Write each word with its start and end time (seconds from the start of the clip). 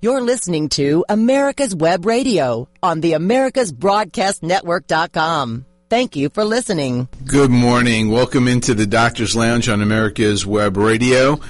You're 0.00 0.20
listening 0.20 0.68
to 0.70 1.04
America's 1.08 1.74
Web 1.74 2.06
Radio 2.06 2.68
on 2.80 3.00
the 3.00 3.14
AmericasBroadcastNetwork.com. 3.14 5.66
Thank 5.90 6.14
you 6.14 6.28
for 6.28 6.44
listening. 6.44 7.08
Good 7.24 7.50
morning. 7.50 8.08
Welcome 8.08 8.46
into 8.46 8.74
the 8.74 8.86
Doctor's 8.86 9.34
Lounge 9.34 9.68
on 9.68 9.82
America's 9.82 10.46
Web 10.46 10.76
Radio. 10.76 11.40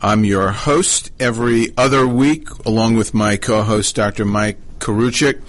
I'm 0.00 0.24
your 0.24 0.52
host 0.52 1.10
every 1.18 1.76
other 1.76 2.06
week, 2.06 2.48
along 2.64 2.94
with 2.94 3.14
my 3.14 3.36
co-host, 3.36 3.96
Dr. 3.96 4.24
Mike 4.24 4.58
Koriwchak 4.78 5.42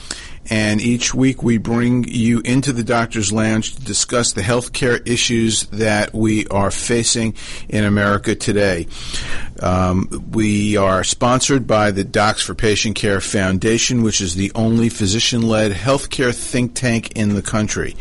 and 0.49 0.81
each 0.81 1.13
week 1.13 1.43
we 1.43 1.57
bring 1.57 2.05
you 2.07 2.39
into 2.39 2.73
the 2.73 2.83
doctor's 2.83 3.31
lounge 3.31 3.75
to 3.75 3.81
discuss 3.81 4.33
the 4.33 4.41
healthcare 4.41 5.05
issues 5.07 5.63
that 5.67 6.13
we 6.13 6.47
are 6.47 6.71
facing 6.71 7.35
in 7.67 7.83
America 7.83 8.35
today. 8.35 8.87
Um, 9.61 10.29
we 10.31 10.77
are 10.77 11.03
sponsored 11.03 11.67
by 11.67 11.91
the 11.91 12.03
Docs 12.03 12.41
for 12.41 12.55
Patient 12.55 12.95
Care 12.95 13.21
Foundation, 13.21 14.03
which 14.03 14.21
is 14.21 14.35
the 14.35 14.51
only 14.55 14.89
physician-led 14.89 15.71
healthcare 15.71 16.33
think 16.33 16.73
tank 16.73 17.11
in 17.13 17.35
the 17.35 17.41
country. 17.41 17.95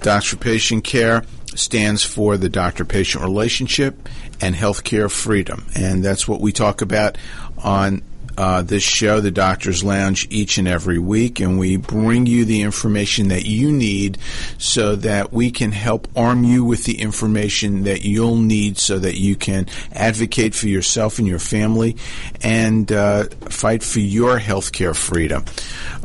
Docs 0.00 0.26
for 0.26 0.36
Patient 0.36 0.84
Care 0.84 1.24
stands 1.54 2.02
for 2.02 2.36
the 2.36 2.48
doctor 2.48 2.84
patient 2.84 3.24
relationship 3.24 4.08
and 4.40 4.54
healthcare 4.54 5.10
freedom. 5.10 5.66
And 5.74 6.04
that's 6.04 6.26
what 6.26 6.40
we 6.40 6.52
talk 6.52 6.80
about 6.80 7.18
on 7.58 8.02
uh, 8.40 8.62
this 8.62 8.82
show, 8.82 9.20
the 9.20 9.30
Doctor's 9.30 9.84
Lounge, 9.84 10.26
each 10.30 10.56
and 10.56 10.66
every 10.66 10.98
week, 10.98 11.40
and 11.40 11.58
we 11.58 11.76
bring 11.76 12.24
you 12.24 12.46
the 12.46 12.62
information 12.62 13.28
that 13.28 13.44
you 13.44 13.70
need 13.70 14.16
so 14.56 14.96
that 14.96 15.30
we 15.30 15.50
can 15.50 15.72
help 15.72 16.08
arm 16.16 16.42
you 16.42 16.64
with 16.64 16.84
the 16.84 17.02
information 17.02 17.84
that 17.84 18.02
you'll 18.02 18.36
need 18.36 18.78
so 18.78 18.98
that 18.98 19.20
you 19.20 19.36
can 19.36 19.66
advocate 19.92 20.54
for 20.54 20.68
yourself 20.68 21.18
and 21.18 21.28
your 21.28 21.38
family 21.38 21.98
and 22.40 22.90
uh, 22.90 23.24
fight 23.50 23.82
for 23.82 24.00
your 24.00 24.38
health 24.38 24.72
care 24.72 24.94
freedom. 24.94 25.44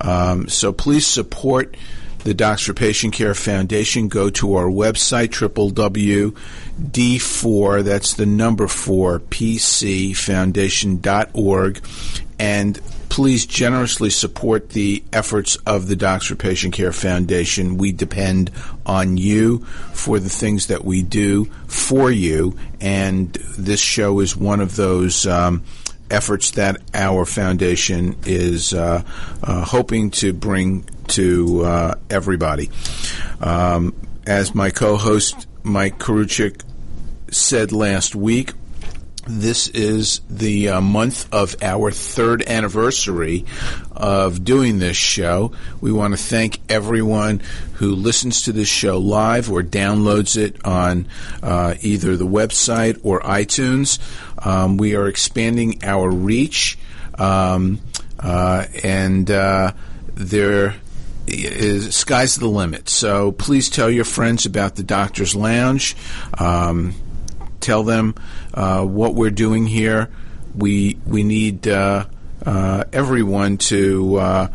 Um, 0.02 0.50
so 0.50 0.74
please 0.74 1.08
support 1.08 1.74
the 2.26 2.34
Docs 2.34 2.64
for 2.64 2.74
Patient 2.74 3.14
Care 3.14 3.36
Foundation, 3.36 4.08
go 4.08 4.32
to 4.32 4.56
our 4.56 4.66
website, 4.66 5.30
www.d4, 5.30 6.34
that's 7.84 8.16
the 8.16 8.26
number 8.26 8.68
4, 8.68 9.20
pcfoundation.org, 9.20 11.86
and 12.40 12.80
please 13.10 13.46
generously 13.46 14.10
support 14.10 14.70
the 14.70 15.04
efforts 15.14 15.56
of 15.66 15.88
the 15.88 15.96
Docs 15.96 16.28
for 16.28 16.36
Patient 16.36 16.74
Care 16.74 16.92
Foundation. 16.92 17.78
We 17.78 17.92
depend 17.92 18.52
on 18.86 19.18
you 19.18 19.60
for 19.94 20.20
the 20.20 20.30
things 20.30 20.68
that 20.68 20.84
we 20.84 21.02
do 21.02 21.46
for 21.68 22.12
you, 22.12 22.58
and 22.82 23.32
this 23.58 23.80
show 23.80 24.20
is 24.20 24.36
one 24.36 24.62
of 24.62 24.76
those. 24.76 25.26
Um, 25.26 25.64
efforts 26.12 26.52
that 26.52 26.80
our 26.94 27.26
foundation 27.26 28.16
is 28.28 28.76
uh, 28.76 29.02
uh, 29.42 29.66
hoping 29.66 30.12
to 30.12 30.34
bring 30.34 30.84
to 31.08 31.64
uh, 31.64 31.96
everybody. 32.12 32.70
Um, 33.42 33.96
as 34.28 34.54
my 34.54 34.70
co-host 34.70 35.48
Mike 35.64 35.98
Koriwchak 35.98 36.62
said 37.32 37.72
last 37.72 38.16
week, 38.16 38.54
this 39.28 39.68
is 39.70 40.22
the 40.30 40.70
uh, 40.70 40.82
month 40.82 41.34
of 41.34 41.56
our 41.62 41.92
third 41.92 42.44
anniversary 42.48 43.46
of 43.92 44.44
doing 44.44 44.80
this 44.80 44.98
show. 44.98 45.52
We 45.82 45.92
want 45.92 46.14
to 46.14 46.24
thank 46.24 46.60
everyone 46.70 47.42
who 47.74 47.96
listens 47.96 48.44
to 48.44 48.52
this 48.52 48.68
show 48.68 49.00
live 49.00 49.52
or 49.52 49.64
downloads 49.64 50.38
it 50.38 50.64
on 50.66 51.08
uh, 51.42 51.76
either 51.82 52.16
the 52.18 52.28
website 52.28 53.00
or 53.04 53.20
iTunes. 53.22 54.00
Um, 54.46 54.78
we 54.78 54.96
are 54.96 55.08
expanding 55.08 55.84
our 55.84 56.10
reach, 56.10 56.78
um, 57.18 57.80
uh, 58.20 58.66
and 58.84 59.30
uh, 59.32 59.74
there 60.14 60.76
is 61.28 61.96
sky's 61.96 62.36
the 62.36 62.48
limit. 62.48 62.90
So 62.90 63.32
please 63.32 63.70
tell 63.70 63.90
your 63.90 64.06
friends 64.06 64.46
about 64.46 64.76
the 64.76 64.84
Doctor's 64.84 65.36
Lounge. 65.36 65.96
Um, 66.38 66.94
tell 67.60 67.84
them 67.84 68.14
what 68.56 69.16
we're 69.16 69.32
doing 69.32 69.66
here. 69.66 70.10
We 70.56 70.98
we 71.06 71.24
need 71.24 71.68
uh, 71.68 72.06
uh, 72.46 72.84
everyone 72.94 73.58
to 73.58 74.16
uh, 74.18 74.48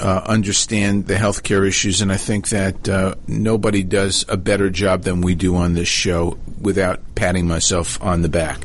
uh, 0.00 0.22
understand 0.26 1.06
the 1.06 1.14
healthcare 1.14 1.66
issues, 1.66 2.00
and 2.00 2.12
I 2.12 2.16
think 2.16 2.48
that 2.50 2.88
uh, 2.88 3.14
nobody 3.26 3.82
does 3.82 4.24
a 4.28 4.36
better 4.36 4.70
job 4.70 5.02
than 5.02 5.20
we 5.20 5.34
do 5.34 5.56
on 5.56 5.74
this 5.74 5.88
show 5.88 6.38
without 6.60 7.00
patting 7.14 7.46
myself 7.46 8.00
on 8.02 8.22
the 8.22 8.28
back 8.28 8.64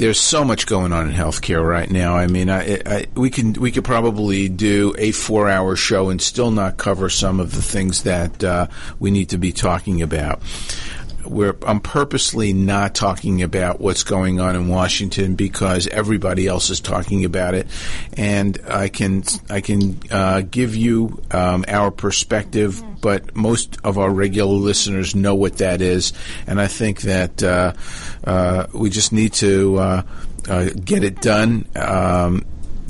there's 0.00 0.18
so 0.18 0.42
much 0.42 0.66
going 0.66 0.94
on 0.94 1.10
in 1.10 1.14
healthcare 1.14 1.62
right 1.62 1.90
now. 1.90 2.16
I 2.16 2.26
mean, 2.26 2.48
I, 2.48 2.80
I, 2.86 3.06
we 3.14 3.28
can 3.28 3.52
we 3.52 3.70
could 3.70 3.84
probably 3.84 4.48
do 4.48 4.94
a 4.96 5.12
four 5.12 5.46
hour 5.50 5.76
show 5.76 6.08
and 6.08 6.22
still 6.22 6.50
not 6.50 6.78
cover 6.78 7.10
some 7.10 7.38
of 7.38 7.54
the 7.54 7.60
things 7.60 8.04
that 8.04 8.42
uh, 8.42 8.68
we 8.98 9.10
need 9.10 9.28
to 9.28 9.36
be 9.36 9.52
talking 9.52 10.00
about 10.00 10.40
we're, 11.30 11.56
I'm 11.64 11.80
purposely 11.80 12.52
not 12.52 12.94
talking 12.94 13.42
about 13.42 13.80
what's 13.80 14.02
going 14.02 14.40
on 14.40 14.56
in 14.56 14.68
Washington 14.68 15.36
because 15.36 15.86
everybody 15.86 16.46
else 16.48 16.70
is 16.70 16.80
talking 16.80 17.24
about 17.24 17.54
it, 17.54 17.68
and 18.16 18.58
I 18.68 18.88
can 18.88 19.22
I 19.48 19.60
can 19.60 19.98
uh, 20.10 20.42
give 20.42 20.74
you 20.74 21.22
um, 21.30 21.64
our 21.68 21.90
perspective, 21.90 22.82
but 23.00 23.36
most 23.36 23.78
of 23.84 23.96
our 23.96 24.10
regular 24.10 24.54
listeners 24.54 25.14
know 25.14 25.36
what 25.36 25.58
that 25.58 25.80
is, 25.80 26.12
and 26.46 26.60
I 26.60 26.66
think 26.66 27.02
that 27.02 27.42
uh, 27.42 27.74
uh, 28.24 28.66
we 28.74 28.90
just 28.90 29.12
need 29.12 29.32
to 29.34 29.78
uh, 29.78 30.02
uh, 30.48 30.70
get 30.84 31.04
it 31.04 31.20
done. 31.20 31.66
Um, 31.76 32.44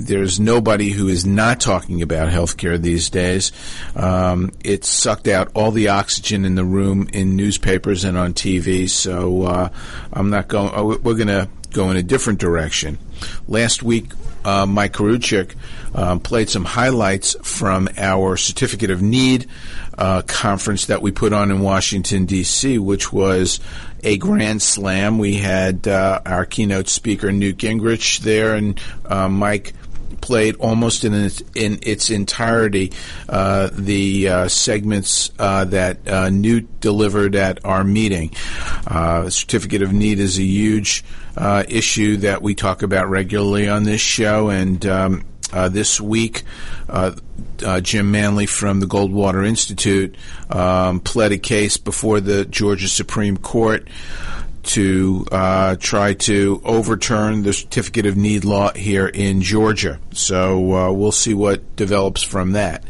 there's 0.07 0.41
nobody 0.41 0.91
who 0.91 1.09
is 1.09 1.27
not 1.27 1.61
talking 1.61 2.03
about 2.03 2.29
healthcare 2.29 2.81
these 2.81 3.11
days. 3.11 3.53
Um, 3.95 4.53
it 4.65 4.85
sucked 4.85 5.29
out 5.29 5.51
all 5.55 5.71
the 5.71 5.89
oxygen 5.89 6.45
in 6.45 6.55
the 6.55 6.65
room 6.65 7.09
in 7.13 7.37
newspapers 7.37 8.05
and 8.05 8.17
on 8.17 8.35
TV. 8.35 8.89
So 8.89 9.45
uh, 9.45 9.69
I'm 10.13 10.31
not 10.31 10.49
going. 10.49 10.75
Uh, 10.75 10.85
we're 11.03 11.15
going 11.15 11.29
to 11.29 11.49
go 11.71 11.91
in 11.91 11.97
a 11.97 12.03
different 12.03 12.41
direction. 12.41 12.99
Last 13.47 13.83
week, 13.83 14.13
uh, 14.45 14.67
Mike 14.67 14.95
Koriwchak 14.95 15.55
um, 15.95 16.21
played 16.21 16.49
some 16.49 16.65
highlights 16.65 17.37
from 17.43 17.89
our 17.97 18.37
Certificate 18.37 18.91
of 18.91 19.03
Need 19.03 19.47
uh, 19.99 20.23
conference 20.23 20.87
that 20.87 21.03
we 21.03 21.13
put 21.13 21.33
on 21.33 21.51
in 21.51 21.61
Washington, 21.61 22.25
D.C., 22.25 22.79
which 22.79 23.13
was 23.13 23.61
a 24.03 24.17
grand 24.17 24.63
slam. 24.63 25.19
We 25.19 25.35
had 25.35 25.87
uh, 25.87 26.23
our 26.25 26.47
keynote 26.47 26.89
speaker, 26.89 27.31
Newt 27.31 27.59
Gingrich, 27.59 28.21
there, 28.21 28.55
and 28.55 28.81
uh, 29.05 29.29
Mike 29.29 29.75
played 30.31 30.55
almost 30.61 31.03
in 31.03 31.13
its, 31.13 31.43
in 31.57 31.81
its 31.83 32.09
entirety 32.09 32.93
uh, 33.29 33.69
the 33.73 34.29
uh, 34.29 34.47
segments 34.47 35.33
uh, 35.41 35.65
that 35.65 36.07
uh, 36.07 36.31
Newt 36.31 36.81
delivered 36.81 37.35
at 37.35 37.65
our 37.65 37.83
meeting. 37.83 38.31
Uh, 38.87 39.29
certificate 39.29 39.83
of 39.83 39.93
need 39.93 40.21
is 40.21 40.39
a 40.39 40.45
huge 40.45 41.03
uh, 41.37 41.65
issue 41.69 42.19
that 42.19 42.43
we 42.43 42.55
talk 42.55 42.83
about 42.83 43.11
regularly 43.11 43.69
on 43.69 43.83
this 43.83 44.01
show, 44.01 44.51
and 44.51 44.87
um, 44.87 45.25
this 45.69 46.01
week, 46.01 46.45
Jim 47.83 48.11
Manley 48.13 48.47
from 48.47 48.79
the 48.79 48.87
Goldwater 48.87 49.45
Institute 49.45 50.15
um, 50.49 51.01
pled 51.01 51.33
a 51.33 51.39
case 51.39 51.77
before 51.77 52.21
the 52.21 52.45
Georgia 52.45 52.87
Supreme 52.87 53.37
Court 53.37 53.89
to 54.63 55.27
uh, 55.33 55.77
try 55.77 56.15
to 56.15 56.61
overturn 56.65 57.43
the 57.43 57.53
certificate 57.53 58.07
of 58.07 58.17
need 58.17 58.45
law 58.45 58.73
here 58.73 59.07
in 59.07 59.43
Georgia. 59.43 59.99
So 60.13 60.75
uh, 60.75 60.93
we'll 60.93 61.13
see 61.13 61.35
what 61.35 61.77
develops 61.77 62.23
from 62.23 62.53
that. 62.53 62.85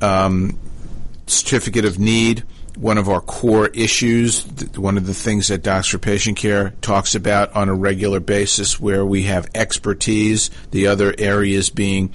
Um, 0.00 0.58
certificate 1.26 1.84
of 1.84 1.98
need 1.98 2.44
one 2.80 2.96
of 2.96 3.08
our 3.08 3.20
core 3.20 3.66
issues, 3.68 4.44
one 4.76 4.96
of 4.96 5.06
the 5.06 5.14
things 5.14 5.48
that 5.48 5.62
Docs 5.64 5.88
for 5.88 5.98
Patient 5.98 6.38
Care 6.38 6.74
talks 6.80 7.16
about 7.16 7.52
on 7.56 7.68
a 7.68 7.74
regular 7.74 8.20
basis, 8.20 8.78
where 8.78 9.04
we 9.04 9.24
have 9.24 9.48
expertise, 9.54 10.50
the 10.70 10.86
other 10.86 11.12
areas 11.18 11.70
being 11.70 12.12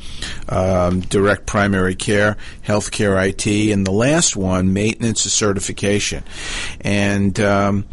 um, 0.48 1.02
direct 1.02 1.46
primary 1.46 1.96
care, 1.96 2.38
healthcare 2.66 3.28
IT, 3.28 3.46
and 3.74 3.86
the 3.86 3.92
last 3.92 4.38
one, 4.38 4.72
maintenance 4.72 5.26
of 5.26 5.32
certification. 5.32 6.24
And 6.80 7.38
um, 7.42 7.86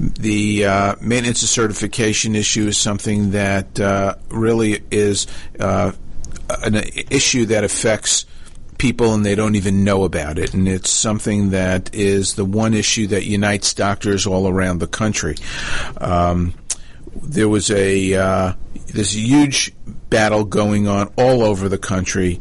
the 0.00 0.64
uh, 0.64 0.94
maintenance 1.02 1.42
of 1.42 1.50
certification 1.50 2.34
issue 2.34 2.68
is 2.68 2.78
something 2.78 3.32
that 3.32 3.78
uh, 3.78 4.14
really 4.30 4.82
is 4.90 5.26
uh, 5.60 5.92
an 6.48 6.76
issue 7.10 7.44
that 7.46 7.64
affects 7.64 8.24
people 8.78 9.12
and 9.12 9.26
they 9.26 9.34
don't 9.34 9.56
even 9.56 9.84
know 9.84 10.04
about 10.04 10.38
it. 10.38 10.54
And 10.54 10.68
it's 10.68 10.90
something 10.90 11.50
that 11.50 11.94
is 11.94 12.34
the 12.34 12.44
one 12.44 12.74
issue 12.74 13.08
that 13.08 13.24
unites 13.24 13.74
doctors 13.74 14.26
all 14.26 14.48
around 14.48 14.78
the 14.78 14.86
country. 14.86 15.36
Um, 16.00 16.54
there 17.22 17.48
was 17.48 17.70
a 17.70 18.14
uh, 18.14 18.52
this 18.86 19.14
huge 19.14 19.72
battle 20.08 20.44
going 20.44 20.88
on 20.88 21.12
all 21.16 21.42
over 21.42 21.68
the 21.68 21.78
country 21.78 22.40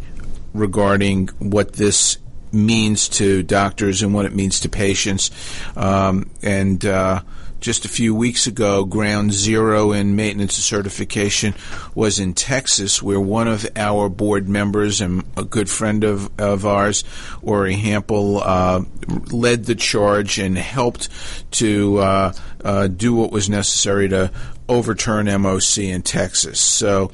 regarding 0.53 1.27
what 1.39 1.73
this 1.73 2.17
means 2.51 3.09
to 3.09 3.43
doctors 3.43 4.01
and 4.01 4.13
what 4.13 4.25
it 4.25 4.33
means 4.33 4.61
to 4.61 4.69
patients. 4.69 5.31
Um, 5.75 6.29
and 6.41 6.83
uh, 6.85 7.21
just 7.59 7.85
a 7.85 7.89
few 7.89 8.13
weeks 8.13 8.47
ago, 8.47 8.85
ground 8.85 9.33
zero 9.33 9.91
in 9.91 10.15
maintenance 10.15 10.55
certification 10.55 11.53
was 11.95 12.19
in 12.19 12.33
Texas, 12.33 13.01
where 13.01 13.19
one 13.19 13.47
of 13.47 13.67
our 13.75 14.09
board 14.09 14.47
members 14.47 15.01
and 15.01 15.23
a 15.35 15.43
good 15.43 15.69
friend 15.69 16.03
of, 16.03 16.29
of 16.39 16.65
ours, 16.65 17.03
Ori 17.41 17.75
Hampel, 17.75 18.41
uh, 18.43 18.83
led 19.31 19.65
the 19.65 19.75
charge 19.75 20.39
and 20.39 20.57
helped 20.57 21.09
to 21.51 21.97
uh, 21.97 22.33
uh, 22.63 22.87
do 22.87 23.13
what 23.13 23.31
was 23.31 23.49
necessary 23.49 24.09
to 24.09 24.31
overturn 24.69 25.27
MOC 25.27 25.89
in 25.89 26.01
Texas. 26.01 26.59
So 26.59 27.11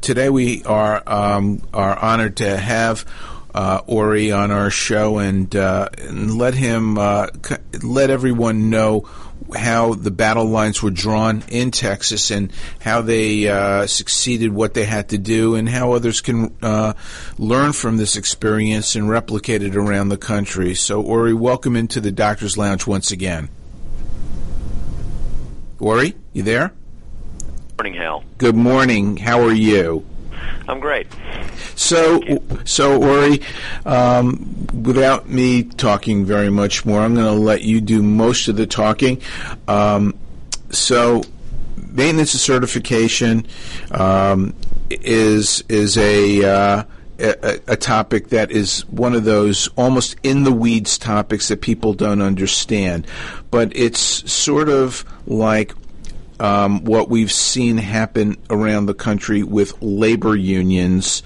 today 0.00 0.30
we 0.30 0.62
are 0.64 1.02
um, 1.06 1.62
are 1.72 1.98
honored 1.98 2.36
to 2.38 2.56
have 2.56 3.04
uh, 3.54 3.80
Ori 3.86 4.32
on 4.32 4.50
our 4.50 4.70
show 4.70 5.18
and, 5.18 5.54
uh, 5.54 5.88
and 5.98 6.36
let 6.36 6.54
him 6.54 6.98
uh, 6.98 7.28
let 7.82 8.10
everyone 8.10 8.68
know 8.68 9.08
how 9.54 9.94
the 9.94 10.10
battle 10.10 10.46
lines 10.46 10.82
were 10.82 10.90
drawn 10.90 11.42
in 11.48 11.70
Texas 11.70 12.30
and 12.30 12.52
how 12.80 13.02
they 13.02 13.48
uh, 13.48 13.86
succeeded, 13.86 14.52
what 14.52 14.74
they 14.74 14.84
had 14.84 15.10
to 15.10 15.18
do, 15.18 15.54
and 15.54 15.68
how 15.68 15.92
others 15.92 16.20
can 16.20 16.56
uh, 16.62 16.94
learn 17.38 17.72
from 17.72 17.96
this 17.96 18.16
experience 18.16 18.96
and 18.96 19.08
replicate 19.08 19.62
it 19.62 19.76
around 19.76 20.08
the 20.08 20.16
country. 20.16 20.74
So, 20.74 21.02
Ori, 21.02 21.34
welcome 21.34 21.76
into 21.76 22.00
the 22.00 22.12
Doctor's 22.12 22.56
Lounge 22.56 22.86
once 22.86 23.10
again. 23.10 23.48
Ori, 25.78 26.14
you 26.32 26.42
there? 26.42 26.72
Good 27.76 27.84
Morning, 27.84 28.00
Hal. 28.00 28.24
Good 28.38 28.56
morning. 28.56 29.16
How 29.16 29.42
are 29.42 29.52
you? 29.52 30.06
I'm 30.68 30.80
great. 30.80 31.06
So, 31.76 32.20
so 32.64 33.02
Ori, 33.02 33.40
um, 33.84 34.66
without 34.82 35.28
me 35.28 35.64
talking 35.64 36.24
very 36.24 36.50
much 36.50 36.84
more, 36.84 37.00
I'm 37.00 37.14
going 37.14 37.26
to 37.26 37.32
let 37.32 37.62
you 37.62 37.80
do 37.80 38.02
most 38.02 38.48
of 38.48 38.56
the 38.56 38.66
talking. 38.66 39.20
Um, 39.68 40.14
so, 40.70 41.22
maintenance 41.76 42.32
certification 42.32 43.46
um, 43.90 44.54
is 44.90 45.62
is 45.68 45.96
a, 45.96 46.44
uh, 46.44 46.84
a, 47.18 47.60
a 47.68 47.76
topic 47.76 48.28
that 48.28 48.50
is 48.50 48.80
one 48.88 49.14
of 49.14 49.24
those 49.24 49.68
almost 49.76 50.16
in 50.22 50.44
the 50.44 50.52
weeds 50.52 50.98
topics 50.98 51.48
that 51.48 51.60
people 51.60 51.92
don't 51.94 52.22
understand, 52.22 53.06
but 53.50 53.74
it's 53.76 54.30
sort 54.30 54.68
of 54.68 55.04
like 55.26 55.72
um, 56.40 56.84
what 56.84 57.08
we've 57.08 57.32
seen 57.32 57.76
happen 57.76 58.36
around 58.50 58.86
the 58.86 58.94
country 58.94 59.42
with 59.42 59.80
labor 59.80 60.36
unions, 60.36 61.22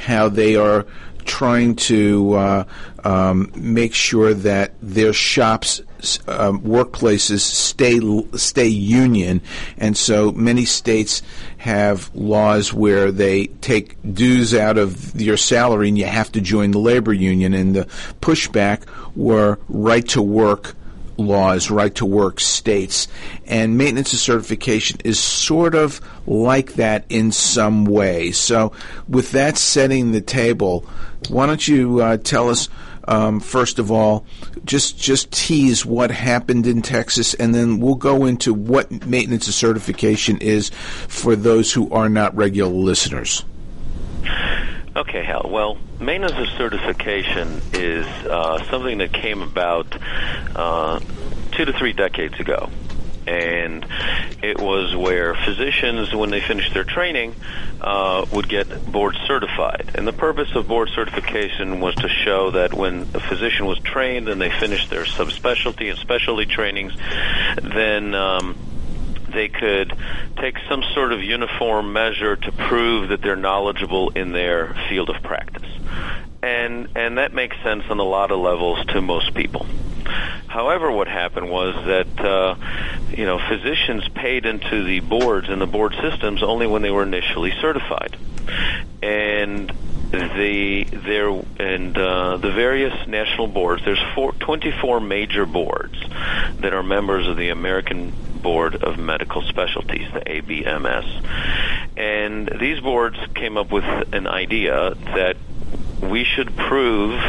how 0.00 0.28
they 0.28 0.56
are 0.56 0.86
trying 1.24 1.76
to 1.76 2.34
uh, 2.34 2.64
um, 3.04 3.52
make 3.54 3.94
sure 3.94 4.34
that 4.34 4.72
their 4.82 5.12
shops, 5.12 5.80
um, 6.26 6.60
workplaces 6.62 7.40
stay 7.40 8.00
stay 8.36 8.66
union, 8.66 9.40
and 9.76 9.96
so 9.96 10.32
many 10.32 10.64
states 10.64 11.22
have 11.58 12.10
laws 12.14 12.72
where 12.72 13.12
they 13.12 13.46
take 13.46 13.96
dues 14.14 14.54
out 14.54 14.78
of 14.78 15.20
your 15.20 15.36
salary 15.36 15.88
and 15.88 15.98
you 15.98 16.06
have 16.06 16.32
to 16.32 16.40
join 16.40 16.70
the 16.70 16.78
labor 16.78 17.12
union. 17.12 17.54
And 17.54 17.76
the 17.76 17.84
pushback 18.20 18.82
were 19.14 19.58
right 19.68 20.06
to 20.08 20.22
work 20.22 20.74
laws, 21.20 21.70
right 21.70 21.94
to 21.96 22.06
work 22.06 22.40
states. 22.40 23.08
And 23.46 23.78
maintenance 23.78 24.12
of 24.12 24.18
certification 24.18 24.98
is 25.04 25.18
sort 25.18 25.74
of 25.74 26.00
like 26.26 26.74
that 26.74 27.04
in 27.08 27.32
some 27.32 27.84
way. 27.84 28.32
So, 28.32 28.72
with 29.08 29.32
that 29.32 29.58
setting 29.58 30.12
the 30.12 30.20
table, 30.20 30.84
why 31.28 31.46
don't 31.46 31.66
you 31.66 32.00
uh, 32.00 32.16
tell 32.18 32.48
us? 32.48 32.68
Um, 33.08 33.40
first 33.40 33.78
of 33.80 33.90
all, 33.90 34.24
just 34.64 34.98
just 34.98 35.32
tease 35.32 35.84
what 35.84 36.10
happened 36.10 36.66
in 36.66 36.80
Texas, 36.80 37.34
and 37.34 37.52
then 37.54 37.80
we'll 37.80 37.96
go 37.96 38.26
into 38.26 38.54
what 38.54 39.06
maintenance 39.06 39.48
of 39.48 39.54
certification 39.54 40.38
is 40.38 40.70
for 41.08 41.34
those 41.34 41.72
who 41.72 41.90
are 41.90 42.08
not 42.08 42.36
regular 42.36 42.70
listeners. 42.70 43.44
Okay, 45.00 45.24
Hal. 45.24 45.48
Well, 45.48 45.78
maintenance 45.98 46.36
of 46.36 46.46
certification 46.58 47.62
is 47.72 48.04
uh, 48.06 48.62
something 48.70 48.98
that 48.98 49.14
came 49.14 49.40
about 49.40 49.96
uh, 50.54 51.00
two 51.52 51.64
to 51.64 51.72
three 51.72 51.94
decades 51.94 52.38
ago. 52.38 52.68
And 53.26 53.86
it 54.42 54.60
was 54.60 54.94
where 54.94 55.34
physicians, 55.34 56.14
when 56.14 56.28
they 56.28 56.42
finished 56.42 56.74
their 56.74 56.84
training, 56.84 57.34
uh, 57.80 58.26
would 58.30 58.46
get 58.46 58.92
board 58.92 59.16
certified. 59.26 59.92
And 59.94 60.06
the 60.06 60.12
purpose 60.12 60.54
of 60.54 60.68
board 60.68 60.90
certification 60.94 61.80
was 61.80 61.94
to 61.94 62.08
show 62.08 62.50
that 62.50 62.74
when 62.74 63.08
a 63.14 63.20
physician 63.20 63.64
was 63.64 63.78
trained 63.78 64.28
and 64.28 64.38
they 64.38 64.50
finished 64.50 64.90
their 64.90 65.04
subspecialty 65.04 65.88
and 65.88 65.98
specialty 65.98 66.44
trainings, 66.44 66.92
then 67.62 68.14
um, 68.14 68.54
they 69.32 69.48
could 69.48 69.96
take 70.36 70.56
some 70.68 70.82
sort 70.94 71.12
of 71.12 71.22
uniform 71.22 71.92
measure 71.92 72.36
to 72.36 72.52
prove 72.52 73.08
that 73.08 73.22
they're 73.22 73.36
knowledgeable 73.36 74.10
in 74.10 74.32
their 74.32 74.74
field 74.88 75.10
of 75.10 75.22
practice. 75.22 75.68
And 76.42 76.88
and 76.96 77.18
that 77.18 77.34
makes 77.34 77.56
sense 77.62 77.84
on 77.90 77.98
a 77.98 78.04
lot 78.04 78.30
of 78.30 78.40
levels 78.40 78.84
to 78.86 79.00
most 79.00 79.34
people. 79.34 79.66
However, 80.46 80.90
what 80.90 81.06
happened 81.06 81.50
was 81.50 81.74
that 81.86 82.20
uh, 82.20 82.54
you 83.10 83.26
know 83.26 83.38
physicians 83.38 84.08
paid 84.08 84.46
into 84.46 84.84
the 84.84 85.00
boards 85.00 85.48
and 85.48 85.60
the 85.60 85.66
board 85.66 85.94
systems 86.00 86.42
only 86.42 86.66
when 86.66 86.82
they 86.82 86.90
were 86.90 87.02
initially 87.02 87.52
certified, 87.60 88.16
and 89.02 89.70
the 90.10 90.84
there 90.84 91.28
and 91.58 91.96
uh, 91.96 92.36
the 92.36 92.50
various 92.50 93.06
national 93.06 93.46
boards. 93.46 93.84
There's 93.84 94.02
four, 94.14 94.32
24 94.32 95.00
major 95.00 95.46
boards 95.46 95.98
that 96.60 96.74
are 96.74 96.82
members 96.82 97.26
of 97.28 97.36
the 97.36 97.50
American 97.50 98.12
Board 98.42 98.76
of 98.76 98.98
Medical 98.98 99.42
Specialties, 99.42 100.12
the 100.12 100.20
ABMS, 100.20 101.96
and 101.96 102.50
these 102.58 102.80
boards 102.80 103.18
came 103.34 103.56
up 103.56 103.70
with 103.70 103.84
an 104.12 104.26
idea 104.26 104.94
that 104.94 105.36
we 106.02 106.24
should 106.24 106.56
prove 106.56 107.20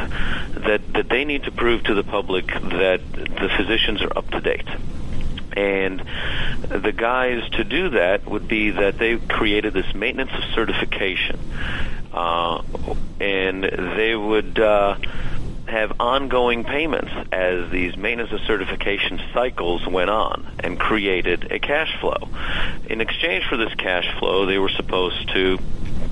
that 0.55 0.81
that 0.93 1.09
they 1.09 1.25
need 1.25 1.43
to 1.43 1.51
prove 1.51 1.83
to 1.83 1.93
the 1.93 2.03
public 2.03 2.47
that 2.47 3.01
the 3.13 3.49
physicians 3.57 4.01
are 4.01 4.17
up 4.17 4.29
to 4.31 4.41
date. 4.41 4.67
And 5.53 5.99
the 6.69 6.93
guys 6.95 7.47
to 7.51 7.65
do 7.65 7.89
that 7.89 8.25
would 8.25 8.47
be 8.47 8.71
that 8.71 8.97
they 8.97 9.17
created 9.17 9.73
this 9.73 9.93
maintenance 9.93 10.31
of 10.31 10.43
certification 10.55 11.37
uh, 12.13 12.61
and 13.19 13.63
they 13.63 14.15
would 14.15 14.59
uh, 14.59 14.95
have 15.67 15.93
ongoing 15.99 16.63
payments 16.63 17.11
as 17.31 17.69
these 17.71 17.95
maintenance 17.95 18.31
of 18.31 18.41
certification 18.41 19.21
cycles 19.33 19.85
went 19.87 20.09
on 20.09 20.47
and 20.59 20.79
created 20.79 21.51
a 21.51 21.59
cash 21.59 21.95
flow. 21.99 22.29
In 22.89 23.01
exchange 23.01 23.45
for 23.45 23.57
this 23.57 23.73
cash 23.75 24.07
flow, 24.19 24.45
they 24.45 24.57
were 24.57 24.69
supposed 24.69 25.29
to 25.29 25.59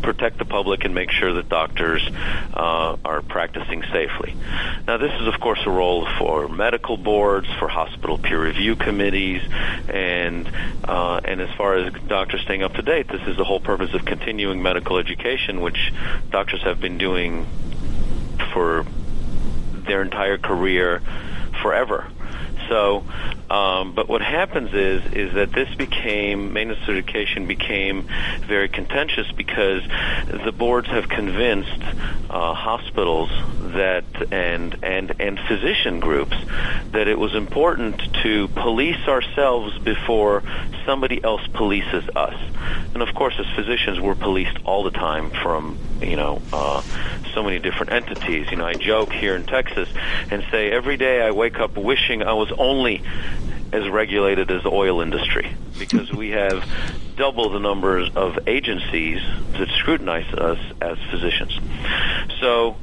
protect 0.02 0.38
the 0.38 0.46
public 0.46 0.86
and 0.86 0.96
make 0.96 1.12
sure 1.12 1.34
that 1.34 1.50
doctors 1.50 2.08
uh, 2.54 2.96
are 3.04 3.22
practicing 3.22 3.84
safely. 3.92 4.36
Now, 4.88 4.98
this 4.98 5.12
is, 5.20 5.28
of 5.28 5.40
course, 5.40 5.60
a 5.66 5.70
role 5.70 6.08
for 6.18 6.48
medical 6.48 6.98
boards, 6.98 7.48
for 7.60 7.68
hospital 7.68 8.18
peer 8.18 8.42
review 8.42 8.76
committees, 8.76 9.42
and 9.90 10.50
uh, 10.84 11.22
and 11.24 11.42
as 11.42 11.50
far 11.56 11.76
as 11.76 11.94
doctors 12.08 12.42
staying 12.42 12.64
up 12.64 12.74
to 12.76 12.82
date, 12.82 13.08
this 13.08 13.22
is 13.28 13.38
the 13.38 13.44
whole 13.44 13.60
purpose 13.60 13.94
of 13.94 14.06
continuing 14.06 14.62
medical 14.62 14.98
education, 14.98 15.62
which 15.62 15.92
doctors 16.30 16.62
have 16.64 16.80
been 16.80 16.98
doing 16.98 17.46
for 18.54 18.86
their 19.86 20.02
entire 20.02 20.38
career 20.38 21.02
forever. 21.62 22.06
So, 22.70 23.04
um, 23.50 23.94
but 23.94 24.08
what 24.08 24.22
happens 24.22 24.74
is 24.74 25.04
is 25.12 25.34
that 25.34 25.52
this 25.52 25.74
became 25.76 26.54
maintenance 26.54 26.86
certification 26.86 27.48
became 27.48 28.08
very 28.48 28.70
contentious 28.70 29.30
because 29.32 29.82
the 30.28 30.52
boards 30.52 30.88
have 30.88 31.10
convinced 31.10 31.82
uh, 32.30 32.54
hospitals 32.54 33.30
that 33.74 34.06
and 34.32 34.78
and 34.84 35.16
and 35.20 35.40
physician 35.48 36.00
groups 36.00 36.38
that 36.92 37.08
it 37.08 37.18
was 37.18 37.34
important 37.36 38.02
to 38.24 38.48
police 38.50 39.08
ourselves 39.08 39.78
before 39.80 40.44
somebody 40.86 41.24
else 41.24 41.42
polices 41.48 42.08
us. 42.16 42.36
And 42.94 43.02
of 43.02 43.14
course, 43.16 43.36
as 43.40 43.46
physicians, 43.56 44.00
we're 44.00 44.16
policed 44.16 44.58
all 44.66 44.84
the 44.84 44.92
time 44.92 45.32
from 45.32 45.78
you 46.02 46.16
know 46.16 46.42
uh, 46.54 46.82
so 47.34 47.44
many 47.44 47.60
different 47.60 47.92
entities. 47.92 48.48
You 48.52 48.58
know, 48.58 48.66
I 48.66 48.76
joke 48.76 49.12
here 49.12 49.36
in 49.36 49.44
Texas 49.44 49.90
and 50.30 50.44
say 50.52 50.72
every 50.72 50.98
day 50.98 51.22
I 51.22 51.32
wake 51.32 51.60
up 51.60 51.78
wishing 51.78 52.24
I 52.24 52.34
was 52.34 52.52
only 52.60 53.02
as 53.72 53.88
regulated 53.90 54.52
as 54.52 54.64
the 54.64 54.70
oil 54.72 55.02
industry 55.02 55.52
because 55.78 56.12
we 56.12 56.32
have 56.32 56.68
double 57.16 57.50
the 57.50 57.60
numbers 57.60 58.10
of 58.16 58.48
agencies 58.48 59.22
that 59.54 59.68
scrutinize 59.78 60.32
us 60.34 60.60
as 60.82 60.98
physicians. 61.12 61.58
So, 62.40 62.78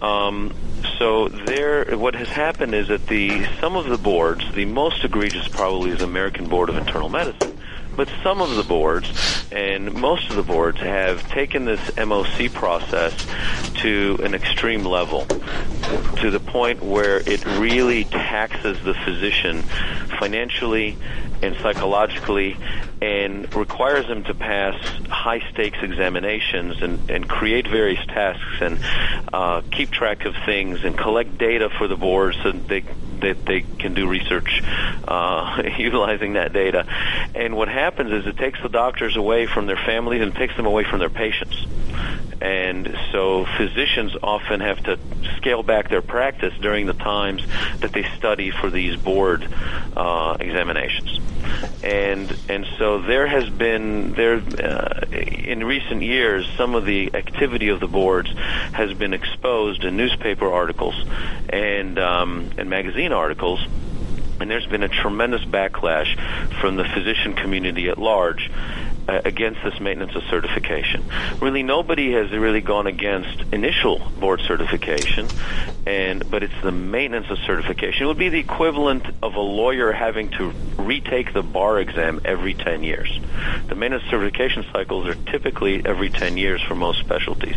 um, 0.00 0.54
so 0.98 1.28
there, 1.28 1.96
what 1.96 2.14
has 2.14 2.28
happened 2.28 2.74
is 2.74 2.88
that 2.88 3.06
the 3.06 3.44
some 3.60 3.76
of 3.76 3.86
the 3.86 3.98
boards, 3.98 4.50
the 4.52 4.64
most 4.64 5.04
egregious 5.04 5.48
probably 5.48 5.90
is 5.90 6.02
American 6.02 6.48
Board 6.48 6.68
of 6.68 6.76
Internal 6.76 7.08
Medicine, 7.08 7.58
but 8.00 8.08
some 8.24 8.40
of 8.40 8.56
the 8.56 8.64
boards 8.64 9.12
and 9.52 9.92
most 9.92 10.30
of 10.30 10.36
the 10.36 10.42
boards 10.42 10.78
have 10.80 11.28
taken 11.28 11.66
this 11.66 11.80
MOC 11.98 12.50
process 12.50 13.12
to 13.82 14.16
an 14.22 14.32
extreme 14.34 14.86
level, 14.86 15.28
to 16.16 16.30
the 16.30 16.40
point 16.40 16.82
where 16.82 17.18
it 17.26 17.44
really 17.44 18.06
taxes 18.06 18.78
the 18.86 18.94
physician 19.04 19.66
financially 20.18 20.96
and 21.42 21.54
psychologically 21.62 22.56
and 23.02 23.54
requires 23.54 24.06
them 24.06 24.24
to 24.24 24.34
pass 24.34 24.74
high 25.08 25.40
stakes 25.50 25.78
examinations 25.82 26.82
and, 26.82 27.10
and 27.10 27.28
create 27.28 27.66
various 27.66 28.04
tasks 28.06 28.60
and 28.60 28.78
uh, 29.32 29.62
keep 29.72 29.90
track 29.90 30.26
of 30.26 30.34
things 30.44 30.84
and 30.84 30.98
collect 30.98 31.38
data 31.38 31.70
for 31.70 31.88
the 31.88 31.96
board 31.96 32.36
so 32.42 32.52
that 32.52 32.68
they, 32.68 32.80
that 33.20 33.46
they 33.46 33.62
can 33.78 33.94
do 33.94 34.06
research 34.06 34.62
uh, 35.08 35.62
utilizing 35.78 36.34
that 36.34 36.52
data. 36.52 36.86
And 37.34 37.56
what 37.56 37.68
happens 37.68 38.12
is 38.12 38.26
it 38.26 38.36
takes 38.36 38.60
the 38.62 38.68
doctors 38.68 39.16
away 39.16 39.46
from 39.46 39.66
their 39.66 39.76
families 39.76 40.20
and 40.20 40.34
takes 40.34 40.54
them 40.56 40.66
away 40.66 40.84
from 40.84 40.98
their 40.98 41.10
patients. 41.10 41.56
And 42.40 42.96
so 43.12 43.46
physicians 43.56 44.12
often 44.22 44.60
have 44.60 44.82
to 44.84 44.98
scale 45.36 45.62
back 45.62 45.88
their 45.88 46.02
practice 46.02 46.54
during 46.60 46.86
the 46.86 46.94
times 46.94 47.42
that 47.80 47.92
they 47.92 48.04
study 48.16 48.50
for 48.50 48.70
these 48.70 48.96
board 48.96 49.46
uh, 49.96 50.36
examinations. 50.40 51.18
And 51.82 52.36
and 52.48 52.66
so 52.78 53.00
there 53.02 53.26
has 53.26 53.48
been 53.48 54.12
there 54.12 54.36
uh, 54.36 55.06
in 55.12 55.64
recent 55.64 56.02
years 56.02 56.48
some 56.56 56.74
of 56.74 56.84
the 56.84 57.14
activity 57.14 57.68
of 57.68 57.80
the 57.80 57.88
boards 57.88 58.30
has 58.72 58.92
been 58.94 59.14
exposed 59.14 59.84
in 59.84 59.96
newspaper 59.96 60.50
articles 60.52 60.94
and 61.48 61.98
um, 61.98 62.50
and 62.58 62.68
magazine 62.68 63.12
articles. 63.12 63.60
And 64.40 64.50
there's 64.50 64.66
been 64.66 64.82
a 64.82 64.88
tremendous 64.88 65.44
backlash 65.44 66.16
from 66.60 66.76
the 66.76 66.84
physician 66.84 67.34
community 67.34 67.90
at 67.90 67.98
large 67.98 68.50
uh, 69.10 69.20
against 69.24 69.60
this 69.64 69.80
maintenance 69.80 70.14
of 70.14 70.22
certification. 70.30 71.04
Really, 71.40 71.64
nobody 71.64 72.12
has 72.12 72.30
really 72.30 72.60
gone 72.60 72.86
against 72.86 73.40
initial 73.52 73.98
board 74.20 74.40
certification, 74.46 75.28
and 75.84 76.30
but 76.30 76.44
it's 76.44 76.54
the 76.62 76.70
maintenance 76.70 77.28
of 77.28 77.38
certification. 77.38 78.04
It 78.04 78.06
would 78.06 78.18
be 78.18 78.28
the 78.28 78.38
equivalent 78.38 79.04
of 79.20 79.34
a 79.34 79.40
lawyer 79.40 79.90
having 79.90 80.28
to 80.38 80.52
retake 80.78 81.32
the 81.32 81.42
bar 81.42 81.80
exam 81.80 82.20
every 82.24 82.54
10 82.54 82.84
years. 82.84 83.18
The 83.66 83.74
maintenance 83.74 84.08
certification 84.08 84.64
cycles 84.72 85.08
are 85.08 85.16
typically 85.16 85.84
every 85.84 86.10
10 86.10 86.36
years 86.36 86.62
for 86.62 86.76
most 86.76 87.00
specialties. 87.00 87.56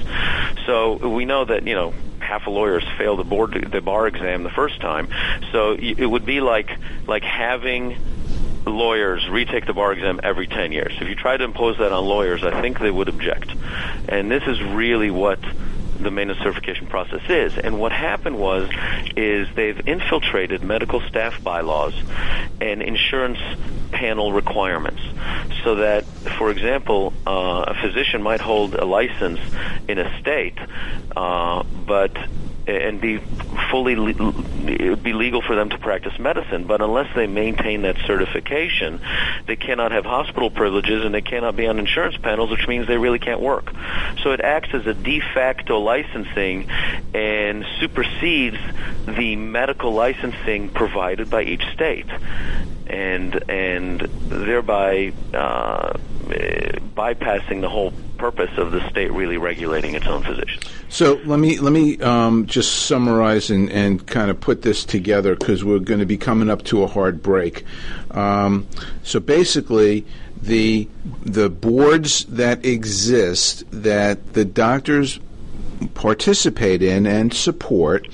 So 0.66 1.08
we 1.08 1.26
know 1.26 1.46
that 1.46 1.68
you 1.68 1.76
know 1.76 1.94
half 2.20 2.48
of 2.48 2.54
lawyers 2.54 2.84
fail 2.98 3.16
the 3.16 3.24
board 3.24 3.70
the 3.72 3.82
bar 3.82 4.08
exam 4.08 4.42
the 4.42 4.50
first 4.50 4.82
time. 4.82 5.08
So 5.52 5.74
it 5.74 6.06
would 6.06 6.26
be 6.26 6.42
like 6.42 6.72
like 7.06 7.24
having 7.24 7.96
lawyers 8.66 9.28
retake 9.30 9.66
the 9.66 9.74
bar 9.74 9.94
exam 9.94 10.20
every 10.24 10.48
10 10.48 10.72
years. 10.72 10.94
If 11.00 11.08
you 11.08 11.16
try 11.16 11.38
to 11.38 11.44
impose 11.44 11.78
that 11.78 11.92
on 11.92 12.06
lawyers, 12.06 12.44
I 12.44 12.62
think 12.62 12.80
they 12.80 12.92
would 12.92 13.10
object. 13.10 13.52
And 14.08 14.30
this 14.32 14.44
is 14.48 14.62
really 14.62 15.12
what 15.12 15.40
the 16.00 16.12
maintenance 16.12 16.42
certification 16.42 16.88
process 16.88 17.22
is. 17.30 17.58
And 17.58 17.80
what 17.80 17.92
happened 17.92 18.38
was, 18.38 18.70
is 19.16 19.48
they've 19.56 19.88
infiltrated 19.88 20.64
medical 20.64 21.02
staff 21.02 21.42
bylaws 21.44 21.94
and 22.60 22.82
insurance 22.82 23.40
panel 23.92 24.34
requirements, 24.34 25.02
so 25.64 25.76
that, 25.76 26.04
for 26.38 26.50
example, 26.50 27.14
uh, 27.28 27.66
a 27.68 27.76
physician 27.76 28.24
might 28.24 28.42
hold 28.42 28.74
a 28.74 28.86
license 28.86 29.40
in 29.88 30.00
a 30.00 30.20
state, 30.20 30.58
uh, 31.16 31.64
but 31.86 32.12
and 32.68 33.02
be 33.02 33.18
fully 33.72 33.96
would 33.96 35.04
be 35.04 35.14
legal 35.14 35.42
for 35.42 35.56
them 35.56 35.70
to 35.70 35.78
practice 35.78 36.18
medicine. 36.20 36.66
But 36.66 36.82
unless 36.82 37.14
they 37.16 37.28
maintain 37.28 37.84
that 37.84 37.98
certification 38.06 39.02
they 39.48 39.56
cannot 39.56 39.92
have 39.92 40.06
hospital 40.06 40.50
privileges 40.50 41.04
and 41.04 41.14
they 41.14 41.22
cannot 41.22 41.56
be 41.56 41.68
on 41.68 41.80
insurance 41.80 42.18
panels 42.18 42.50
which 42.50 42.68
means 42.68 42.88
they 42.88 42.98
really 42.98 43.20
can't 43.20 43.42
work. 43.42 43.74
So 44.24 44.32
it 44.32 44.42
acts 44.42 44.74
as 44.74 44.86
a 44.88 44.94
de 44.94 45.20
facto 45.20 45.80
licensing 45.80 46.70
and 47.14 47.66
supersedes 47.80 48.58
the 49.08 49.36
medical 49.36 49.94
licensing 49.94 50.70
provided 50.70 51.30
by 51.30 51.44
each 51.44 51.66
state 51.74 52.08
and 52.88 53.50
and 53.50 54.02
thereby 54.30 55.14
uh, 55.34 55.94
bypassing 56.96 57.62
the 57.62 57.70
whole 57.70 57.94
purpose 58.18 58.58
of 58.58 58.72
the 58.72 58.88
state 58.90 59.12
really 59.12 59.38
regulating 59.38 59.96
its 59.96 60.08
own 60.08 60.24
physicians. 60.24 60.64
So 60.90 61.20
let 61.26 61.40
me 61.40 61.60
let 61.60 61.74
me 61.74 62.00
um, 62.00 62.46
just 62.46 62.86
summarize 62.86 63.50
and, 63.50 63.70
and 63.70 64.06
kind 64.06 64.30
of 64.30 64.40
put 64.40 64.62
this 64.62 64.86
together 64.86 65.36
because 65.36 65.64
we're 65.64 65.80
going 65.80 66.00
to 66.00 66.06
be 66.06 66.18
coming 66.18 66.50
up 66.50 66.64
to 66.66 66.84
a 66.84 66.88
hard 66.88 67.24
break. 67.24 67.66
Um, 68.12 68.68
so 69.04 69.20
basically, 69.20 70.06
the 70.42 70.88
the 71.22 71.50
boards 71.50 72.26
that 72.26 72.64
exist 72.66 73.64
that 73.72 74.34
the 74.34 74.46
doctors 74.46 75.20
participate 75.96 76.82
in 76.82 77.06
and 77.06 77.34
support, 77.34 78.08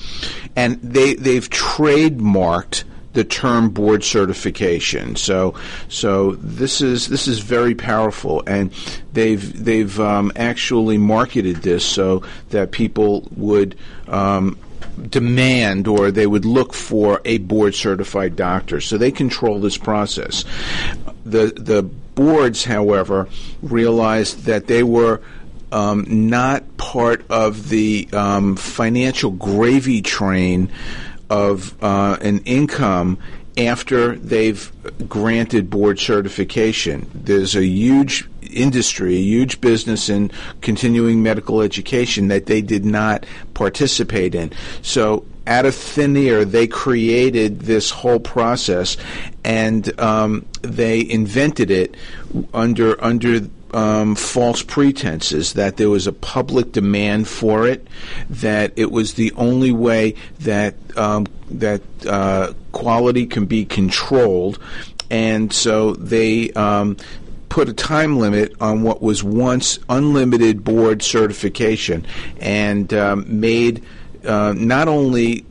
and 0.56 0.82
they 0.82 1.16
they've 1.16 1.50
trademarked 1.50 2.84
the 3.14 3.24
term 3.24 3.70
board 3.70 4.04
certification. 4.04 5.16
So, 5.16 5.56
so 5.88 6.34
this 6.34 6.82
is 6.82 7.08
this 7.08 7.28
is 7.28 7.40
very 7.40 7.76
powerful, 7.76 8.44
and 8.46 8.72
they've 9.14 9.64
they've 9.64 10.00
um, 10.00 10.32
actually 10.36 10.98
marketed 10.98 11.58
this 11.58 11.86
so 11.86 12.24
that 12.50 12.72
people 12.72 13.28
would. 13.36 13.76
Um, 14.08 14.58
demand 15.10 15.88
or 15.88 16.12
they 16.12 16.28
would 16.28 16.44
look 16.44 16.74
for 16.74 17.22
a 17.24 17.38
board 17.38 17.74
certified 17.74 18.36
doctor 18.36 18.82
so 18.82 18.98
they 18.98 19.12
control 19.12 19.58
this 19.60 19.78
process 19.78 20.44
the 21.24 21.54
the 21.56 21.84
boards 21.84 22.66
however 22.66 23.30
realized 23.62 24.44
that 24.44 24.68
they 24.68 24.84
were 24.84 25.22
um, 25.72 26.06
not 26.30 26.78
part 26.78 27.24
of 27.30 27.70
the 27.70 28.10
um, 28.12 28.56
financial 28.56 29.32
gravy 29.32 30.02
train 30.02 30.70
of 31.30 31.82
uh, 31.84 32.18
an 32.22 32.40
income 32.40 33.18
after 33.58 34.16
they've 34.16 34.72
granted 35.08 35.70
board 35.70 36.00
certification. 36.00 37.10
There's 37.14 37.56
a 37.56 37.66
huge 37.66 38.28
industry, 38.42 39.16
a 39.16 39.22
huge 39.22 39.62
business 39.62 40.10
in 40.10 40.32
continuing 40.62 41.22
medical 41.22 41.62
education 41.62 42.30
that 42.30 42.46
they 42.46 42.62
did 42.62 42.86
not 42.86 43.26
participate 43.54 44.34
in. 44.34 44.52
So 44.82 45.26
out 45.46 45.66
of 45.66 45.76
thin 45.76 46.16
air, 46.16 46.46
they 46.46 46.68
created 46.68 47.62
this 47.62 47.90
whole 47.90 48.20
process, 48.20 48.98
and 49.44 50.00
um, 50.00 50.46
they 50.62 51.08
invented 51.10 51.72
it 51.72 51.96
under 52.54 53.04
under 53.04 53.42
um, 53.74 54.16
false 54.16 54.64
pretenses 54.64 55.54
that 55.54 55.78
there 55.78 55.90
was 55.90 56.08
a 56.08 56.14
public 56.14 56.72
demand 56.72 57.28
for 57.28 57.68
it, 57.68 57.88
that 58.30 58.74
it 58.76 58.92
was 58.92 59.14
the 59.14 59.32
only 59.34 59.72
way 59.72 60.16
that 60.40 60.76
um, 60.98 61.28
that 61.52 61.82
uh, 62.08 62.54
quality 62.72 63.26
can 63.26 63.46
be 63.46 63.66
controlled, 63.66 64.60
and 65.10 65.54
so 65.54 65.94
they. 65.94 66.52
Um, 66.52 66.98
put 67.50 67.68
a 67.68 67.74
time 67.74 68.20
limit 68.20 68.54
on 68.62 68.84
what 68.84 69.02
was 69.02 69.24
once 69.24 69.80
unlimited 69.90 70.64
board 70.64 71.02
certification 71.02 72.06
and 72.40 72.94
um, 72.94 73.26
made 73.40 73.84
uh, 74.24 74.54
not 74.56 74.88
only 74.88 75.44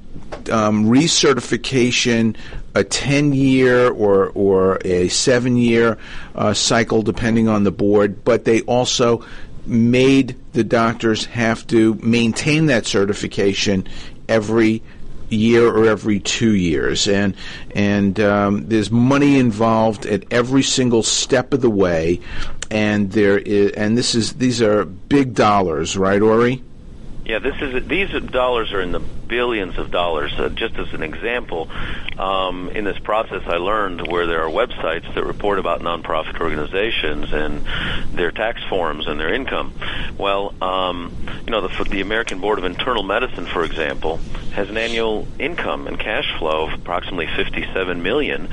um, 0.51 0.87
recertification 0.87 2.37
a 2.79 2.85
10 2.85 3.33
year 3.33 3.91
or, 3.91 4.29
or 4.31 4.79
a 4.85 5.09
seven 5.09 5.57
year 5.57 5.99
uh, 6.35 6.55
cycle, 6.55 7.03
depending 7.03 7.49
on 7.49 7.65
the 7.65 7.71
board, 7.73 8.25
but 8.25 8.45
they 8.45 8.63
also 8.63 9.25
made 9.67 10.37
the 10.53 10.65
doctors 10.65 11.27
have 11.27 11.67
to 11.67 11.95
maintain 11.97 12.67
that 12.67 12.87
certification 12.87 13.87
every 14.29 14.83
year 15.29 15.69
or 15.69 15.87
every 15.87 16.21
two 16.21 16.55
years, 16.55 17.07
and 17.07 17.37
and 17.75 18.19
um, 18.21 18.67
there's 18.69 18.91
money 18.91 19.39
involved 19.39 20.07
at 20.07 20.25
every 20.33 20.63
single 20.63 21.03
step 21.03 21.53
of 21.53 21.61
the 21.61 21.71
way, 21.71 22.21
and 22.71 23.13
there 23.13 23.39
is, 23.39 23.73
and 23.73 23.99
this 23.99 24.15
is 24.15 24.35
these 24.35 24.63
are 24.63 24.85
big 24.85 25.35
dollars, 25.35 25.97
right, 25.97 26.23
Ori? 26.23 26.63
Yeah, 27.29 27.41
this 27.41 27.61
is 27.61 27.87
these 27.87 28.09
dollars 28.31 28.73
are 28.73 28.81
in 28.81 28.91
the 28.91 29.01
billions 29.01 29.77
of 29.77 29.91
dollars. 29.91 30.33
Uh, 30.39 30.49
just 30.49 30.77
as 30.77 30.95
an 30.95 31.03
example, 31.03 31.69
um, 32.17 32.71
in 32.71 32.85
this 32.85 32.99
process, 33.01 33.43
I 33.45 33.59
learned 33.59 34.11
where 34.11 34.27
there 34.27 34.43
are 34.43 34.51
websites 34.51 35.15
that 35.15 35.27
report 35.27 35.59
about 35.59 35.83
nonprofit 35.83 36.41
organizations 36.41 37.31
and 37.35 37.67
their 38.17 38.31
tax 38.31 38.65
forms 38.65 39.07
and 39.07 39.21
their 39.21 39.35
income. 39.35 39.75
Well, 40.17 40.55
um, 40.63 41.15
you 41.45 41.51
know, 41.51 41.69
the, 41.69 41.85
the 41.85 42.01
American 42.01 42.41
Board 42.41 42.59
of 42.59 42.65
Internal 42.65 43.03
Medicine, 43.03 43.45
for 43.45 43.63
example, 43.63 44.17
has 44.55 44.71
an 44.71 44.79
annual 44.79 45.29
income 45.39 45.87
and 45.87 46.01
cash 46.01 46.35
flow 46.39 46.69
of 46.69 46.73
approximately 46.81 47.29
57 47.37 48.03
million, 48.03 48.49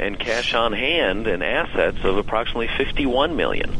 and 0.00 0.18
cash 0.18 0.52
on 0.52 0.72
hand 0.72 1.28
and 1.28 1.44
assets 1.44 1.98
of 2.02 2.16
approximately 2.16 2.70
51 2.76 3.36
million. 3.36 3.72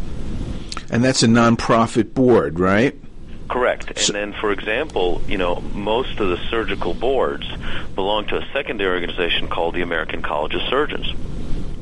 And 0.88 1.02
that's 1.02 1.24
a 1.24 1.26
nonprofit 1.26 2.14
board, 2.14 2.60
right? 2.60 2.96
Correct. 3.48 4.08
And 4.08 4.14
then, 4.14 4.32
for 4.32 4.50
example, 4.50 5.22
you 5.28 5.38
know, 5.38 5.62
most 5.72 6.18
of 6.18 6.28
the 6.28 6.38
surgical 6.50 6.94
boards 6.94 7.46
belong 7.94 8.26
to 8.26 8.36
a 8.38 8.46
secondary 8.52 8.94
organization 8.94 9.48
called 9.48 9.74
the 9.74 9.82
American 9.82 10.22
College 10.22 10.54
of 10.54 10.62
Surgeons. 10.68 11.12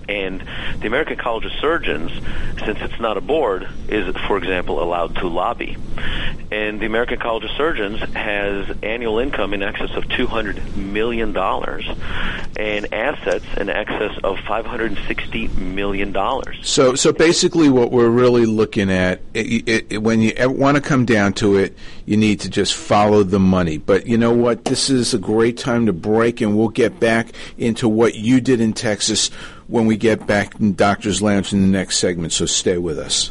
And 0.08 0.46
the 0.80 0.86
American 0.86 1.16
College 1.16 1.44
of 1.44 1.52
Surgeons, 1.60 2.10
since 2.64 2.78
it's 2.80 3.00
not 3.00 3.16
a 3.16 3.20
board, 3.20 3.68
is, 3.88 4.14
for 4.26 4.36
example, 4.36 4.82
allowed 4.82 5.16
to 5.16 5.28
lobby. 5.28 5.76
And 6.50 6.80
the 6.80 6.86
American 6.86 7.18
College 7.18 7.44
of 7.44 7.50
Surgeons 7.56 8.00
has 8.14 8.76
annual 8.82 9.18
income 9.18 9.54
in 9.54 9.62
excess 9.62 9.90
of 9.94 10.04
$200 10.04 10.76
million 10.76 11.36
and 11.36 12.94
assets 12.94 13.44
in 13.56 13.68
excess 13.68 14.18
of 14.22 14.36
$560 14.38 15.56
million. 15.58 16.14
So, 16.62 16.94
so 16.94 17.12
basically, 17.12 17.68
what 17.68 17.90
we're 17.90 18.08
really 18.08 18.46
looking 18.46 18.90
at, 18.90 19.20
it, 19.32 19.90
it, 19.90 20.02
when 20.02 20.20
you 20.20 20.32
want 20.38 20.76
to 20.76 20.80
come 20.80 21.04
down 21.04 21.32
to 21.34 21.56
it, 21.56 21.76
you 22.06 22.16
need 22.16 22.40
to 22.40 22.50
just 22.50 22.74
follow 22.74 23.22
the 23.22 23.40
money. 23.40 23.78
But 23.78 24.06
you 24.06 24.18
know 24.18 24.32
what? 24.32 24.64
This 24.64 24.90
is 24.90 25.14
a 25.14 25.18
great 25.18 25.56
time 25.56 25.86
to 25.86 25.92
break, 25.92 26.40
and 26.40 26.56
we'll 26.56 26.68
get 26.68 27.00
back 27.00 27.32
into 27.58 27.88
what 27.88 28.14
you 28.14 28.40
did 28.40 28.60
in 28.60 28.72
Texas 28.72 29.30
when 29.66 29.86
we 29.86 29.96
get 29.96 30.26
back 30.26 30.58
in 30.60 30.74
Doctor's 30.74 31.22
Lounge 31.22 31.52
in 31.52 31.62
the 31.62 31.68
next 31.68 31.98
segment. 31.98 32.32
So 32.32 32.46
stay 32.46 32.78
with 32.78 32.98
us. 32.98 33.30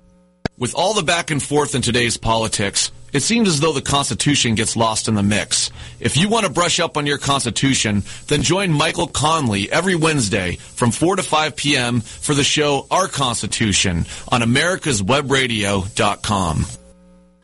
With 0.61 0.75
all 0.75 0.93
the 0.93 1.01
back 1.01 1.31
and 1.31 1.41
forth 1.41 1.73
in 1.73 1.81
today's 1.81 2.17
politics, 2.17 2.91
it 3.11 3.21
seems 3.21 3.49
as 3.49 3.59
though 3.59 3.73
the 3.73 3.81
Constitution 3.81 4.53
gets 4.53 4.75
lost 4.75 5.07
in 5.07 5.15
the 5.15 5.23
mix. 5.23 5.71
If 5.99 6.17
you 6.17 6.29
want 6.29 6.45
to 6.45 6.51
brush 6.51 6.79
up 6.79 6.97
on 6.97 7.07
your 7.07 7.17
Constitution, 7.17 8.03
then 8.27 8.43
join 8.43 8.71
Michael 8.71 9.07
Conley 9.07 9.71
every 9.71 9.95
Wednesday 9.95 10.57
from 10.57 10.91
4 10.91 11.15
to 11.15 11.23
5 11.23 11.55
p.m. 11.55 12.01
for 12.01 12.35
the 12.35 12.43
show 12.43 12.85
Our 12.91 13.07
Constitution 13.07 14.05
on 14.27 14.41
americaswebradio.com. 14.41 16.80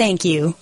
Thank 0.00 0.24
you. 0.24 0.56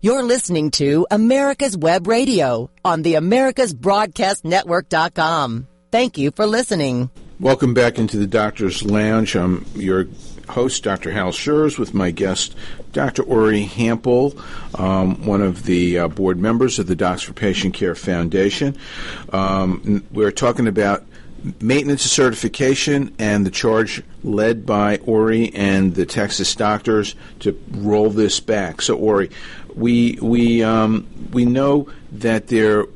You're 0.00 0.22
listening 0.22 0.70
to 0.70 1.06
America's 1.10 1.76
Web 1.76 2.06
Radio 2.06 2.70
on 2.82 3.02
the 3.02 3.16
AmericasBroadcastNetwork.com. 3.16 5.68
Thank 5.92 6.16
you 6.16 6.30
for 6.30 6.46
listening. 6.46 7.10
Welcome 7.38 7.74
back 7.74 7.98
into 7.98 8.16
the 8.16 8.26
Doctor's 8.26 8.82
Lounge. 8.82 9.36
I'm 9.36 9.66
your 9.74 10.06
host, 10.48 10.84
Dr. 10.84 11.10
Hal 11.10 11.32
Scherz, 11.32 11.78
with 11.78 11.92
my 11.92 12.10
guest, 12.10 12.56
Dr. 12.92 13.24
Ori 13.24 13.66
Hampel, 13.66 14.42
um, 14.80 15.26
one 15.26 15.42
of 15.42 15.64
the 15.64 15.98
uh, 15.98 16.08
board 16.08 16.40
members 16.40 16.78
of 16.78 16.86
the 16.86 16.96
Docs 16.96 17.24
for 17.24 17.34
Patient 17.34 17.74
Care 17.74 17.94
Foundation. 17.94 18.74
Um, 19.34 20.02
we're 20.10 20.32
talking 20.32 20.66
about 20.66 21.04
maintenance 21.60 22.02
certification 22.02 23.14
and 23.18 23.46
the 23.46 23.50
charge 23.50 24.02
led 24.22 24.66
by 24.66 24.98
Ori 24.98 25.54
and 25.54 25.94
the 25.94 26.06
Texas 26.06 26.54
doctors 26.54 27.14
to 27.40 27.58
roll 27.70 28.10
this 28.10 28.40
back. 28.40 28.82
So, 28.82 28.96
Ori, 28.96 29.30
we 29.74 30.18
we 30.20 30.62
um, 30.62 31.06
we 31.32 31.44
know 31.44 31.88
that 32.12 32.48
there 32.48 32.86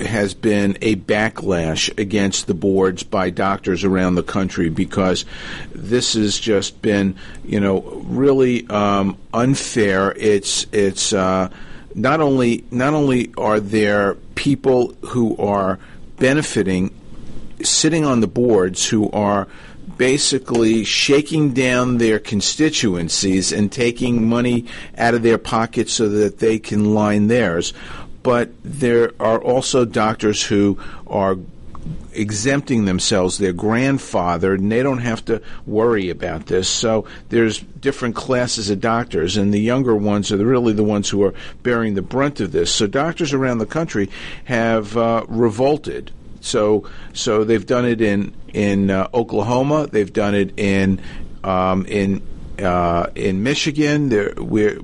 has 0.00 0.34
been 0.34 0.78
a 0.80 0.96
backlash 0.96 1.96
against 1.98 2.46
the 2.46 2.54
boards 2.54 3.02
by 3.02 3.30
doctors 3.30 3.84
around 3.84 4.14
the 4.14 4.22
country 4.22 4.70
because 4.70 5.24
this 5.74 6.14
has 6.14 6.38
just 6.38 6.80
been, 6.82 7.14
you 7.44 7.60
know, 7.60 7.80
really 8.04 8.66
um, 8.68 9.16
unfair. 9.34 10.12
It's 10.16 10.66
it's 10.72 11.12
uh, 11.12 11.50
not 11.94 12.20
only 12.20 12.64
not 12.70 12.94
only 12.94 13.32
are 13.36 13.60
there 13.60 14.14
people 14.34 14.94
who 15.02 15.36
are 15.36 15.78
benefiting 16.18 16.92
sitting 17.64 18.04
on 18.04 18.20
the 18.20 18.26
boards 18.26 18.88
who 18.88 19.10
are 19.10 19.48
basically 19.96 20.84
shaking 20.84 21.52
down 21.52 21.98
their 21.98 22.18
constituencies 22.18 23.52
and 23.52 23.70
taking 23.70 24.28
money 24.28 24.66
out 24.96 25.14
of 25.14 25.22
their 25.22 25.38
pockets 25.38 25.92
so 25.92 26.08
that 26.08 26.38
they 26.38 26.58
can 26.58 26.94
line 26.94 27.26
theirs. 27.28 27.72
But 28.22 28.50
there 28.62 29.12
are 29.20 29.40
also 29.40 29.84
doctors 29.84 30.42
who 30.44 30.78
are 31.06 31.36
exempting 32.12 32.84
themselves, 32.84 33.38
their 33.38 33.52
grandfather, 33.52 34.54
and 34.54 34.70
they 34.70 34.82
don't 34.82 34.98
have 34.98 35.24
to 35.24 35.42
worry 35.66 36.10
about 36.10 36.46
this. 36.46 36.68
So 36.68 37.06
there's 37.30 37.58
different 37.60 38.14
classes 38.14 38.70
of 38.70 38.80
doctors, 38.80 39.36
and 39.36 39.52
the 39.52 39.60
younger 39.60 39.96
ones 39.96 40.30
are 40.30 40.36
really 40.36 40.72
the 40.72 40.84
ones 40.84 41.08
who 41.08 41.22
are 41.24 41.34
bearing 41.62 41.94
the 41.94 42.02
brunt 42.02 42.40
of 42.40 42.52
this. 42.52 42.70
So 42.70 42.86
doctors 42.86 43.32
around 43.32 43.58
the 43.58 43.66
country 43.66 44.10
have 44.44 44.96
uh, 44.96 45.24
revolted 45.28 46.12
so 46.42 46.88
so 47.12 47.44
they've 47.44 47.64
done 47.66 47.86
it 47.86 48.00
in 48.00 48.34
in 48.52 48.90
uh, 48.90 49.08
Oklahoma. 49.14 49.86
They've 49.86 50.12
done 50.12 50.34
it 50.34 50.58
in 50.58 51.00
um, 51.42 51.86
in 51.86 52.22
uh, 52.58 53.06
in 53.14 53.42
Michigan. 53.42 54.10
Where 54.10 54.78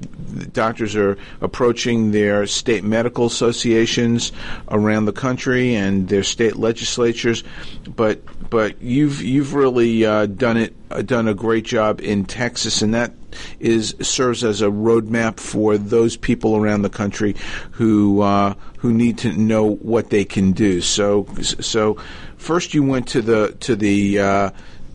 doctors 0.53 0.97
are 0.97 1.17
approaching 1.41 2.11
their 2.13 2.47
state 2.47 2.85
medical 2.85 3.27
associations 3.27 4.33
around 4.69 5.07
the 5.07 5.13
country 5.13 5.75
and 5.75 6.09
their 6.09 6.23
state 6.23 6.57
legislatures. 6.57 7.45
But 7.85 8.23
but 8.51 8.81
you've 8.81 9.23
you've 9.23 9.55
really 9.55 10.05
uh, 10.05 10.27
done 10.27 10.57
it 10.57 10.75
uh, 10.91 11.03
done 11.03 11.29
a 11.29 11.35
great 11.35 11.65
job 11.65 12.01
in 12.01 12.25
Texas, 12.25 12.83
and 12.83 12.95
that 12.95 13.13
is 13.61 13.95
serves 14.01 14.45
as 14.45 14.63
a 14.63 14.69
roadmap 14.69 15.39
for 15.39 15.77
those 15.77 16.17
people 16.17 16.57
around 16.57 16.83
the 16.83 16.91
country 16.91 17.37
who 17.73 18.23
uh, 18.23 18.55
who 18.79 18.93
need 18.93 19.19
to 19.19 19.33
know 19.33 19.65
what 19.65 20.11
they 20.11 20.25
can 20.25 20.53
do. 20.53 20.81
So 20.81 21.27
so 21.43 21.99
first 22.37 22.75
you 22.75 22.83
went 22.83 23.09
to 23.09 23.23
the 23.23 23.57
to 23.61 23.77
the 23.77 24.19
uh, 24.19 24.51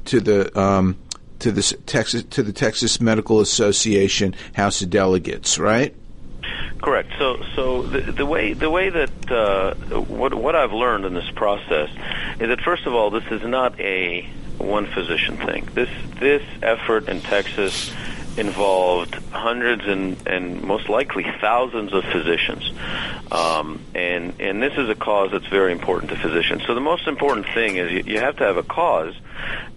to 0.05 0.19
the 0.19 0.59
um, 0.59 0.97
to 1.39 1.51
the 1.51 1.61
Texas 1.85 2.23
to 2.23 2.43
the 2.43 2.53
Texas 2.53 2.99
Medical 3.01 3.39
Association 3.39 4.35
House 4.53 4.81
of 4.81 4.89
Delegates, 4.89 5.59
right? 5.59 5.95
Correct. 6.81 7.13
So, 7.17 7.41
so 7.55 7.83
the, 7.83 8.11
the 8.11 8.25
way 8.25 8.51
the 8.51 8.69
way 8.69 8.89
that 8.89 9.31
uh, 9.31 9.73
what 10.01 10.33
what 10.33 10.53
I've 10.53 10.73
learned 10.73 11.05
in 11.05 11.13
this 11.13 11.29
process 11.31 11.89
is 12.39 12.49
that 12.49 12.59
first 12.59 12.85
of 12.85 12.93
all, 12.93 13.09
this 13.09 13.23
is 13.31 13.41
not 13.43 13.79
a 13.79 14.27
one 14.57 14.85
physician 14.87 15.37
thing. 15.37 15.67
This 15.73 15.89
this 16.19 16.43
effort 16.61 17.07
in 17.07 17.21
Texas 17.21 17.93
involved 18.37 19.15
hundreds 19.31 19.85
and, 19.85 20.17
and 20.27 20.63
most 20.63 20.89
likely 20.89 21.25
thousands 21.39 21.93
of 21.93 22.03
physicians. 22.05 22.71
Um, 23.31 23.79
and, 23.93 24.39
and 24.39 24.61
this 24.61 24.73
is 24.77 24.89
a 24.89 24.95
cause 24.95 25.31
that's 25.31 25.47
very 25.47 25.71
important 25.71 26.11
to 26.11 26.17
physicians. 26.17 26.63
So 26.65 26.73
the 26.73 26.81
most 26.81 27.07
important 27.07 27.47
thing 27.53 27.77
is 27.77 27.91
you, 27.91 28.13
you 28.13 28.19
have 28.19 28.37
to 28.37 28.43
have 28.43 28.57
a 28.57 28.63
cause 28.63 29.15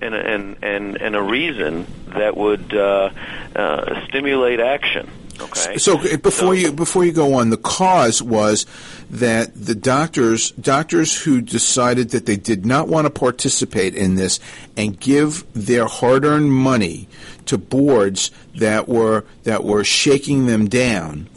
and, 0.01 0.15
and, 0.15 0.57
and, 0.63 0.97
and 0.97 1.17
a 1.17 1.23
reason 1.23 1.87
that 2.09 2.37
would 2.37 2.75
uh, 2.75 3.11
uh, 3.55 4.07
stimulate 4.07 4.61
action. 4.61 5.09
Okay. 5.41 5.79
So 5.79 6.01
eh, 6.01 6.17
before 6.17 6.31
so, 6.31 6.53
you 6.53 6.73
before 6.73 7.05
you 7.05 7.13
go 7.13 7.35
on, 7.35 7.51
the 7.51 7.57
cause 7.57 8.23
was 8.23 8.67
that 9.11 9.55
the 9.55 9.75
doctors 9.75 10.51
doctors 10.53 11.23
who 11.23 11.41
decided 11.41 12.11
that 12.11 12.27
they 12.27 12.37
did 12.37 12.65
not 12.67 12.89
want 12.89 13.07
to 13.07 13.11
participate 13.11 13.95
in 13.95 14.15
this 14.15 14.41
and 14.77 14.99
give 14.99 15.45
their 15.53 15.87
hard-earned 15.87 16.53
money 16.53 17.09
to 17.47 17.59
boards 17.59 18.31
that 18.57 18.89
were 18.89 19.25
that 19.45 19.65
were 19.65 19.85
shaking 19.85 20.47
them 20.47 20.69
down 20.69 21.29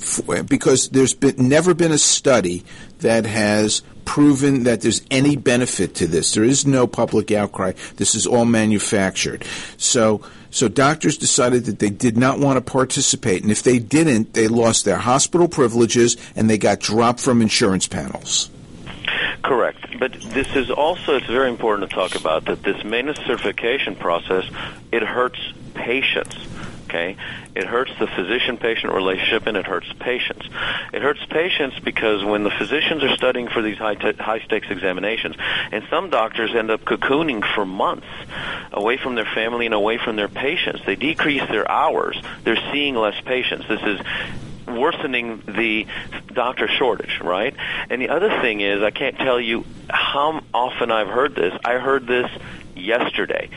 because 0.47 0.89
there's 0.89 1.13
been 1.13 1.35
never 1.37 1.73
been 1.73 1.91
a 1.91 1.97
study 1.97 2.63
that 2.99 3.25
has 3.25 3.81
proven 4.09 4.63
that 4.63 4.81
there's 4.81 5.03
any 5.11 5.35
benefit 5.35 5.93
to 5.93 6.07
this. 6.07 6.33
There 6.33 6.43
is 6.43 6.65
no 6.65 6.87
public 6.87 7.31
outcry. 7.31 7.73
This 7.97 8.15
is 8.15 8.25
all 8.25 8.43
manufactured. 8.43 9.45
So 9.77 10.23
so 10.49 10.67
doctors 10.67 11.15
decided 11.15 11.65
that 11.65 11.77
they 11.77 11.91
did 11.91 12.17
not 12.17 12.39
want 12.39 12.57
to 12.57 12.71
participate, 12.71 13.43
and 13.43 13.51
if 13.51 13.61
they 13.61 13.77
didn't, 13.77 14.33
they 14.33 14.47
lost 14.47 14.83
their 14.83 14.97
hospital 14.97 15.47
privileges 15.47 16.17
and 16.35 16.49
they 16.49 16.57
got 16.57 16.79
dropped 16.79 17.19
from 17.19 17.39
insurance 17.43 17.87
panels. 17.87 18.49
Correct. 19.43 19.77
but 19.99 20.13
this 20.33 20.55
is 20.55 20.71
also 20.71 21.17
it's 21.17 21.27
very 21.27 21.49
important 21.49 21.87
to 21.87 21.95
talk 21.95 22.15
about 22.15 22.45
that 22.45 22.63
this 22.63 22.83
maintenance 22.83 23.19
certification 23.27 23.95
process 23.95 24.43
it 24.91 25.03
hurts 25.03 25.39
patients. 25.75 26.35
Okay, 26.89 27.17
it 27.53 27.67
hurts 27.67 27.91
the 27.99 28.07
physician-patient 28.07 28.91
relationship, 28.91 29.45
and 29.45 29.55
it 29.55 29.67
hurts 29.67 29.93
patients. 29.99 30.49
It 30.91 31.03
hurts 31.03 31.23
patients 31.29 31.79
because 31.79 32.23
when 32.23 32.43
the 32.43 32.49
physicians 32.49 33.03
are 33.03 33.15
studying 33.15 33.47
for 33.47 33.61
these 33.61 33.77
high 33.77 33.93
t- 33.93 34.13
high-stakes 34.13 34.71
examinations, 34.71 35.35
and 35.71 35.83
some 35.91 36.09
doctors 36.09 36.55
end 36.55 36.71
up 36.71 36.81
cocooning 36.85 37.45
for 37.53 37.63
months 37.63 38.07
away 38.71 38.97
from 38.97 39.13
their 39.13 39.29
family 39.35 39.67
and 39.67 39.75
away 39.75 39.99
from 39.99 40.15
their 40.15 40.27
patients. 40.27 40.81
They 40.83 40.95
decrease 40.95 41.47
their 41.47 41.69
hours. 41.69 42.19
They're 42.43 42.57
seeing 42.71 42.95
less 42.95 43.21
patients. 43.21 43.67
This 43.67 43.81
is 43.83 43.99
worsening 44.69 45.41
the 45.47 45.87
doctor 46.33 46.67
shortage, 46.67 47.19
right? 47.21 47.55
And 47.89 48.01
the 48.01 48.09
other 48.09 48.29
thing 48.41 48.61
is, 48.61 48.81
I 48.81 48.91
can't 48.91 49.17
tell 49.17 49.39
you 49.39 49.65
how 49.89 50.41
often 50.53 50.91
I've 50.91 51.07
heard 51.07 51.35
this. 51.35 51.53
I 51.63 51.73
heard 51.73 52.07
this 52.07 52.29
yesterday. 52.75 53.49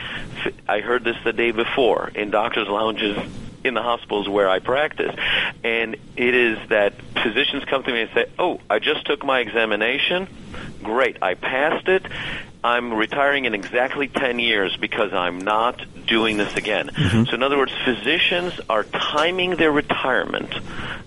I 0.69 0.81
heard 0.81 1.05
this 1.05 1.17
the 1.25 1.33
day 1.33 1.53
before 1.53 2.11
in 2.15 2.31
doctors' 2.31 2.69
lounges 2.69 3.19
in 3.65 3.75
the 3.75 3.83
hospitals 3.83 4.29
where 4.29 4.49
I 4.49 4.59
practice. 4.59 5.15
And 5.63 5.97
it 6.17 6.35
is 6.35 6.59
that 6.69 6.95
physicians 7.23 7.65
come 7.65 7.83
to 7.85 7.93
me 7.93 8.03
and 8.03 8.11
say, 8.13 8.27
Oh, 8.39 8.61
I 8.69 8.79
just 8.79 9.07
took 9.07 9.25
my 9.25 9.41
examination. 9.41 10.29
Great. 10.83 11.19
I 11.23 11.35
passed 11.35 11.89
it. 11.89 12.05
I'm 12.65 12.95
retiring 12.95 13.45
in 13.45 13.55
exactly 13.55 14.07
10 14.07 14.39
years 14.39 14.77
because 14.77 15.13
I'm 15.13 15.39
not 15.39 15.85
doing 16.07 16.37
this 16.37 16.55
again. 16.55 16.89
Mm-hmm. 16.89 17.25
So, 17.25 17.35
in 17.35 17.43
other 17.43 17.59
words, 17.59 17.73
physicians 17.85 18.53
are 18.69 18.85
timing 18.85 19.57
their 19.57 19.73
retirement. 19.73 20.55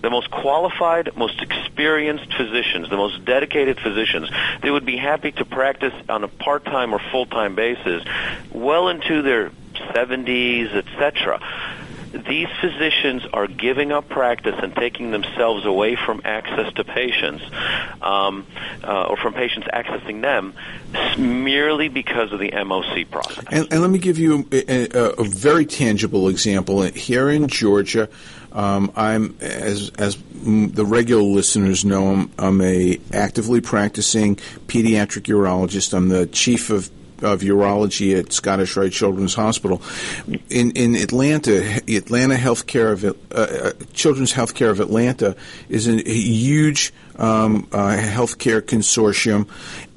The 0.02 0.10
most 0.10 0.30
qualified, 0.30 1.16
most 1.16 1.40
experienced 1.40 2.34
physicians, 2.34 2.90
the 2.90 2.98
most 2.98 3.24
dedicated 3.24 3.80
physicians, 3.80 4.28
they 4.62 4.70
would 4.70 4.84
be 4.84 4.98
happy 4.98 5.32
to 5.32 5.44
practice 5.46 5.94
on 6.10 6.24
a 6.24 6.28
part 6.28 6.64
time 6.66 6.92
or 6.92 7.00
full 7.10 7.26
time 7.26 7.54
basis 7.54 8.04
well 8.52 8.88
into 8.88 9.22
their 9.22 9.50
70s, 9.94 10.74
etc 10.74 11.40
these 12.12 12.48
physicians 12.60 13.24
are 13.32 13.46
giving 13.46 13.92
up 13.92 14.08
practice 14.08 14.54
and 14.62 14.74
taking 14.74 15.10
themselves 15.10 15.64
away 15.64 15.96
from 15.96 16.22
access 16.24 16.72
to 16.74 16.84
patients, 16.84 17.44
um, 18.02 18.46
uh, 18.84 19.04
or 19.04 19.16
from 19.16 19.34
patients 19.34 19.66
accessing 19.72 20.22
them, 20.22 20.54
merely 21.18 21.88
because 21.88 22.32
of 22.32 22.38
the 22.38 22.50
MOC 22.50 23.10
process. 23.10 23.44
And, 23.50 23.68
and 23.72 23.80
let 23.80 23.90
me 23.90 23.98
give 23.98 24.18
you 24.18 24.48
a, 24.52 24.96
a, 24.96 25.10
a, 25.18 25.24
very 25.24 25.66
tangible 25.66 26.28
example. 26.28 26.82
Here 26.82 27.28
in 27.28 27.48
Georgia, 27.48 28.08
um, 28.52 28.92
I'm 28.96 29.36
as 29.40 29.90
as 29.98 30.16
the 30.42 30.84
regular 30.84 31.22
listeners 31.22 31.84
know, 31.84 32.08
I'm, 32.08 32.32
I'm 32.38 32.60
a 32.60 32.98
actively 33.12 33.60
practicing 33.60 34.36
pediatric 34.66 35.24
urologist. 35.24 35.92
I'm 35.94 36.08
the 36.08 36.26
chief 36.26 36.70
of 36.70 36.90
of 37.22 37.40
urology 37.40 38.18
at 38.18 38.32
Scottish 38.32 38.76
Rite 38.76 38.92
Children's 38.92 39.34
Hospital. 39.34 39.82
In 40.50 40.70
in 40.72 40.94
Atlanta, 40.94 41.80
Atlanta 41.88 42.34
Healthcare 42.34 42.92
of 42.92 43.04
uh, 43.04 43.12
uh 43.34 43.72
Children's 43.92 44.32
Healthcare 44.32 44.70
of 44.70 44.80
Atlanta 44.80 45.36
is 45.68 45.88
a, 45.88 46.02
huge 46.02 46.92
um, 47.16 47.66
uh, 47.72 47.96
healthcare 47.96 48.60
consortium, 48.60 49.48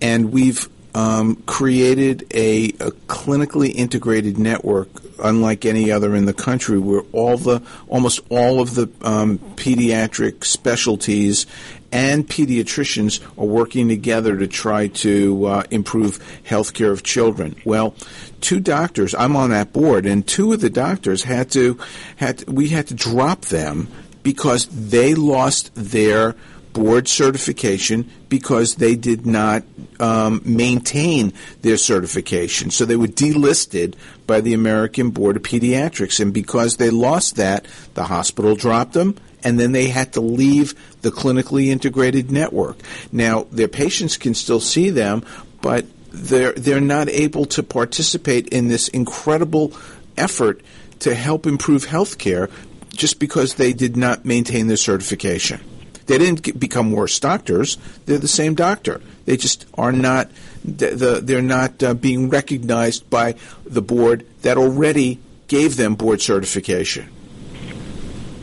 and 0.01 0.31
we've 0.31 0.67
um, 0.95 1.35
created 1.45 2.25
a, 2.33 2.65
a, 2.65 2.91
clinically 3.07 3.73
integrated 3.73 4.37
network 4.37 4.89
unlike 5.23 5.65
any 5.65 5.91
other 5.91 6.15
in 6.15 6.25
the 6.25 6.33
country 6.33 6.79
where 6.79 7.03
all 7.11 7.37
the 7.37 7.61
almost 7.87 8.21
all 8.29 8.59
of 8.59 8.75
the 8.75 8.89
um, 9.01 9.37
pediatric 9.55 10.43
specialties 10.43 11.45
and 11.91 12.27
pediatricians 12.27 13.21
are 13.37 13.45
working 13.45 13.87
together 13.87 14.37
to 14.37 14.47
try 14.47 14.87
to 14.87 15.45
uh, 15.45 15.63
improve 15.71 16.19
health 16.43 16.73
care 16.73 16.91
of 16.91 17.03
children. 17.03 17.55
Well, 17.65 17.95
two 18.41 18.59
doctors, 18.59 19.15
I'm 19.15 19.35
on 19.35 19.49
that 19.49 19.73
board, 19.73 20.05
and 20.05 20.25
two 20.27 20.53
of 20.53 20.61
the 20.61 20.69
doctors 20.69 21.23
had 21.23 21.51
to, 21.51 21.79
had 22.17 22.39
to, 22.39 22.51
we 22.51 22.69
had 22.69 22.87
to 22.87 22.93
drop 22.93 23.45
them 23.45 23.87
because 24.23 24.67
they 24.67 25.15
lost 25.15 25.71
their 25.75 26.35
board 26.73 27.07
certification 27.07 28.09
because 28.29 28.75
they 28.75 28.95
did 28.95 29.25
not 29.25 29.63
um, 29.99 30.41
maintain 30.45 31.33
their 31.61 31.77
certification. 31.77 32.69
So 32.69 32.85
they 32.85 32.95
were 32.95 33.07
delisted 33.07 33.95
by 34.27 34.41
the 34.41 34.53
American 34.53 35.09
Board 35.09 35.35
of 35.35 35.41
Pediatrics. 35.41 36.19
And 36.19 36.33
because 36.33 36.77
they 36.77 36.89
lost 36.91 37.37
that, 37.37 37.65
the 37.95 38.05
hospital 38.05 38.55
dropped 38.55 38.93
them 38.93 39.15
and 39.43 39.59
then 39.59 39.71
they 39.71 39.87
had 39.87 40.13
to 40.13 40.21
leave 40.21 40.73
the 41.01 41.11
clinically 41.11 41.67
integrated 41.67 42.31
network. 42.31 42.77
Now, 43.11 43.47
their 43.51 43.67
patients 43.67 44.17
can 44.17 44.33
still 44.33 44.59
see 44.59 44.89
them, 44.89 45.23
but 45.61 45.85
they're 46.11 46.53
they're 46.53 46.81
not 46.81 47.09
able 47.09 47.45
to 47.45 47.63
participate 47.63 48.47
in 48.49 48.67
this 48.67 48.87
incredible 48.87 49.73
effort 50.17 50.61
to 50.99 51.15
help 51.15 51.45
improve 51.45 51.85
healthcare 51.85 52.51
just 52.89 53.19
because 53.19 53.55
they 53.55 53.73
did 53.73 53.95
not 53.95 54.25
maintain 54.25 54.67
their 54.67 54.77
certification. 54.77 55.61
They 56.07 56.17
didn't 56.17 56.59
become 56.59 56.91
worse 56.91 57.19
doctors. 57.19 57.77
They're 58.05 58.17
the 58.17 58.27
same 58.27 58.55
doctor. 58.55 58.99
They 59.25 59.37
just 59.37 59.67
are 59.75 59.91
not. 59.91 60.29
they're 60.63 61.41
not 61.41 61.83
uh, 61.83 61.93
being 61.93 62.29
recognized 62.29 63.09
by 63.09 63.35
the 63.63 63.81
board 63.81 64.25
that 64.41 64.57
already 64.57 65.19
gave 65.47 65.77
them 65.77 65.95
board 65.95 66.21
certification. 66.21 67.09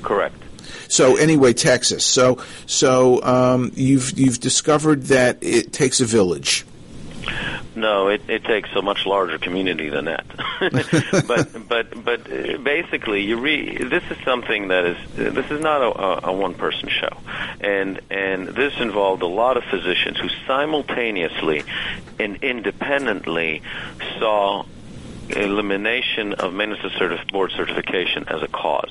Correct. 0.03 0.37
So 0.89 1.17
anyway, 1.17 1.53
Texas. 1.53 2.05
So 2.05 2.43
so 2.67 3.23
um, 3.23 3.73
you've 3.75 4.19
you've 4.19 4.41
discovered 4.41 5.05
that 5.05 5.39
it 5.43 5.73
takes 5.73 6.01
a 6.01 6.05
village. 6.05 6.65
No, 7.77 8.09
it, 8.09 8.23
it 8.29 8.43
takes 8.45 8.71
a 8.75 8.81
much 8.81 9.05
larger 9.05 9.37
community 9.37 9.91
than 9.91 10.07
that. 10.07 10.25
but 11.29 11.69
but 11.69 12.05
but 12.05 12.33
uh, 12.33 12.57
basically, 12.57 13.23
you 13.23 13.39
re- 13.39 13.77
this 13.77 14.03
is 14.11 14.17
something 14.25 14.69
that 14.69 14.87
is 14.87 14.97
this 15.15 15.51
is 15.51 15.61
not 15.61 15.83
a, 15.83 16.29
a 16.29 16.33
one 16.33 16.55
person 16.55 16.89
show, 16.89 17.19
and 17.61 18.01
and 18.11 18.49
this 18.49 18.73
involved 18.81 19.23
a 19.23 19.27
lot 19.27 19.59
of 19.59 19.65
physicians 19.65 20.19
who 20.19 20.29
simultaneously 20.47 21.65
and 22.19 22.43
independently 22.43 23.61
saw 24.19 24.65
elimination 25.31 26.35
of 26.35 26.53
maintenance 26.53 26.95
certif- 26.95 27.31
board 27.33 27.53
certification 27.53 28.25
as 28.29 28.43
a 28.43 28.49
cause, 28.49 28.91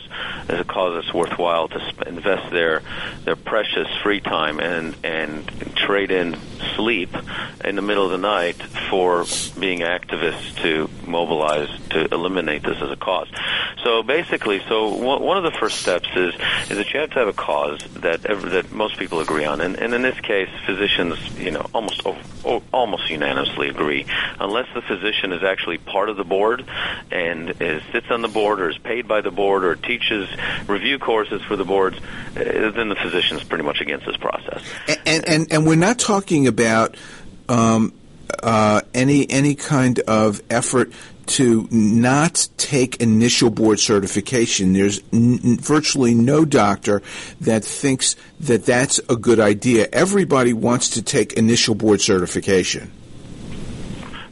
as 0.50 0.60
a 0.60 0.64
cause 0.64 1.02
that's 1.02 1.14
worthwhile 1.14 1.68
to 1.68 1.80
sp- 1.90 2.08
invest 2.08 2.52
their 2.52 2.82
their 3.24 3.36
precious 3.36 3.88
free 4.04 4.20
time 4.20 4.60
and 4.60 4.96
and 5.04 5.48
trade 5.76 6.12
in 6.12 6.38
sleep 6.76 7.16
in 7.64 7.76
the 7.76 7.82
middle 7.82 8.06
of 8.06 8.12
the 8.12 8.18
night 8.18 8.62
for 8.90 9.26
being 9.60 9.80
activists 9.80 10.56
to 10.62 10.90
mobilize 11.08 11.70
to 11.90 12.14
eliminate 12.14 12.64
this 12.64 12.78
as 12.82 12.92
a 12.92 12.96
cause. 12.96 13.28
So 13.84 14.04
basically, 14.04 14.60
so 14.68 14.92
w- 14.92 15.24
one 15.24 15.38
of 15.38 15.44
the 15.44 15.58
first 15.58 15.80
steps 15.80 16.10
is 16.16 16.34
is 16.70 16.78
that 16.78 16.94
you 16.94 17.00
have 17.00 17.12
to 17.12 17.20
have 17.20 17.28
a 17.28 17.34
cause 17.34 17.80
that 17.96 18.26
ever, 18.26 18.50
that 18.50 18.72
most 18.72 18.98
people 18.98 19.20
agree 19.20 19.46
on, 19.46 19.62
and, 19.62 19.78
and 19.78 19.94
in 19.94 20.02
this 20.02 20.20
case, 20.20 20.50
physicians, 20.66 21.18
you 21.38 21.52
know, 21.52 21.66
almost 21.74 22.02
almost 22.74 23.10
unanimously 23.10 23.70
agree, 23.70 24.06
unless 24.40 24.68
the 24.74 24.82
physician 24.82 25.32
is 25.32 25.44
actually 25.44 25.78
part 25.78 26.10
of 26.10 26.18
the 26.18 26.25
board 26.26 26.66
and 27.12 27.62
is, 27.62 27.82
sits 27.92 28.08
on 28.10 28.22
the 28.22 28.28
board 28.28 28.60
or 28.60 28.70
is 28.70 28.78
paid 28.78 29.08
by 29.08 29.22
the 29.22 29.32
board 29.32 29.64
or 29.64 29.76
teaches 29.76 30.30
review 30.68 31.00
courses 31.00 31.42
for 31.44 31.56
the 31.56 31.66
boards, 31.66 31.98
uh, 31.98 32.72
then 32.72 32.90
the 32.90 32.96
physician 32.96 33.38
is 33.38 33.44
pretty 33.44 33.64
much 33.64 33.82
against 33.82 34.06
this 34.06 34.18
process. 34.18 34.62
And 35.06 35.28
and, 35.28 35.48
and 35.52 35.68
we're 35.68 35.76
not 35.76 36.00
talking 36.00 36.48
about 36.48 36.98
um, 37.50 37.94
uh, 38.42 38.82
any 38.94 39.30
any 39.30 39.56
kind 39.56 40.00
of 40.02 40.42
effort 40.50 40.92
to 41.26 41.68
not 41.72 42.48
take 42.58 43.02
initial 43.02 43.50
board 43.50 43.80
certification. 43.80 44.74
There's 44.74 45.02
n- 45.12 45.58
virtually 45.58 46.14
no 46.14 46.46
doctor 46.46 47.02
that 47.42 47.64
thinks 47.64 48.16
that 48.42 48.66
that's 48.66 49.00
a 49.10 49.16
good 49.16 49.40
idea. 49.40 49.88
Everybody 49.92 50.54
wants 50.54 50.90
to 50.92 51.02
take 51.02 51.34
initial 51.34 51.76
board 51.76 52.02
certification. 52.02 52.92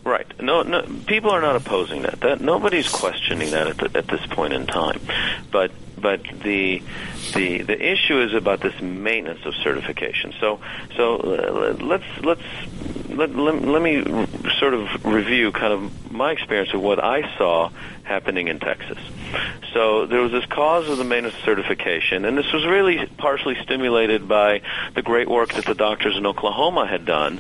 Right. 0.03 0.27
No, 0.41 0.63
no, 0.63 0.81
people 1.07 1.31
are 1.31 1.41
not 1.41 1.55
opposing 1.55 2.01
that. 2.01 2.19
That 2.21 2.41
nobody's 2.41 2.89
questioning 2.89 3.51
that 3.51 3.67
at, 3.67 3.77
the, 3.77 3.97
at 3.97 4.07
this 4.07 4.25
point 4.27 4.51
in 4.51 4.67
time. 4.67 4.99
But 5.49 5.71
but 5.97 6.21
the 6.43 6.83
the 7.33 7.61
the 7.61 7.91
issue 7.91 8.21
is 8.21 8.33
about 8.33 8.59
this 8.59 8.79
maintenance 8.81 9.45
of 9.45 9.55
certification. 9.55 10.33
So 10.41 10.59
so 10.97 11.15
uh, 11.17 11.77
let's 11.81 12.03
let's 12.21 12.41
let, 13.09 13.33
let, 13.33 13.61
let 13.61 13.81
me 13.81 14.03
sort 14.59 14.73
of 14.73 15.05
review 15.05 15.51
kind 15.51 15.71
of 15.71 16.11
my 16.11 16.31
experience 16.31 16.73
of 16.73 16.81
what 16.81 17.01
I 17.01 17.37
saw 17.37 17.69
happening 18.03 18.49
in 18.49 18.59
Texas. 18.59 18.97
So 19.73 20.05
there 20.05 20.21
was 20.21 20.31
this 20.31 20.45
cause 20.45 20.89
of 20.89 20.97
the 20.97 21.03
maintenance 21.03 21.35
of 21.35 21.43
certification, 21.43 22.25
and 22.25 22.37
this 22.37 22.51
was 22.51 22.65
really 22.65 23.05
partially 23.17 23.55
stimulated 23.63 24.27
by 24.27 24.61
the 24.93 25.01
great 25.01 25.29
work 25.29 25.53
that 25.53 25.65
the 25.65 25.75
doctors 25.75 26.17
in 26.17 26.25
Oklahoma 26.25 26.85
had 26.85 27.05
done 27.05 27.39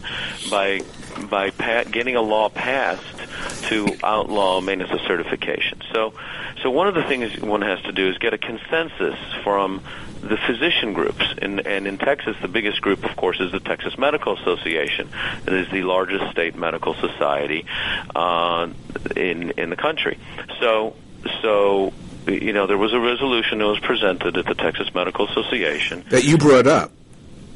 by 0.49 0.81
by 1.27 1.49
pa- 1.51 1.83
getting 1.83 2.15
a 2.15 2.21
law 2.21 2.49
passed 2.49 3.17
to 3.63 3.73
to 3.73 3.97
outlaw 4.03 4.61
maintenance 4.61 4.91
of 4.91 5.05
certification. 5.07 5.81
So, 5.91 6.13
so 6.61 6.69
one 6.69 6.87
of 6.87 6.95
the 6.95 7.03
things 7.03 7.39
one 7.41 7.61
has 7.61 7.81
to 7.83 7.91
do 7.91 8.09
is 8.09 8.17
get 8.17 8.33
a 8.33 8.37
consensus 8.37 9.17
from 9.43 9.81
the 10.21 10.37
physician 10.37 10.93
groups. 10.93 11.25
And, 11.41 11.65
and 11.65 11.87
in 11.87 11.97
Texas, 11.97 12.35
the 12.41 12.47
biggest 12.47 12.81
group, 12.81 13.03
of 13.03 13.15
course, 13.15 13.39
is 13.39 13.51
the 13.51 13.59
Texas 13.59 13.97
Medical 13.97 14.37
Association. 14.37 15.09
It 15.45 15.53
is 15.53 15.69
the 15.71 15.81
largest 15.83 16.31
state 16.31 16.55
medical 16.55 16.93
society 16.93 17.65
uh, 18.15 18.69
in 19.15 19.51
in 19.51 19.69
the 19.69 19.75
country. 19.75 20.17
So, 20.59 20.95
so 21.41 21.93
you 22.27 22.53
know, 22.53 22.67
there 22.67 22.77
was 22.77 22.93
a 22.93 22.99
resolution 22.99 23.59
that 23.59 23.67
was 23.67 23.79
presented 23.79 24.37
at 24.37 24.45
the 24.45 24.55
Texas 24.55 24.93
Medical 24.93 25.27
Association 25.27 26.05
that 26.09 26.23
you 26.23 26.37
brought 26.37 26.67
up 26.67 26.91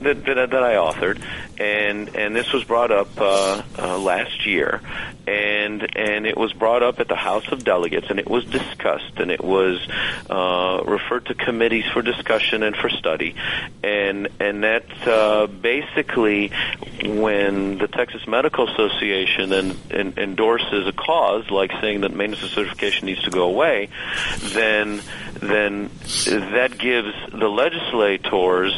that, 0.01 0.25
that, 0.25 0.49
that 0.51 0.63
I 0.63 0.75
authored, 0.75 1.21
and 1.59 2.15
and 2.15 2.35
this 2.35 2.51
was 2.53 2.63
brought 2.63 2.91
up 2.91 3.09
uh, 3.17 3.61
uh, 3.77 3.97
last 3.97 4.45
year, 4.45 4.81
and 5.25 5.95
and 5.95 6.27
it 6.27 6.37
was 6.37 6.53
brought 6.53 6.83
up 6.83 6.99
at 6.99 7.07
the 7.07 7.15
House 7.15 7.51
of 7.51 7.63
Delegates, 7.63 8.07
and 8.09 8.19
it 8.19 8.29
was 8.29 8.45
discussed, 8.45 9.17
and 9.17 9.31
it 9.31 9.43
was 9.43 9.85
uh, 10.29 10.83
referred 10.85 11.25
to 11.27 11.33
committees 11.33 11.85
for 11.91 12.01
discussion 12.01 12.63
and 12.63 12.75
for 12.75 12.89
study, 12.89 13.35
and 13.83 14.27
and 14.39 14.63
that 14.63 14.85
uh, 15.07 15.47
basically, 15.47 16.51
when 17.03 17.77
the 17.77 17.87
Texas 17.87 18.27
Medical 18.27 18.69
Association 18.69 19.53
en- 19.53 20.13
endorses 20.17 20.87
a 20.87 20.93
cause 20.93 21.49
like 21.49 21.71
saying 21.81 22.01
that 22.01 22.13
maintenance 22.13 22.51
certification 22.51 23.07
needs 23.07 23.23
to 23.23 23.31
go 23.31 23.43
away, 23.43 23.89
then 24.41 25.01
then 25.41 25.89
that 26.25 26.77
gives 26.77 27.13
the 27.31 27.47
legislators. 27.47 28.73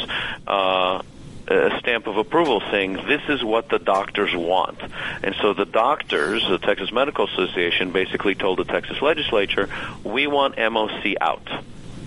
Uh, 0.48 1.02
a 1.50 1.80
stamp 1.80 2.06
of 2.06 2.18
approval 2.18 2.62
saying 2.70 2.94
this 2.94 3.22
is 3.28 3.44
what 3.44 3.70
the 3.70 3.80
doctors 3.80 4.36
want. 4.36 4.80
And 5.24 5.36
so 5.42 5.54
the 5.54 5.66
doctors, 5.66 6.48
the 6.48 6.60
Texas 6.60 6.92
Medical 6.92 7.26
Association, 7.26 7.92
basically 7.92 8.36
told 8.36 8.60
the 8.60 8.66
Texas 8.66 9.02
legislature, 9.02 9.68
we 10.04 10.28
want 10.28 10.58
MOC 10.58 11.16
out. 11.20 11.48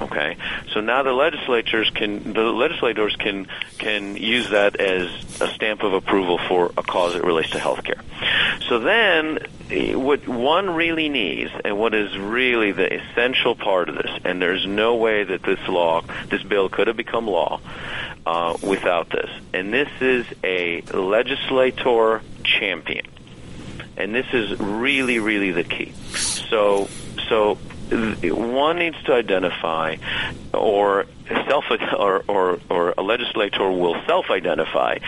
Okay, 0.03 0.37
so 0.73 0.81
now 0.81 1.05
the 1.05 1.12
legislatures 1.12 1.88
can 1.91 2.33
the 2.33 2.43
legislators 2.43 3.15
can 3.15 3.47
can 3.79 4.17
use 4.17 4.51
that 4.51 4.75
as 4.81 5.09
a 5.41 5.47
stamp 5.47 5.85
of 5.85 5.93
approval 5.93 6.38
for 6.49 6.73
a 6.77 6.83
cause 6.83 7.12
that 7.12 7.23
relates 7.23 7.51
to 7.51 7.61
health 7.61 7.85
care. 7.85 8.03
So 8.69 8.81
then, 8.81 9.38
what 9.95 10.27
one 10.27 10.71
really 10.71 11.09
needs, 11.09 11.53
and 11.65 11.79
what 11.79 11.95
is 11.95 12.19
really 12.19 12.73
the 12.73 12.93
essential 12.93 13.55
part 13.55 13.88
of 13.88 13.95
this, 13.95 14.11
and 14.25 14.43
there's 14.43 14.67
no 14.67 14.97
way 14.97 15.23
that 15.23 15.45
this 15.45 15.61
law, 15.69 16.03
this 16.31 16.43
bill, 16.43 16.69
could 16.69 16.88
have 16.88 16.97
become 16.97 17.29
law 17.29 17.61
uh, 18.27 18.57
without 18.61 19.09
this, 19.09 19.31
and 19.55 19.73
this 19.73 19.88
is 20.01 20.27
a 20.43 20.81
legislator 20.93 22.23
champion, 22.43 23.07
and 23.97 24.12
this 24.12 24.27
is 24.33 24.59
really 24.59 25.21
really 25.21 25.53
the 25.53 25.62
key. 25.62 25.93
So 26.17 26.88
so 27.29 27.57
one 27.92 28.78
needs 28.78 29.02
to 29.05 29.12
identify 29.12 29.96
or 30.52 31.07
self 31.48 31.64
or, 31.70 32.24
or, 32.28 32.61
or 32.68 32.94
a 32.96 33.02
legislator 33.02 33.70
will 33.70 33.96
self-identify, 34.07 34.98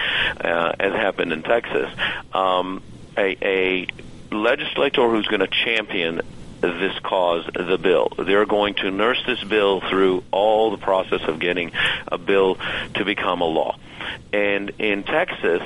uh, 0.40 0.72
as 0.78 0.92
happened 0.92 1.32
in 1.32 1.42
Texas, 1.42 1.90
um, 2.32 2.82
a, 3.16 3.36
a 3.42 3.86
legislator 4.34 5.08
who's 5.08 5.26
going 5.26 5.40
to 5.40 5.46
champion 5.48 6.20
this 6.60 6.98
cause, 7.00 7.44
the 7.54 7.78
bill. 7.78 8.08
They're 8.18 8.46
going 8.46 8.74
to 8.76 8.90
nurse 8.90 9.22
this 9.26 9.42
bill 9.44 9.80
through 9.80 10.24
all 10.30 10.70
the 10.70 10.78
process 10.78 11.22
of 11.28 11.38
getting 11.38 11.72
a 12.08 12.18
bill 12.18 12.56
to 12.94 13.04
become 13.04 13.40
a 13.42 13.46
law. 13.46 13.76
And 14.32 14.70
in 14.78 15.04
Texas, 15.04 15.62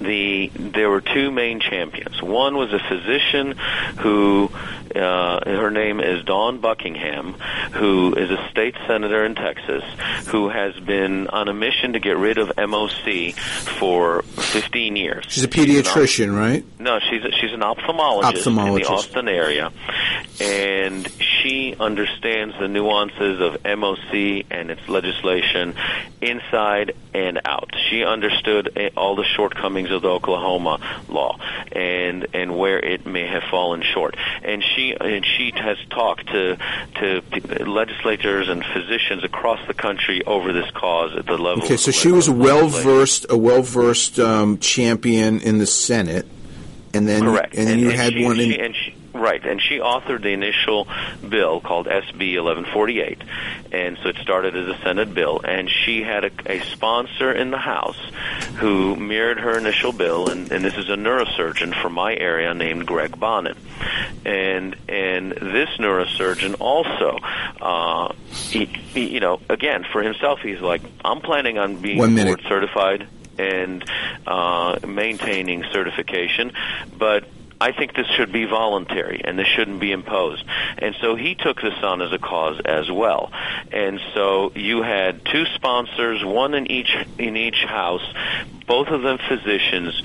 the 0.00 0.50
there 0.54 0.88
were 0.88 1.00
two 1.00 1.30
main 1.30 1.60
champions. 1.60 2.22
One 2.22 2.56
was 2.56 2.72
a 2.72 2.78
physician 2.78 3.56
who 3.98 4.50
uh, 4.98 5.40
her 5.44 5.70
name 5.70 6.00
is 6.00 6.24
Dawn 6.24 6.58
Buckingham, 6.60 7.34
who 7.72 8.14
is 8.14 8.30
a 8.30 8.48
state 8.50 8.74
senator 8.86 9.24
in 9.24 9.34
Texas, 9.34 9.84
who 10.28 10.48
has 10.48 10.78
been 10.80 11.28
on 11.28 11.48
a 11.48 11.54
mission 11.54 11.92
to 11.94 12.00
get 12.00 12.16
rid 12.16 12.38
of 12.38 12.48
MOC 12.56 13.34
for 13.78 14.22
15 14.22 14.96
years. 14.96 15.24
She's 15.28 15.44
a 15.44 15.48
pediatrician, 15.48 16.36
right? 16.36 16.64
No, 16.78 16.98
she's 16.98 17.24
a, 17.24 17.30
she's 17.32 17.52
an 17.52 17.60
ophthalmologist, 17.60 18.44
ophthalmologist 18.44 18.76
in 18.76 18.82
the 18.82 18.88
Austin 18.88 19.28
area, 19.28 19.72
and 20.40 21.08
she 21.20 21.74
understands 21.78 22.54
the 22.58 22.68
nuances 22.68 23.40
of 23.40 23.62
MOC 23.62 24.46
and 24.50 24.70
its 24.70 24.88
legislation 24.88 25.74
inside 26.20 26.94
and 27.14 27.40
out. 27.44 27.74
She 27.90 28.04
understood 28.04 28.72
eh, 28.76 28.90
all 28.96 29.16
the 29.16 29.24
shortcomings 29.24 29.90
of 29.90 30.02
the 30.02 30.08
Oklahoma 30.08 31.04
law 31.08 31.38
and 31.72 32.26
and 32.34 32.56
where 32.56 32.78
it 32.78 33.06
may 33.06 33.26
have 33.26 33.42
fallen 33.50 33.82
short. 33.82 34.16
And 34.42 34.62
she 34.62 34.87
and 34.94 35.24
she 35.24 35.52
has 35.54 35.78
talked 35.90 36.26
to 36.28 36.56
to 36.96 37.22
legislators 37.64 38.48
and 38.48 38.64
physicians 38.64 39.24
across 39.24 39.64
the 39.66 39.74
country 39.74 40.24
over 40.24 40.52
this 40.52 40.70
cause 40.72 41.16
at 41.16 41.26
the 41.26 41.38
level. 41.38 41.64
Okay, 41.64 41.76
so 41.76 41.90
she 41.90 42.12
was 42.12 42.28
well 42.28 42.68
versed, 42.68 43.26
a 43.30 43.36
well 43.36 43.62
versed 43.62 44.18
um, 44.18 44.58
champion 44.58 45.40
in 45.40 45.58
the 45.58 45.66
Senate, 45.66 46.26
and 46.94 47.06
then 47.06 47.22
correct, 47.22 47.54
and, 47.54 47.68
and 47.68 47.80
you 47.80 47.90
and 47.90 47.96
had 47.98 48.12
she, 48.12 48.24
one 48.24 48.40
in. 48.40 48.72
She, 48.72 48.94
Right, 49.18 49.44
and 49.44 49.60
she 49.60 49.78
authored 49.78 50.22
the 50.22 50.32
initial 50.32 50.86
bill 51.28 51.60
called 51.60 51.86
SB 51.86 52.40
1148, 52.40 53.20
and 53.72 53.98
so 54.00 54.10
it 54.10 54.16
started 54.22 54.56
as 54.56 54.68
a 54.68 54.78
Senate 54.82 55.12
bill. 55.12 55.40
And 55.42 55.68
she 55.68 56.02
had 56.02 56.24
a, 56.24 56.30
a 56.46 56.60
sponsor 56.60 57.32
in 57.32 57.50
the 57.50 57.58
House 57.58 57.98
who 58.58 58.94
mirrored 58.94 59.40
her 59.40 59.58
initial 59.58 59.92
bill, 59.92 60.28
and, 60.28 60.52
and 60.52 60.64
this 60.64 60.76
is 60.76 60.88
a 60.88 60.94
neurosurgeon 60.94 61.80
from 61.82 61.94
my 61.94 62.14
area 62.14 62.54
named 62.54 62.86
Greg 62.86 63.12
Bonnen. 63.12 63.56
And 64.24 64.76
and 64.88 65.32
this 65.32 65.70
neurosurgeon 65.78 66.56
also, 66.60 67.18
uh, 67.60 68.14
he, 68.30 68.66
he, 68.66 69.08
you 69.08 69.20
know, 69.20 69.40
again 69.48 69.84
for 69.90 70.00
himself, 70.00 70.40
he's 70.40 70.60
like, 70.60 70.82
I'm 71.04 71.20
planning 71.20 71.58
on 71.58 71.80
being 71.80 71.98
board 71.98 72.42
certified 72.48 73.08
and 73.38 73.84
uh, 74.26 74.78
maintaining 74.86 75.64
certification, 75.72 76.52
but 76.96 77.24
I 77.60 77.72
think 77.72 77.94
this 77.94 78.06
should 78.16 78.32
be 78.32 78.44
voluntary 78.44 79.20
and 79.24 79.38
this 79.38 79.48
shouldn't 79.48 79.80
be 79.80 79.92
imposed. 79.92 80.44
And 80.78 80.94
so 81.00 81.16
he 81.16 81.34
took 81.34 81.60
this 81.60 81.74
on 81.82 82.00
as 82.02 82.12
a 82.12 82.18
cause 82.18 82.60
as 82.64 82.90
well. 82.90 83.32
And 83.72 84.00
so 84.14 84.52
you 84.54 84.82
had 84.82 85.24
two 85.24 85.44
sponsors, 85.54 86.24
one 86.24 86.54
in 86.54 86.70
each 86.70 86.96
in 87.18 87.36
each 87.36 87.64
house, 87.66 88.04
both 88.66 88.88
of 88.88 89.02
them 89.02 89.18
physicians, 89.28 90.00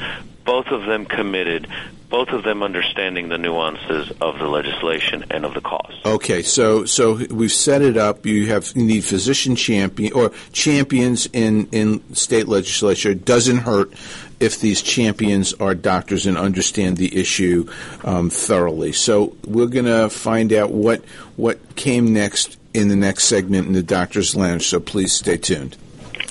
both 0.46 0.68
of 0.68 0.86
them 0.86 1.06
committed, 1.06 1.68
both 2.14 2.30
of 2.30 2.44
them 2.44 2.62
understanding 2.62 3.30
the 3.30 3.40
nuances 3.40 4.12
of 4.22 4.38
the 4.38 4.48
legislation 4.48 5.26
and 5.32 5.46
of 5.46 5.56
the 5.56 5.62
cause. 5.62 6.00
Okay, 6.06 6.44
so 6.44 6.86
so 6.86 7.16
we've 7.32 7.52
set 7.52 7.82
it 7.82 7.98
up. 7.98 8.26
You 8.26 8.48
have 8.48 8.72
you 8.76 8.84
need 8.84 9.04
physician 9.04 9.56
champion 9.56 10.14
or 10.14 10.32
champions 10.52 11.28
in 11.34 11.68
in 11.72 12.14
state 12.14 12.48
legislature. 12.48 13.10
It 13.10 13.26
doesn't 13.26 13.58
hurt 13.58 13.94
if 14.44 14.60
these 14.60 14.82
champions 14.82 15.54
are 15.54 15.74
doctors 15.74 16.26
and 16.26 16.38
understand 16.38 16.98
the 16.98 17.18
issue 17.18 17.66
um, 18.04 18.30
thoroughly. 18.30 18.92
So 18.92 19.38
we're 19.46 19.68
going 19.68 19.86
to 19.86 20.10
find 20.10 20.52
out 20.52 20.72
what 20.72 21.04
what 21.38 21.76
came 21.78 22.14
next 22.14 22.58
in 22.74 22.90
the 22.90 22.96
next 22.96 23.26
segment 23.26 23.68
in 23.68 23.74
the 23.74 23.84
Doctor's 23.84 24.36
Lounge. 24.36 24.68
So 24.68 24.80
please 24.80 25.14
stay 25.14 25.38
tuned. 25.38 25.78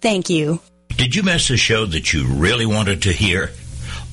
Thank 0.00 0.30
you. 0.30 0.60
Did 0.96 1.14
you 1.14 1.22
miss 1.22 1.50
a 1.50 1.56
show 1.56 1.86
that 1.86 2.12
you 2.12 2.26
really 2.26 2.66
wanted 2.66 3.02
to 3.02 3.12
hear? 3.12 3.52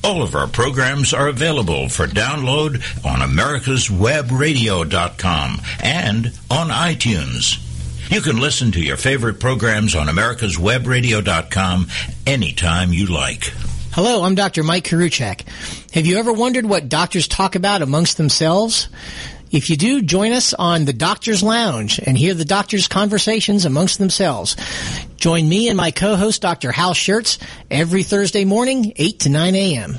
All 0.04 0.22
of 0.22 0.36
our 0.36 0.46
programs 0.46 1.12
are 1.12 1.26
available 1.28 1.88
for 1.88 2.06
download 2.06 2.76
on 3.04 3.28
americaswebradio.com 3.28 5.60
and 5.82 6.26
on 6.48 6.68
iTunes. 6.68 7.58
You 8.10 8.20
can 8.20 8.38
listen 8.38 8.70
to 8.72 8.80
your 8.80 8.96
favorite 8.96 9.40
programs 9.40 9.94
on 9.96 10.06
americaswebradio.com 10.06 11.88
anytime 12.24 12.92
you 12.92 13.06
like. 13.06 13.52
Hello, 13.92 14.22
I'm 14.22 14.36
Dr. 14.36 14.62
Mike 14.62 14.84
Koriwchak. 14.84 15.42
Have 15.92 16.06
you 16.06 16.18
ever 16.18 16.32
wondered 16.32 16.66
what 16.66 16.88
doctors 16.88 17.26
talk 17.26 17.56
about 17.56 17.82
amongst 17.82 18.16
themselves? 18.16 18.88
If 19.50 19.70
you 19.70 19.76
do, 19.76 20.02
join 20.02 20.32
us 20.32 20.54
on 20.54 20.84
the 20.84 20.92
Doctor's 20.92 21.42
Lounge 21.42 22.00
and 22.04 22.18
hear 22.18 22.34
the 22.34 22.44
doctors' 22.44 22.88
conversations 22.88 23.64
amongst 23.64 23.98
themselves. 23.98 24.56
Join 25.16 25.48
me 25.48 25.68
and 25.68 25.76
my 25.76 25.92
co-host, 25.92 26.42
Dr. 26.42 26.72
Hal 26.72 26.94
Scherz, 26.94 27.38
every 27.70 28.02
Thursday 28.02 28.44
morning, 28.44 28.92
8 28.96 29.20
to 29.20 29.28
9 29.28 29.54
a.m. 29.54 29.98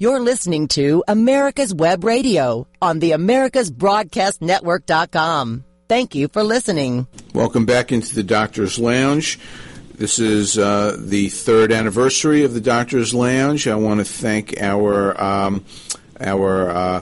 You're 0.00 0.20
listening 0.20 0.68
to 0.68 1.04
America's 1.08 1.74
Web 1.74 2.04
Radio 2.04 2.66
on 2.80 3.00
the 3.00 3.10
AmericasBroadcastNetwork.com. 3.10 5.64
Thank 5.90 6.14
you 6.14 6.28
for 6.28 6.42
listening. 6.42 7.06
Welcome 7.34 7.66
back 7.66 7.92
into 7.92 8.14
the 8.14 8.22
Doctor's 8.22 8.78
Lounge. 8.78 9.38
This 9.96 10.18
is 10.18 10.56
uh, 10.56 10.96
the 10.98 11.28
third 11.28 11.70
anniversary 11.70 12.44
of 12.44 12.54
the 12.54 12.62
Doctor's 12.62 13.12
Lounge. 13.12 13.68
I 13.68 13.74
want 13.74 14.00
to 14.00 14.06
thank 14.06 14.58
our 14.58 15.22
um, 15.22 15.66
our 16.18 16.70
uh, 16.70 17.00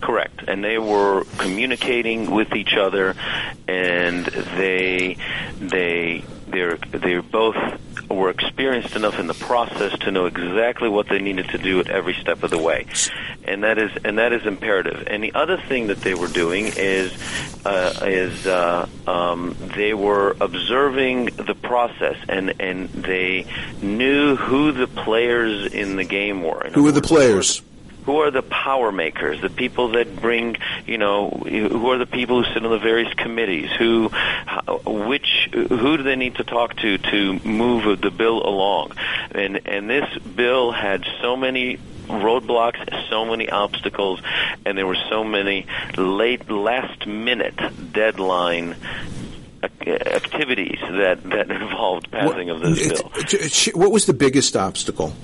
Correct, 0.03 0.43
and 0.47 0.63
they 0.63 0.79
were 0.79 1.25
communicating 1.39 2.31
with 2.31 2.55
each 2.55 2.75
other, 2.75 3.15
and 3.67 4.27
they 4.27 5.17
they 5.61 6.25
they're 6.49 6.77
they're 6.77 7.23
both 7.23 7.57
were 8.11 8.31
experienced 8.31 8.97
enough 8.97 9.19
in 9.19 9.27
the 9.27 9.35
process 9.35 9.97
to 10.01 10.11
know 10.11 10.27
exactly 10.27 10.89
what 10.89 11.09
they 11.09 11.21
needed 11.21 11.49
to 11.51 11.59
do 11.59 11.81
at 11.81 11.89
every 11.89 12.15
step 12.15 12.43
of 12.43 12.51
the 12.51 12.59
way, 12.59 12.87
and 13.45 13.63
that 13.63 13.79
is 13.79 13.91
and 14.05 14.19
that 14.19 14.33
is 14.33 14.45
imperative. 14.47 15.05
And 15.07 15.23
the 15.23 15.33
other 15.35 15.57
thing 15.57 15.87
that 15.89 16.01
they 16.01 16.15
were 16.15 16.29
doing 16.29 16.73
is 16.77 17.13
uh, 17.65 18.01
is 18.03 18.47
uh, 18.47 18.89
um, 19.07 19.57
they 19.77 19.95
were 19.95 20.37
observing 20.41 21.27
the 21.27 21.55
process, 21.55 22.17
and 22.29 22.61
and 22.61 22.89
they 22.89 23.47
knew 23.81 24.37
who 24.37 24.73
the 24.73 24.87
players 24.87 25.73
in 25.73 25.97
the 25.97 26.05
game 26.05 26.43
were. 26.43 26.69
who 26.73 26.83
were 26.83 26.93
the 26.93 27.03
players? 27.03 27.63
Who 28.05 28.19
are 28.19 28.31
the 28.31 28.43
power 28.43 28.91
makers, 28.93 29.41
the 29.41 29.51
people 29.51 29.91
that 29.93 30.17
bring, 30.17 30.57
you 30.87 30.99
know, 30.99 31.31
who 31.31 31.91
are 31.91 31.99
the 31.99 32.07
people 32.07 32.43
who 32.43 32.53
sit 32.53 32.65
on 32.65 32.71
the 32.71 32.79
various 32.79 33.13
committees, 33.15 33.71
who, 33.79 34.11
which, 34.87 35.49
who 35.53 35.97
do 35.97 36.03
they 36.03 36.17
need 36.17 36.37
to 36.37 36.45
talk 36.45 36.77
to 36.77 36.99
to 36.99 37.39
move 37.41 38.01
the 38.01 38.11
bill 38.11 38.47
along? 38.47 38.93
And 39.33 39.61
and 39.67 39.89
this 39.89 40.19
bill 40.19 40.73
had 40.73 41.05
so 41.21 41.37
many 41.37 41.79
roadblocks, 42.09 43.09
so 43.09 43.25
many 43.25 43.49
obstacles, 43.49 44.21
and 44.65 44.77
there 44.77 44.87
were 44.87 44.99
so 45.09 45.25
many 45.25 45.67
late, 45.97 46.51
last 46.51 47.07
minute 47.07 47.59
deadline 47.93 48.77
activities 49.63 50.79
that 50.81 51.23
that 51.25 51.51
involved 51.51 52.11
passing 52.11 52.49
what, 52.49 52.57
of 52.57 52.63
this 52.63 52.89
bill. 52.89 53.81
What 53.81 53.93
was 53.93 54.07
the 54.07 54.15
biggest 54.15 54.57
obstacle? 54.57 55.15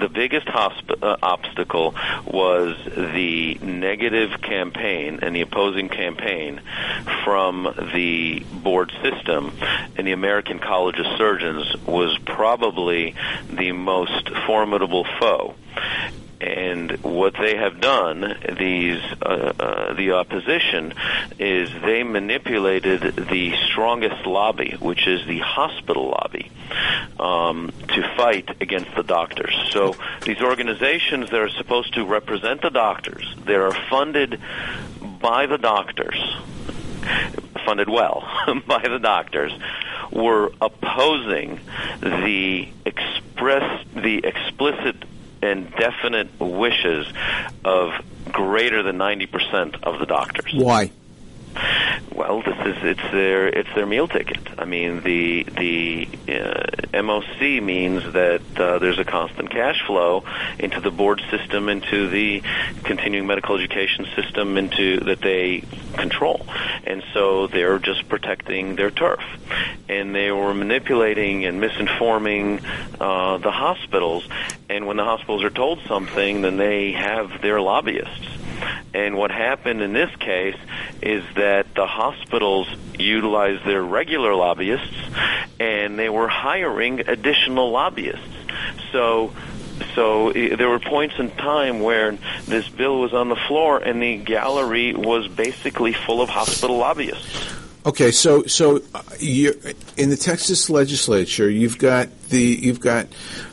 The 0.00 0.08
biggest 0.08 0.46
hosp- 0.46 1.02
uh, 1.02 1.16
obstacle 1.22 1.94
was 2.26 2.76
the 2.96 3.54
negative 3.62 4.40
campaign 4.40 5.20
and 5.22 5.36
the 5.36 5.42
opposing 5.42 5.88
campaign 5.88 6.60
from 7.24 7.90
the 7.94 8.40
board 8.52 8.92
system, 9.02 9.52
and 9.96 10.06
the 10.06 10.12
American 10.12 10.58
College 10.58 10.98
of 10.98 11.06
Surgeons 11.18 11.76
was 11.86 12.16
probably 12.24 13.14
the 13.50 13.72
most 13.72 14.30
formidable 14.46 15.04
foe. 15.18 15.54
And 16.40 16.92
what 17.02 17.34
they 17.34 17.56
have 17.56 17.80
done, 17.80 18.34
these 18.58 19.02
uh, 19.20 19.52
uh, 19.58 19.94
the 19.94 20.12
opposition, 20.12 20.94
is 21.38 21.70
they 21.84 22.02
manipulated 22.02 23.02
the 23.16 23.54
strongest 23.66 24.24
lobby, 24.24 24.74
which 24.80 25.06
is 25.06 25.26
the 25.26 25.40
hospital 25.40 26.08
lobby, 26.08 26.50
um, 27.18 27.70
to 27.88 28.14
fight 28.16 28.48
against 28.62 28.94
the 28.96 29.02
doctors. 29.02 29.54
So 29.70 29.94
these 30.22 30.40
organizations 30.40 31.28
that 31.28 31.40
are 31.40 31.50
supposed 31.50 31.92
to 31.94 32.06
represent 32.06 32.62
the 32.62 32.70
doctors, 32.70 33.36
they 33.44 33.56
are 33.56 33.74
funded 33.90 34.40
by 35.20 35.44
the 35.44 35.58
doctors, 35.58 36.18
funded 37.66 37.90
well 37.90 38.26
by 38.66 38.82
the 38.88 38.98
doctors, 38.98 39.52
were 40.10 40.52
opposing 40.60 41.60
the 42.00 42.68
express 42.84 43.86
the 43.94 44.24
explicit 44.24 44.96
and 45.42 45.70
definite 45.72 46.28
wishes 46.38 47.06
of 47.64 47.92
greater 48.30 48.82
than 48.82 48.98
90% 48.98 49.82
of 49.82 49.98
the 49.98 50.06
doctors. 50.06 50.52
Why? 50.54 50.90
Well, 52.14 52.42
this 52.42 52.56
is 52.66 52.76
it's 52.82 53.12
their 53.12 53.48
it's 53.48 53.72
their 53.74 53.86
meal 53.86 54.06
ticket. 54.06 54.46
I 54.58 54.64
mean, 54.64 55.00
the 55.00 55.44
the 55.44 56.08
uh, 56.28 57.02
MOC 57.02 57.62
means 57.62 58.12
that 58.12 58.42
uh, 58.56 58.78
there's 58.78 58.98
a 58.98 59.04
constant 59.04 59.50
cash 59.50 59.82
flow 59.86 60.24
into 60.58 60.80
the 60.80 60.90
board 60.90 61.22
system, 61.30 61.68
into 61.68 62.08
the 62.08 62.42
continuing 62.84 63.26
medical 63.26 63.56
education 63.56 64.06
system, 64.16 64.58
into 64.58 65.00
that 65.00 65.20
they 65.20 65.64
control, 65.96 66.46
and 66.84 67.02
so 67.14 67.46
they're 67.46 67.78
just 67.78 68.08
protecting 68.08 68.76
their 68.76 68.90
turf, 68.90 69.22
and 69.88 70.14
they 70.14 70.30
were 70.30 70.52
manipulating 70.52 71.46
and 71.46 71.62
misinforming 71.62 72.62
uh, 73.00 73.38
the 73.38 73.50
hospitals, 73.52 74.28
and 74.68 74.86
when 74.86 74.96
the 74.96 75.04
hospitals 75.04 75.42
are 75.44 75.50
told 75.50 75.80
something, 75.86 76.42
then 76.42 76.56
they 76.56 76.92
have 76.92 77.40
their 77.40 77.60
lobbyists 77.60 78.39
and 78.94 79.16
what 79.16 79.30
happened 79.30 79.80
in 79.80 79.92
this 79.92 80.14
case 80.16 80.56
is 81.02 81.24
that 81.36 81.74
the 81.74 81.86
hospitals 81.86 82.68
utilized 82.98 83.64
their 83.64 83.82
regular 83.82 84.34
lobbyists 84.34 84.94
and 85.58 85.98
they 85.98 86.08
were 86.08 86.28
hiring 86.28 87.00
additional 87.00 87.70
lobbyists. 87.70 88.24
So 88.92 89.32
so 89.94 90.30
eh, 90.30 90.56
there 90.56 90.68
were 90.68 90.78
points 90.78 91.18
in 91.18 91.30
time 91.30 91.80
where 91.80 92.12
this 92.46 92.68
bill 92.68 93.00
was 93.00 93.14
on 93.14 93.28
the 93.28 93.36
floor 93.36 93.78
and 93.78 94.02
the 94.02 94.16
gallery 94.16 94.94
was 94.94 95.28
basically 95.28 95.92
full 95.92 96.20
of 96.20 96.28
hospital 96.28 96.76
lobbyists. 96.76 97.59
Okay, 97.86 98.10
so 98.10 98.42
so 98.42 98.82
uh, 98.94 99.02
in 99.96 100.10
the 100.10 100.18
Texas 100.20 100.68
legislature, 100.68 101.48
you've 101.48 101.78
got 101.78 102.08
the 102.28 102.38
you've 102.38 102.80
got 102.80 103.06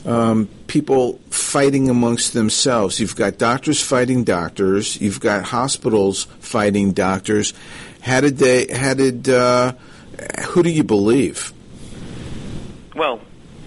um, 0.04 0.48
people 0.66 1.18
fighting 1.30 1.88
amongst 1.88 2.34
themselves. 2.34 3.00
You've 3.00 3.16
got 3.16 3.38
doctors 3.38 3.82
fighting 3.82 4.24
doctors. 4.24 5.00
You've 5.00 5.20
got 5.20 5.44
hospitals 5.44 6.24
fighting 6.40 6.92
doctors. 6.92 7.54
How 8.02 8.20
did 8.20 8.36
they? 8.36 8.66
How 8.66 8.92
did? 8.92 9.30
Uh, 9.30 9.72
who 10.48 10.62
do 10.62 10.68
you 10.68 10.84
believe? 10.84 11.54
Well, 12.94 13.22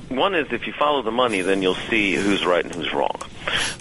one 0.10 0.36
is 0.36 0.46
if 0.52 0.68
you 0.68 0.74
follow 0.74 1.02
the 1.02 1.12
money, 1.12 1.42
then 1.42 1.64
you'll 1.64 1.74
see 1.74 2.14
who's 2.14 2.46
right 2.46 2.64
and 2.64 2.76
who's 2.76 2.94
wrong. 2.94 3.20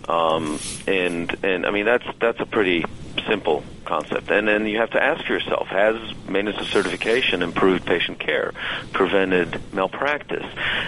Um, 0.09 0.59
and 0.87 1.37
and 1.43 1.67
I 1.67 1.73
mean 1.73 1.85
that's 1.85 2.07
that's 2.21 2.41
a 2.41 2.47
pretty 2.47 2.87
simple 3.27 3.65
concept. 3.85 4.31
And 4.31 4.47
then 4.47 4.67
you 4.67 4.79
have 4.79 4.91
to 4.91 5.03
ask 5.03 5.29
yourself, 5.29 5.67
has 5.69 5.97
maintenance 6.29 6.61
of 6.61 6.69
certification 6.69 7.43
improved 7.43 7.85
patient 7.85 8.21
care, 8.21 8.53
prevented 8.93 9.61
malpractice? 9.73 10.47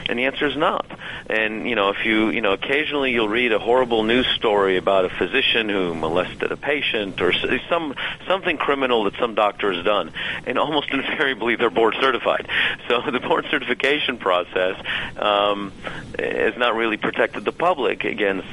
And 0.09 0.19
the 0.19 0.27
answer 0.27 0.47
is 0.47 0.57
not. 0.57 0.87
And, 1.29 1.69
you 1.69 1.75
know, 1.75 1.91
if 1.91 2.05
you, 2.05 2.31
you 2.31 2.41
know, 2.41 2.53
occasionally 2.53 3.11
you'll 3.11 3.29
read 3.29 3.53
a 3.53 3.59
horrible 3.59 4.05
news 4.05 4.27
story 4.37 4.77
about 4.77 5.05
a 5.05 5.11
physician 5.11 5.69
who 5.69 5.95
molested 5.95 6.53
a 6.53 6.57
patient 6.57 7.21
or 7.21 7.33
some, 7.69 7.95
something 8.29 8.57
criminal 8.57 9.05
that 9.05 9.15
some 9.19 9.35
doctor 9.35 9.73
has 9.73 9.85
done, 9.85 10.13
and 10.47 10.59
almost 10.59 10.91
invariably 10.93 11.57
they're 11.57 11.71
board 11.71 11.97
certified. 12.01 12.49
So 12.89 13.01
the 13.11 13.21
board 13.21 13.47
certification 13.51 14.19
process 14.19 14.81
um, 15.17 15.73
has 16.19 16.57
not 16.57 16.77
really 16.77 16.97
protected 16.97 17.45
the 17.45 17.53
public 17.53 18.05
against 18.05 18.47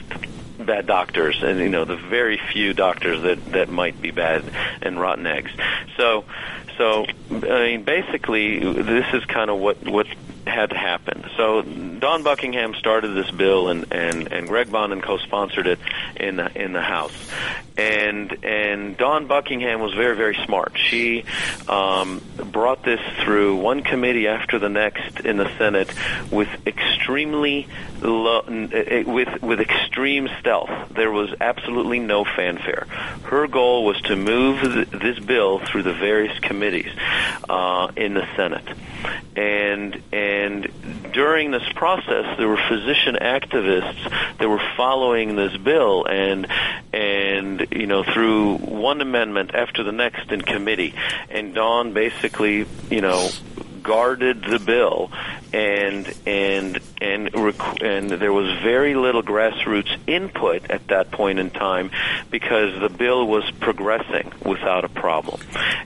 bad 0.60 0.86
doctors, 0.86 1.42
and 1.42 1.60
you 1.60 1.70
know 1.70 1.86
the 1.86 1.96
very 1.96 2.40
few 2.52 2.74
doctors 2.74 3.22
that 3.24 3.44
that 3.54 3.70
might 3.70 4.02
be 4.02 4.12
bad 4.12 4.44
and 4.82 5.00
rotten 5.00 5.26
eggs. 5.26 5.52
So, 5.98 6.26
so 6.78 7.06
I 7.30 7.68
mean, 7.68 7.84
basically, 7.84 8.60
this 8.60 9.06
is 9.14 9.26
kind 9.26 9.50
of 9.50 9.60
what 9.60 9.88
what 9.88 10.08
had 10.48 10.72
happened. 10.72 11.30
So 11.38 11.62
Dawn 11.62 12.24
Buckingham 12.24 12.74
started 12.76 13.10
this 13.10 13.32
bill, 13.32 13.70
and 13.70 13.86
and 13.92 14.32
and 14.32 14.48
Greg 14.48 14.68
Bonnen 14.68 15.02
co-sponsored 15.02 15.68
it 15.68 15.80
in 16.16 16.38
the 16.38 16.50
in 16.62 16.74
the 16.74 16.82
House, 16.82 17.14
and 17.78 18.44
and 18.44 18.98
Dawn 18.98 19.28
Buckingham 19.28 19.82
was 19.82 19.94
very 19.94 20.16
very 20.16 20.38
smart. 20.46 20.78
She 20.78 21.26
um, 21.68 22.22
brought 22.52 22.84
this 22.84 23.02
through 23.24 23.58
one 23.58 23.84
committee 23.84 24.28
after 24.28 24.60
the 24.60 24.70
next 24.70 25.20
in 25.22 25.38
the 25.38 25.50
Senate 25.58 25.90
with 26.32 26.50
extremely 26.66 27.68
lo- 28.02 28.44
with 28.48 29.42
with 29.42 29.60
extreme 29.60 30.30
stealth. 30.40 30.90
There 30.90 31.12
was 31.12 31.34
absolutely 31.40 32.00
no 32.00 32.26
fanfare. 32.26 32.88
Her 33.24 33.48
goal 33.48 33.86
was 33.86 34.02
to 34.04 34.16
move 34.16 34.62
th- 34.62 34.90
this 34.90 35.20
bill 35.20 35.60
through 35.60 35.84
the 35.84 35.94
various 35.94 36.38
committees 36.40 36.92
uh, 37.50 37.92
in 37.96 38.14
the 38.14 38.28
Senate, 38.36 38.68
and 39.36 40.02
and 40.12 40.39
during 41.12 41.52
this 41.52 41.68
process, 41.76 42.38
there 42.38 42.48
were 42.48 42.60
physician 42.68 43.18
activists 43.22 44.38
that 44.38 44.48
were 44.48 44.62
following 44.78 45.36
this 45.36 45.56
bill, 45.58 46.06
and 46.06 46.48
and 46.94 47.68
you 47.72 47.88
know 47.88 48.04
through 48.04 48.58
one 48.58 49.02
amendment 49.02 49.54
after 49.54 49.84
the 49.84 49.92
next 49.92 50.32
in 50.32 50.42
committee, 50.42 50.94
and 51.30 51.54
Dawn 51.54 51.94
basically 51.94 52.66
you 52.90 53.02
know 53.02 53.30
guarded 53.82 54.44
the 54.44 54.60
bill 54.60 55.12
and 55.54 56.14
and 56.26 56.80
and 57.02 57.30
and 57.82 58.10
there 58.10 58.34
was 58.34 58.46
very 58.62 58.94
little 58.94 59.24
grassroots 59.24 59.98
input 60.06 60.70
at 60.70 60.88
that 60.88 61.12
point 61.12 61.40
in 61.40 61.50
time 61.50 61.90
because 62.30 62.80
the 62.80 62.90
bill 62.90 63.26
was 63.26 63.50
progressing 63.60 64.32
without 64.46 64.86
a 64.86 64.90
problem. 64.90 65.42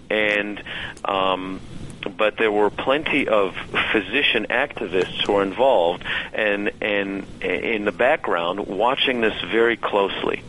And 0.09 0.61
um 1.05 1.61
but 2.09 2.37
there 2.37 2.51
were 2.51 2.69
plenty 2.69 3.27
of 3.27 3.55
physician 3.91 4.47
activists 4.49 5.25
who 5.25 5.33
were 5.33 5.43
involved 5.43 6.03
and 6.33 6.71
and 6.81 7.25
in 7.41 7.85
the 7.85 7.91
background 7.91 8.67
watching 8.67 9.21
this 9.21 9.39
very 9.41 9.77
closely. 9.77 10.43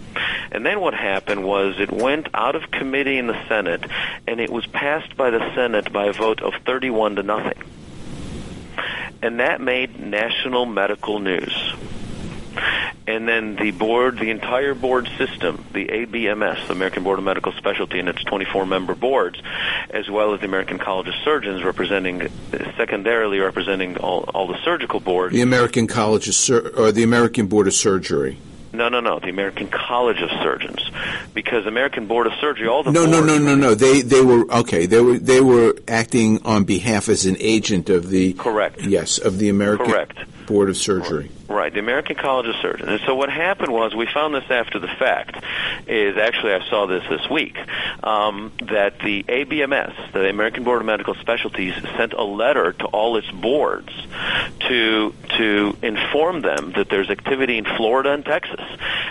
And 0.53 0.65
then 0.65 0.81
what 0.81 0.95
happened 0.95 1.45
was 1.45 1.81
it 1.81 1.91
went 1.91 2.29
out 2.35 2.55
of 2.55 2.71
committee 2.71 3.19
in 3.19 3.27
the 3.27 3.49
Senate 3.49 3.85
and 4.27 4.41
it 4.41 4.51
was 4.51 4.67
passed 4.67 5.17
by 5.17 5.31
the 5.31 5.55
Senate 5.55 5.93
by 5.93 6.07
a 6.07 6.13
vote 6.13 6.41
of 6.43 6.55
31 6.65 7.17
to 7.17 7.23
nothing. 7.23 7.63
And 9.23 9.41
that 9.41 9.61
made 9.61 9.99
national 9.99 10.67
medical 10.67 11.19
news 11.19 11.75
and 13.07 13.29
then 13.29 13.57
the 13.57 13.71
board, 13.71 14.19
the 14.19 14.31
entire 14.31 14.75
board 14.75 15.09
system, 15.19 15.65
the 15.73 15.87
ABMS, 15.87 16.67
the 16.67 16.73
American 16.73 17.03
Board 17.03 17.19
of 17.19 17.25
Medical 17.25 17.53
Specialty, 17.53 17.99
and 17.99 18.09
its 18.09 18.23
24 18.25 18.67
member 18.67 18.95
boards, 18.95 19.41
as 19.91 20.09
well 20.09 20.35
as 20.35 20.41
the 20.41 20.47
American 20.47 20.79
College 20.79 21.09
of 21.09 21.15
Surgeons, 21.25 21.63
representing 21.63 22.29
secondarily 22.77 23.39
representing 23.39 23.97
all, 23.99 24.25
all 24.35 24.47
the 24.47 24.59
surgical 24.65 25.01
boards. 25.01 25.35
The 25.35 25.43
American 25.43 25.87
College 25.87 26.29
of 26.29 26.35
Sur- 26.35 26.73
or 26.77 26.93
the 26.93 27.03
American 27.03 27.47
Board 27.47 27.67
of 27.67 27.75
Surgery. 27.75 28.39
No, 28.75 28.89
no, 28.89 28.99
no. 28.99 29.21
The 29.21 29.29
American 29.29 29.69
College 29.69 30.21
of 30.21 30.31
Surgeons, 30.43 30.81
because 31.33 31.65
American 31.65 32.07
Board 32.07 32.27
of 32.27 32.33
Surgery, 32.41 32.67
all 32.67 32.83
the 32.83 32.91
no, 32.91 33.07
no, 33.07 33.25
no, 33.25 33.39
no, 33.39 33.55
no. 33.55 33.75
They 33.75 34.03
they 34.03 34.21
were 34.21 34.51
okay. 34.53 34.87
They 34.87 35.01
were 35.01 35.19
they 35.19 35.41
were 35.41 35.77
acting 35.87 36.45
on 36.45 36.65
behalf 36.65 37.09
as 37.09 37.25
an 37.25 37.37
agent 37.39 37.89
of 37.89 38.11
the 38.11 38.33
correct. 38.33 38.83
Yes, 38.83 39.19
of 39.19 39.39
the 39.39 39.49
American 39.49 39.87
correct. 39.87 40.19
Board 40.47 40.69
of 40.69 40.77
Surgery. 40.77 41.31
Right, 41.49 41.73
the 41.73 41.81
American 41.81 42.17
College 42.17 42.47
of 42.49 42.57
Surgeons. 42.63 42.89
And 42.89 43.01
so 43.07 43.15
what 43.15 43.31
happened 43.31 43.73
was 43.73 43.95
we 43.95 44.07
found 44.07 44.35
this 44.35 44.51
after 44.51 44.79
the 44.79 44.89
fact. 44.89 45.43
Is 45.87 46.17
actually 46.17 46.55
I 46.55 46.69
saw 46.71 46.87
this 46.87 47.03
this 47.09 47.29
week 47.29 47.59
um, 48.03 48.53
that 48.63 48.99
the 49.01 49.23
ABMS, 49.25 50.13
the 50.13 50.29
American 50.29 50.65
Board 50.65 50.81
of 50.81 50.87
Medical 50.87 51.15
Specialties, 51.17 51.75
sent 51.97 52.15
a 52.15 52.23
letter 52.25 52.73
to 52.73 52.87
all 52.87 53.17
its 53.17 53.31
boards 53.31 53.91
to 54.61 55.15
to 55.37 55.77
inform 55.83 56.41
them 56.41 56.73
that 56.77 56.89
there's 56.89 57.11
activity 57.11 57.59
in 57.59 57.65
Florida 57.65 58.13
and 58.13 58.25
Texas, 58.25 58.65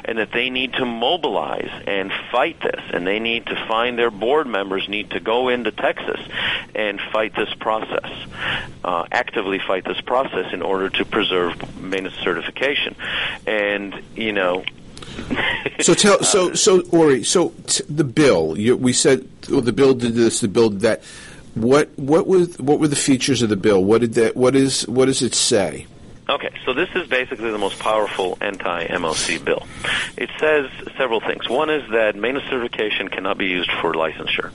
and 0.06 0.18
that 0.18 0.32
they 0.32 0.50
need 0.50 0.74
to 0.74 0.86
mobilize 0.86 1.70
and 1.86 2.12
fight 2.32 2.60
this, 2.62 2.82
and 2.92 3.06
they 3.06 3.20
need 3.20 3.46
to 3.46 3.66
find 3.68 4.00
their 4.00 4.12
board 4.12 4.48
members 4.48 4.90
need 4.90 5.12
to 5.12 5.20
go 5.20 5.50
into 5.50 5.72
Texas 5.72 6.20
and 6.74 7.00
fight 7.12 7.36
this 7.36 7.54
process, 7.60 8.12
uh, 8.84 9.06
actively 9.12 9.60
fight 9.60 9.86
this 9.86 10.02
process 10.02 10.52
in 10.54 10.62
order 10.62 10.90
to 10.90 11.06
preserve 11.06 11.22
maintenance 11.32 12.15
certification. 12.24 12.95
And 13.45 14.01
you 14.15 14.32
know, 14.32 14.63
so 15.82 15.93
tell 15.93 16.24
so 16.24 16.51
uh, 16.51 16.55
so 16.55 16.82
Ori 16.91 17.24
so 17.24 17.53
t- 17.67 17.84
the 17.89 18.03
bill 18.03 18.57
you, 18.57 18.76
we 18.76 18.93
said 18.93 19.28
well, 19.49 19.61
the 19.61 19.74
bill 19.74 19.93
did 19.93 20.13
this 20.13 20.39
the 20.41 20.47
bill 20.47 20.69
did 20.69 20.82
that 20.82 21.03
what 21.55 21.89
what 21.97 22.28
was 22.28 22.57
what 22.59 22.80
were 22.80 22.88
the 22.88 22.95
features 22.95 23.41
of 23.41 23.49
the 23.49 23.55
bill 23.55 23.84
what 23.84 24.01
did 24.01 24.15
that 24.15 24.36
what 24.36 24.55
is 24.55 24.88
what 24.88 25.05
does 25.05 25.21
it 25.21 25.36
say 25.36 25.86
Okay, 26.30 26.51
so 26.65 26.74
this 26.74 26.88
is 26.95 27.05
basically 27.07 27.51
the 27.51 27.57
most 27.57 27.80
powerful 27.80 28.38
anti-MOC 28.39 29.43
bill. 29.43 29.67
It 30.15 30.30
says 30.39 30.71
several 30.97 31.19
things. 31.19 31.49
One 31.49 31.69
is 31.69 31.89
that 31.91 32.15
maintenance 32.15 32.49
certification 32.49 33.09
cannot 33.09 33.38
be 33.38 33.47
used 33.47 33.69
for 33.82 33.93
licensure. 33.93 34.51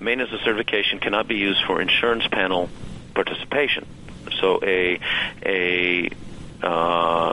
Maintenance 0.00 0.30
certification 0.42 0.98
cannot 0.98 1.28
be 1.28 1.36
used 1.36 1.62
for 1.66 1.78
insurance 1.82 2.26
panel 2.26 2.70
participation. 3.14 3.86
So 4.40 4.60
a 4.62 4.98
a 5.44 6.10
uh, 6.62 7.32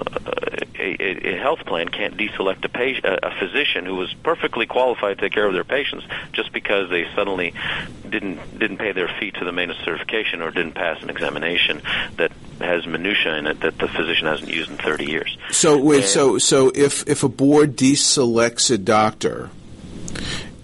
a, 0.80 1.30
a, 1.30 1.38
health 1.38 1.60
plan 1.66 1.90
can't 1.90 2.18
deselect 2.18 2.66
a, 2.66 2.70
patient, 2.70 3.06
a, 3.06 3.32
physician 3.38 3.86
who 3.86 3.96
was 3.96 4.12
perfectly 4.24 4.66
qualified 4.66 5.18
to 5.18 5.22
take 5.22 5.34
care 5.34 5.46
of 5.46 5.54
their 5.54 5.64
patients 5.64 6.06
just 6.34 6.52
because 6.52 6.90
they 6.90 7.06
suddenly 7.16 7.54
didn't 8.10 8.40
didn't 8.58 8.78
pay 8.78 8.92
their 8.92 9.08
fee 9.20 9.30
to 9.30 9.46
the 9.46 9.52
maintenance 9.52 9.86
certification 9.86 10.42
or 10.42 10.50
didn't 10.50 10.74
pass 10.74 11.04
an 11.04 11.12
examination 11.12 11.82
that 12.18 12.32
has 12.60 12.88
minutia 12.88 13.36
in 13.36 13.46
it 13.46 13.60
that 13.60 13.78
the 13.78 13.88
physician 13.88 14.26
hasn't 14.26 14.50
used 14.50 14.72
in 14.72 14.78
30 14.78 15.06
years. 15.06 15.38
So 15.52 15.78
wait, 15.78 15.98
and, 15.98 16.06
so 16.06 16.38
so 16.40 16.72
if 16.74 17.08
if 17.08 17.24
a 17.24 17.30
board 17.30 17.76
deselects 17.76 18.72
a 18.72 18.78
doctor 18.80 19.52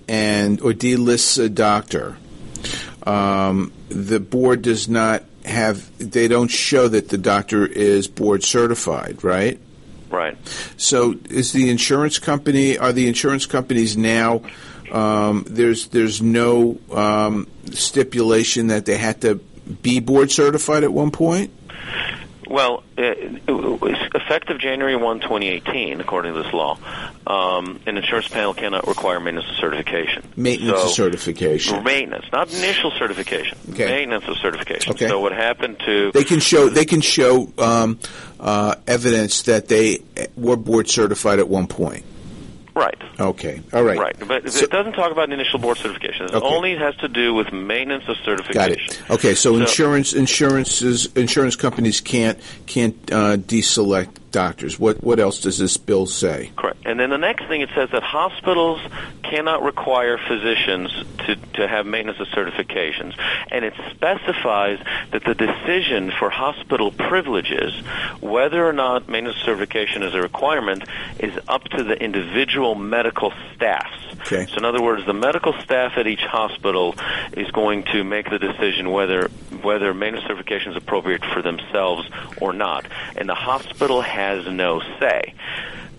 and 0.08 0.60
or 0.62 0.74
delists 0.74 1.38
a 1.38 1.50
doctor, 1.50 2.18
um, 3.04 3.72
the 3.90 4.20
board 4.20 4.64
does 4.64 4.90
not 4.90 5.24
have 5.46 5.90
they 5.98 6.28
don't 6.28 6.50
show 6.50 6.88
that 6.88 7.10
the 7.10 7.18
doctor 7.18 7.66
is 7.66 8.08
board 8.08 8.44
certified, 8.44 9.24
right? 9.24 9.60
Right. 10.10 10.38
So 10.78 11.16
is 11.30 11.52
the 11.52 11.70
insurance 11.70 12.20
company 12.20 12.78
are 12.78 12.94
the 12.94 13.08
insurance 13.08 13.46
companies 13.46 13.98
now 13.98 14.42
um, 14.92 15.46
there's 15.48 15.88
there's 15.88 16.22
no 16.22 16.78
um, 16.92 17.48
stipulation 17.72 18.68
that 18.68 18.86
they 18.86 18.98
had 18.98 19.22
to 19.22 19.36
be 19.36 20.00
board 20.00 20.32
certified 20.32 20.84
at 20.84 20.94
one 20.94 21.12
point? 21.12 21.52
Well, 22.48 22.84
it, 22.98 23.42
it 23.48 24.10
effective 24.16 24.60
January 24.60 24.96
1, 24.96 25.20
2018, 25.22 26.00
according 26.02 26.34
to 26.34 26.44
this 26.44 26.54
law, 26.54 26.78
um, 27.28 27.80
an 27.86 27.98
insurance 27.98 28.28
panel 28.28 28.54
cannot 28.54 28.88
require 28.88 29.20
maintenance 29.20 29.50
of 29.50 29.58
certification. 29.58 30.24
Maintenance 30.36 30.80
so, 30.80 30.86
of 30.86 30.92
certification. 30.92 31.84
Maintenance, 31.84 32.26
not 32.32 32.54
initial 32.54 32.92
certification. 32.92 33.58
Okay. 33.72 33.86
Maintenance 33.86 34.26
of 34.28 34.38
certification. 34.38 34.94
Okay. 34.94 35.08
So 35.08 35.20
what 35.20 35.32
happened 35.32 35.80
to 35.86 36.12
they 36.12 36.24
can 36.24 36.40
show 36.40 36.70
they 36.70 36.86
can 36.86 37.02
show 37.02 37.52
um, 37.58 38.00
uh, 38.40 38.76
evidence 38.88 39.44
that 39.44 39.68
they 39.68 40.00
were 40.36 40.56
board 40.56 40.90
certified 40.90 41.40
at 41.40 41.50
one 41.50 41.68
point. 41.68 42.06
Right. 42.76 43.02
Okay. 43.18 43.62
All 43.72 43.84
right. 43.84 43.98
Right. 43.98 44.28
But 44.28 44.52
so, 44.52 44.66
it 44.66 44.70
doesn't 44.70 44.94
talk 44.94 45.10
about 45.12 45.32
initial 45.32 45.60
board 45.60 45.78
certification. 45.78 46.26
It 46.26 46.34
okay. 46.34 46.46
only 46.46 46.76
has 46.76 46.94
to 46.98 47.08
do 47.08 47.34
with 47.34 47.54
maintenance 47.54 48.04
of 48.10 48.18
certification. 48.18 48.54
Got 48.54 48.72
it. 48.72 49.12
Okay. 49.12 49.34
So, 49.34 49.54
so 49.54 49.62
insurance 49.62 50.12
insurances 50.14 51.06
insurance 51.16 51.56
companies 51.56 52.02
can't 52.02 52.38
can't 52.66 52.96
uh, 53.14 53.38
deselect 53.38 54.18
doctors. 54.36 54.78
What 54.78 55.02
what 55.02 55.18
else 55.18 55.40
does 55.40 55.58
this 55.58 55.78
bill 55.78 56.06
say? 56.06 56.52
Correct. 56.58 56.80
And 56.84 57.00
then 57.00 57.10
the 57.10 57.18
next 57.18 57.48
thing 57.48 57.62
it 57.62 57.70
says 57.74 57.90
that 57.92 58.04
hospitals 58.04 58.82
cannot 59.24 59.64
require 59.64 60.18
physicians 60.18 60.92
to, 61.26 61.38
to 61.54 61.68
have 61.68 61.86
maintenance 61.86 62.20
of 62.20 62.28
certifications. 62.28 63.18
And 63.50 63.64
it 63.64 63.74
specifies 63.92 64.80
that 65.12 65.24
the 65.24 65.34
decision 65.34 66.12
for 66.12 66.30
hospital 66.30 66.92
privileges, 66.92 67.74
whether 68.20 68.68
or 68.68 68.74
not 68.74 69.08
maintenance 69.08 69.38
certification 69.38 70.04
is 70.04 70.14
a 70.14 70.22
requirement, 70.22 70.84
is 71.20 71.34
up 71.48 71.64
to 71.70 71.84
the 71.84 71.96
individual 71.96 72.76
medical 72.76 73.32
staffs. 73.56 74.02
Okay. 74.22 74.46
So 74.48 74.58
in 74.58 74.66
other 74.66 74.82
words, 74.82 75.06
the 75.06 75.14
medical 75.14 75.54
staff 75.62 75.94
at 75.98 76.08
each 76.08 76.22
hospital 76.22 76.96
is 77.34 77.50
going 77.52 77.84
to 77.94 78.04
make 78.04 78.30
the 78.30 78.40
decision 78.40 78.92
whether 78.92 79.32
whether 79.64 79.94
maintenance 79.94 80.28
certification 80.28 80.72
is 80.72 80.78
appropriate 80.78 81.24
for 81.26 81.42
themselves 81.42 82.10
or 82.42 82.54
not. 82.54 82.86
And 83.16 83.30
the 83.30 83.36
hospital 83.36 84.02
has 84.02 84.46
no 84.48 84.82
say. 85.00 85.34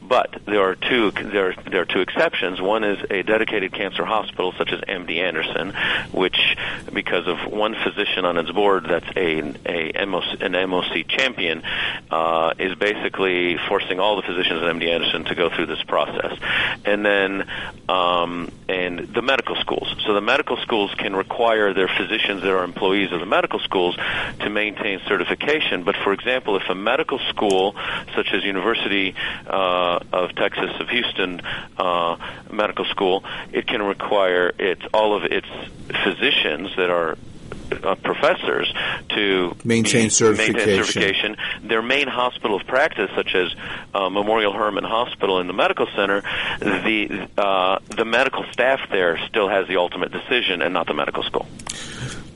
But 0.09 0.41
there 0.47 0.63
are 0.63 0.75
two 0.75 1.11
there 1.11 1.55
there 1.69 1.83
are 1.83 1.87
two 1.87 2.01
exceptions. 2.01 2.61
One 2.61 2.85
is 2.85 2.99
a 3.11 3.23
dedicated 3.23 3.73
cancer 3.73 4.05
hospital 4.05 4.53
such 4.57 4.73
as 4.73 4.81
MD 4.81 5.19
Anderson, 5.19 5.75
which 6.13 6.57
because 6.93 7.27
of 7.27 7.51
one 7.51 7.75
physician 7.75 8.25
on 8.25 8.37
its 8.37 8.51
board 8.51 8.85
that's 8.85 9.09
a 9.17 9.39
a 9.67 10.07
MOC, 10.07 10.43
an 10.43 10.53
MOC 10.53 11.09
champion, 11.09 11.63
uh, 12.11 12.55
is 12.59 12.75
basically 12.77 13.57
forcing 13.69 13.99
all 13.99 14.17
the 14.17 14.23
physicians 14.23 14.63
at 14.63 14.75
MD 14.75 14.89
Anderson 14.89 15.25
to 15.25 15.35
go 15.35 15.51
through 15.51 15.67
this 15.67 15.83
process. 15.83 16.39
And 16.85 17.05
then 17.05 17.51
um, 17.89 18.53
and 18.69 18.99
the 19.15 19.23
medical 19.23 19.57
schools. 19.57 19.95
So 20.07 20.15
the 20.15 20.21
medical 20.21 20.57
schools 20.59 20.95
can 20.95 21.15
require 21.15 21.73
their 21.73 21.89
physicians 21.89 22.43
that 22.43 22.51
are 22.51 22.65
employees 22.65 23.13
of 23.13 23.21
the 23.21 23.27
medical 23.27 23.59
schools 23.61 23.97
to 23.97 24.51
maintain 24.51 25.01
certification. 25.07 25.85
But 25.85 25.97
for 25.97 26.13
example, 26.13 26.57
if 26.57 26.69
a 26.69 26.75
medical 26.75 27.19
school 27.31 27.75
such 28.15 28.33
as 28.33 28.45
University 28.45 29.15
uh, 29.47 29.96
of 30.13 30.35
Texas 30.35 30.71
of 30.81 30.89
Houston 30.89 31.41
uh, 31.77 32.17
Medical 32.51 32.85
School, 32.87 33.25
it 33.53 33.67
can 33.67 33.83
require 33.83 34.53
its 34.59 34.83
all 34.93 35.17
of 35.17 35.25
its 35.25 35.49
physicians 36.05 36.75
that 36.77 36.91
are 36.91 37.17
uh, 37.73 37.95
professors 37.97 38.73
to 39.11 39.57
Maintain 39.65 40.11
certification. 40.11 40.55
maintain 40.57 40.85
certification. 40.85 41.37
Their 41.63 41.83
main 41.83 42.09
hospital 42.09 42.57
of 42.61 42.67
practice, 42.67 43.11
such 43.15 43.35
as 43.35 43.55
uh, 43.95 44.09
Memorial 44.09 44.53
Hermann 44.53 44.85
Hospital 44.85 45.41
in 45.41 45.47
the 45.47 45.53
medical 45.53 45.87
center, 45.97 46.23
the 46.61 47.29
uh, 47.37 47.79
the 47.89 48.05
medical 48.05 48.45
staff 48.53 48.81
there 48.91 49.19
still 49.29 49.49
has 49.49 49.67
the 49.69 49.77
ultimate 49.77 50.13
decision, 50.13 50.63
and 50.63 50.73
not 50.73 50.87
the 50.87 50.95
medical 50.95 51.23
school. 51.23 51.47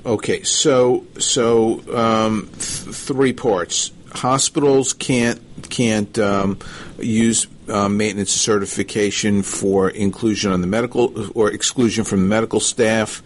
Okay, 0.05 0.43
so 0.43 1.07
so 1.19 1.83
um, 1.95 2.49
th- 2.53 2.95
three 2.95 3.33
parts. 3.33 3.93
Hospitals 4.13 4.93
can't 4.93 5.41
can't 5.69 6.19
um, 6.19 6.59
use 7.03 7.47
uh, 7.69 7.89
maintenance 7.89 8.33
certification 8.33 9.43
for 9.43 9.91
inclusion 9.91 10.53
on 10.53 10.61
the 10.61 10.67
medical 10.67 11.31
or 11.37 11.51
exclusion 11.51 12.05
from 12.05 12.21
the 12.21 12.27
medical 12.27 12.61
staff. 12.61 13.23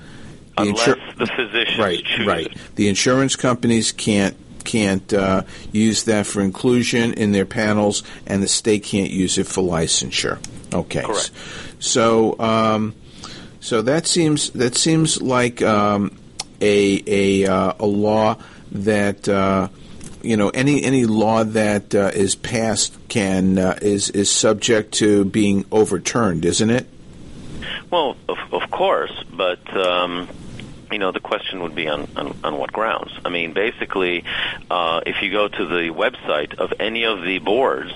The 0.57 0.63
Unless 0.63 0.89
insur- 0.89 1.19
the 1.19 1.27
physicians 1.27 1.79
right, 1.79 2.05
choose 2.05 2.27
right. 2.27 2.57
The 2.77 2.89
insurance 2.89 3.37
companies 3.37 3.93
can't 3.93 4.37
can't 4.65 5.13
uh, 5.13 5.43
use 5.73 6.05
that 6.05 6.27
for 6.27 6.41
inclusion 6.41 7.13
in 7.15 7.33
their 7.33 7.45
panels, 7.45 8.03
and 8.27 8.43
the 8.43 8.49
state 8.49 8.85
can't 8.85 9.11
use 9.11 9.37
it 9.39 9.47
for 9.47 9.63
licensure. 9.63 10.39
Okay, 10.73 11.03
Correct. 11.03 11.31
So, 11.79 12.39
um, 12.39 12.95
so 13.61 13.83
that 13.83 14.07
seems 14.07 14.51
that 14.51 14.75
seems 14.75 15.21
like 15.21 15.61
um, 15.63 16.17
a 16.61 17.03
a 17.07 17.51
uh, 17.51 17.75
a 17.79 17.87
law 17.87 18.37
that. 18.73 19.29
You 20.25 20.39
know, 20.39 20.49
any 20.49 20.83
any 20.83 21.05
law 21.05 21.45
that 21.45 21.95
uh, 21.95 22.11
is 22.15 22.35
passed 22.35 22.97
can 23.09 23.59
uh, 23.59 23.79
is 23.83 24.09
is 24.11 24.31
subject 24.31 24.95
to 24.95 25.25
being 25.27 25.67
overturned, 25.71 26.47
isn't 26.47 26.71
it? 26.71 26.87
Well, 27.91 28.17
of, 28.29 28.39
of 28.53 28.71
course, 28.71 29.13
but 29.31 29.61
um, 29.77 30.29
you 30.91 30.99
know 30.99 31.13
the 31.13 31.21
question 31.21 31.63
would 31.63 31.75
be 31.75 31.89
on, 31.89 32.09
on, 32.17 32.37
on 32.43 32.57
what 32.57 32.73
grounds. 32.73 33.13
I 33.25 33.29
mean, 33.29 33.53
basically, 33.53 34.25
uh, 34.71 35.03
if 35.05 35.23
you 35.23 35.31
go 35.31 35.49
to 35.49 35.67
the 35.67 35.91
website 35.91 36.55
of 36.55 36.73
any 36.81 37.05
of 37.05 37.23
the 37.23 37.39
boards, 37.41 37.93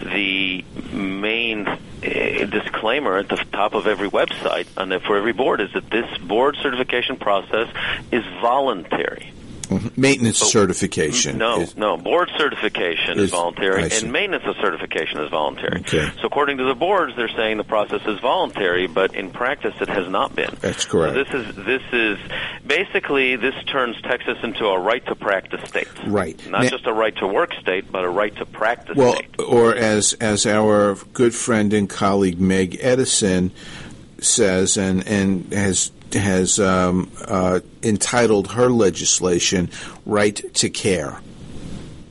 the 0.00 0.64
main 0.92 1.66
uh, 1.66 1.78
disclaimer 2.00 3.16
at 3.16 3.28
the 3.28 3.44
top 3.52 3.74
of 3.74 3.86
every 3.86 4.08
website 4.08 4.66
and 4.76 5.02
for 5.02 5.16
every 5.16 5.32
board 5.32 5.60
is 5.60 5.72
that 5.72 5.90
this 5.90 6.18
board 6.18 6.56
certification 6.62 7.16
process 7.16 7.68
is 8.12 8.24
voluntary. 8.40 9.32
Maintenance 9.96 10.42
oh, 10.42 10.46
certification. 10.46 11.38
No, 11.38 11.60
is- 11.60 11.76
no. 11.76 11.96
Board 11.96 12.30
certification 12.36 13.18
is, 13.18 13.24
Is- 13.24 13.30
voluntary, 13.30 13.88
and 13.90 14.12
maintenance 14.12 14.44
of 14.46 14.56
certification 14.56 15.20
is 15.20 15.30
voluntary. 15.30 15.80
Okay. 15.80 16.10
So, 16.20 16.26
according 16.26 16.58
to 16.58 16.64
the 16.64 16.74
boards, 16.74 17.14
they're 17.16 17.28
saying 17.28 17.58
the 17.58 17.64
process 17.64 18.02
is 18.06 18.20
voluntary, 18.20 18.86
but 18.86 19.14
in 19.14 19.30
practice, 19.30 19.74
it 19.80 19.88
has 19.88 20.08
not 20.08 20.34
been. 20.34 20.56
That's 20.60 20.84
correct. 20.84 21.14
So 21.14 21.24
this 21.24 21.46
is 21.46 21.56
this 21.64 21.82
is 21.92 22.18
basically 22.66 23.36
this 23.36 23.54
turns 23.66 24.00
Texas 24.02 24.38
into 24.42 24.66
a 24.66 24.78
right 24.78 25.04
to 25.06 25.14
practice 25.14 25.68
state. 25.68 25.88
Right. 26.06 26.38
Not 26.48 26.62
Now- 26.64 26.68
just 26.68 26.86
a 26.86 26.92
right 26.92 27.16
to 27.16 27.26
work 27.26 27.52
state, 27.60 27.90
but 27.90 28.04
a 28.04 28.08
right 28.08 28.34
to 28.36 28.46
practice 28.46 28.96
Well, 28.96 29.14
state. 29.14 29.28
or 29.46 29.74
as 29.74 30.14
as 30.14 30.46
our 30.46 30.96
good 31.12 31.34
friend 31.34 31.72
and 31.72 31.88
colleague 31.88 32.40
Meg 32.40 32.78
Edison 32.80 33.50
says, 34.20 34.76
and 34.76 35.06
and 35.06 35.52
has 35.52 35.90
has 36.14 36.58
um, 36.58 37.10
uh, 37.26 37.60
entitled 37.82 38.52
her 38.52 38.70
legislation 38.70 39.70
"Right 40.06 40.40
to 40.54 40.70
Care." 40.70 41.20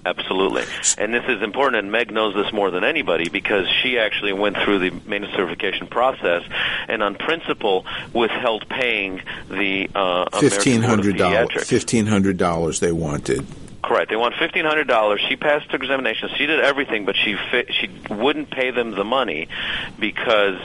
Absolutely. 0.04 0.64
And 0.98 1.14
this 1.14 1.24
is 1.28 1.44
important, 1.44 1.84
and 1.84 1.92
Meg 1.92 2.12
knows 2.12 2.34
this 2.34 2.52
more 2.52 2.72
than 2.72 2.84
anybody 2.84 3.30
because 3.30 3.68
she 3.84 4.00
actually 4.00 4.34
went 4.34 4.58
through 4.58 4.80
the 4.80 4.90
maintenance 5.06 5.36
certification 5.36 5.88
process 5.88 6.44
and, 6.88 7.04
on 7.04 7.16
principle, 7.16 7.86
withheld 8.12 8.68
paying 8.68 9.22
the 9.50 9.90
uh, 9.94 10.26
American 10.34 10.50
Fifteen 10.50 10.82
Board 10.82 10.84
of 10.84 10.90
hundred 10.90 11.18
dollars. 11.18 11.68
Fifteen 11.68 12.08
hundred 12.08 12.38
dollars 12.38 12.80
they 12.80 12.92
wanted. 12.92 13.46
Correct. 13.84 14.10
They 14.10 14.16
want 14.16 14.36
fifteen 14.36 14.66
hundred 14.66 14.88
dollars. 14.88 15.22
She 15.28 15.36
passed 15.36 15.72
her 15.72 15.78
examination. 15.78 16.30
She 16.38 16.46
did 16.46 16.60
everything, 16.60 17.06
but 17.06 17.16
she 17.16 17.36
fi- 17.36 17.66
she 17.72 17.90
wouldn't 18.14 18.52
pay 18.52 18.70
them 18.70 18.92
the 18.92 19.04
money 19.04 19.48
because 20.00 20.60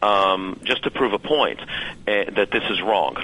um, 0.00 0.60
just 0.62 0.84
to 0.84 0.90
prove 0.90 1.12
a 1.12 1.18
point 1.18 1.60
uh, 1.60 1.66
that 2.06 2.50
this 2.52 2.62
is 2.70 2.80
wrong. 2.80 3.16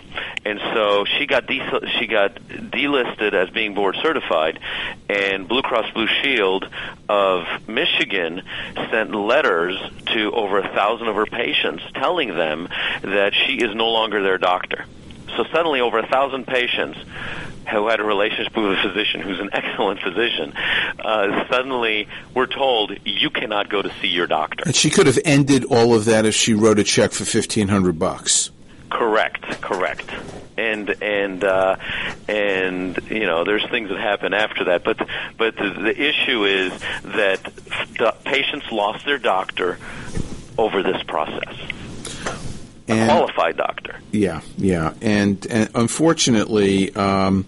And 0.44 0.58
so 0.74 1.04
she 1.04 1.26
got 1.26 1.46
de- 1.46 1.90
she 1.98 2.08
got 2.08 2.34
delisted 2.34 3.34
as 3.34 3.48
being 3.50 3.74
board 3.74 3.96
certified, 4.02 4.58
and 5.08 5.46
Blue 5.46 5.62
Cross 5.62 5.92
Blue 5.92 6.08
Shield 6.08 6.68
of 7.08 7.46
Michigan 7.68 8.42
sent 8.90 9.14
letters 9.14 9.78
to 10.06 10.32
over 10.32 10.58
a 10.58 10.68
thousand 10.74 11.06
of 11.06 11.14
her 11.14 11.26
patients 11.26 11.84
telling 11.94 12.34
them 12.34 12.68
that 13.02 13.32
she 13.32 13.58
is 13.58 13.74
no 13.76 13.90
longer 13.90 14.22
their 14.24 14.38
doctor. 14.38 14.86
So 15.36 15.44
suddenly, 15.52 15.80
over 15.80 15.98
a 15.98 16.06
thousand 16.06 16.46
patients 16.46 16.98
who 17.70 17.88
had 17.88 18.00
a 18.00 18.04
relationship 18.04 18.56
with 18.56 18.78
a 18.78 18.82
physician 18.82 19.20
who's 19.20 19.40
an 19.40 19.50
excellent 19.52 20.00
physician, 20.00 20.52
uh, 21.04 21.48
suddenly 21.50 22.08
we're 22.34 22.46
told 22.46 22.92
you 23.04 23.30
cannot 23.30 23.68
go 23.68 23.82
to 23.82 23.92
see 24.00 24.08
your 24.08 24.26
doctor. 24.26 24.64
And 24.66 24.74
she 24.74 24.90
could 24.90 25.06
have 25.06 25.18
ended 25.24 25.64
all 25.64 25.94
of 25.94 26.04
that 26.06 26.24
if 26.26 26.34
she 26.34 26.54
wrote 26.54 26.78
a 26.78 26.84
check 26.84 27.12
for 27.12 27.24
fifteen 27.24 27.68
hundred 27.68 27.98
bucks. 27.98 28.50
Correct, 28.90 29.42
correct. 29.60 30.08
And 30.56 30.90
and 31.02 31.42
uh, 31.44 31.76
and 32.28 32.98
you 33.10 33.26
know, 33.26 33.44
there's 33.44 33.68
things 33.68 33.88
that 33.90 33.98
happen 33.98 34.32
after 34.32 34.64
that, 34.66 34.84
but 34.84 34.96
but 35.36 35.56
the, 35.56 35.70
the 35.70 36.00
issue 36.00 36.44
is 36.44 36.72
that 37.02 37.42
the 37.98 38.14
patients 38.24 38.70
lost 38.72 39.04
their 39.04 39.18
doctor 39.18 39.78
over 40.56 40.82
this 40.82 41.02
process, 41.02 41.54
a 42.88 42.92
And- 42.92 43.10
qualified 43.10 43.56
doctor. 43.58 43.75
Yeah, 44.12 44.40
yeah, 44.56 44.94
and 45.02 45.44
and 45.50 45.68
unfortunately, 45.74 46.94
um, 46.94 47.44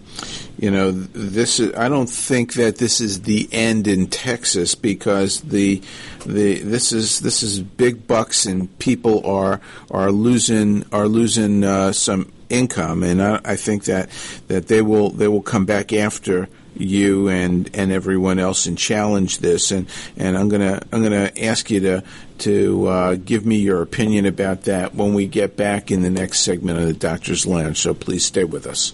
you 0.59 0.69
know, 0.69 0.91
this 0.91 1.59
is. 1.59 1.73
I 1.73 1.89
don't 1.89 2.09
think 2.09 2.53
that 2.53 2.77
this 2.77 3.01
is 3.01 3.21
the 3.21 3.47
end 3.51 3.87
in 3.87 4.07
Texas 4.07 4.75
because 4.75 5.41
the 5.41 5.81
the 6.25 6.59
this 6.59 6.91
is 6.91 7.21
this 7.21 7.43
is 7.43 7.61
big 7.61 8.05
bucks 8.07 8.45
and 8.45 8.77
people 8.77 9.25
are 9.25 9.61
are 9.89 10.11
losing 10.11 10.85
are 10.91 11.07
losing 11.07 11.63
uh, 11.63 11.93
some 11.93 12.31
income, 12.49 13.03
and 13.03 13.21
I, 13.21 13.39
I 13.45 13.55
think 13.55 13.85
that 13.85 14.09
that 14.47 14.67
they 14.67 14.81
will 14.81 15.11
they 15.11 15.27
will 15.27 15.41
come 15.41 15.65
back 15.65 15.93
after 15.93 16.49
you 16.75 17.29
and 17.29 17.69
and 17.73 17.91
everyone 17.91 18.39
else 18.39 18.65
and 18.65 18.77
challenge 18.77 19.39
this 19.39 19.71
and 19.71 19.87
and 20.17 20.37
I'm 20.37 20.49
gonna 20.49 20.81
I'm 20.91 21.03
gonna 21.03 21.31
ask 21.41 21.69
you 21.69 21.79
to 21.81 22.03
to 22.41 22.87
uh, 22.87 23.15
give 23.15 23.45
me 23.45 23.57
your 23.57 23.81
opinion 23.81 24.25
about 24.25 24.63
that 24.63 24.95
when 24.95 25.13
we 25.13 25.27
get 25.27 25.55
back 25.55 25.91
in 25.91 26.01
the 26.01 26.09
next 26.09 26.39
segment 26.39 26.79
of 26.79 26.85
the 26.85 26.93
Doctor's 26.93 27.45
Lounge. 27.45 27.77
So 27.77 27.93
please 27.93 28.25
stay 28.25 28.43
with 28.43 28.65
us. 28.67 28.93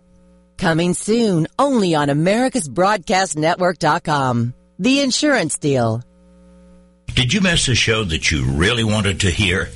Coming 0.61 0.93
soon, 0.93 1.47
only 1.57 1.95
on 1.95 2.09
AmericasBroadcastNetwork.com. 2.09 4.53
The 4.77 4.99
Insurance 4.99 5.57
Deal. 5.57 6.03
Did 7.15 7.33
you 7.33 7.41
miss 7.41 7.67
a 7.67 7.73
show 7.73 8.03
that 8.03 8.29
you 8.29 8.45
really 8.45 8.83
wanted 8.83 9.21
to 9.21 9.31
hear? 9.31 9.69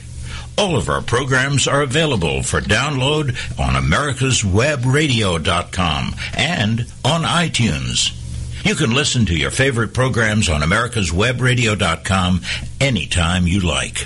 All 0.59 0.77
of 0.77 0.87
our 0.87 1.01
programs 1.01 1.67
are 1.67 1.81
available 1.81 2.43
for 2.43 2.61
download 2.61 3.29
on 3.59 3.73
americaswebradio.com 3.73 6.15
and 6.37 6.81
on 7.03 7.23
iTunes. 7.23 8.11
You 8.63 8.75
can 8.75 8.93
listen 8.93 9.25
to 9.25 9.35
your 9.35 9.49
favorite 9.49 9.95
programs 9.95 10.49
on 10.49 10.61
americaswebradio.com 10.61 12.41
anytime 12.79 13.47
you 13.47 13.61
like. 13.61 14.05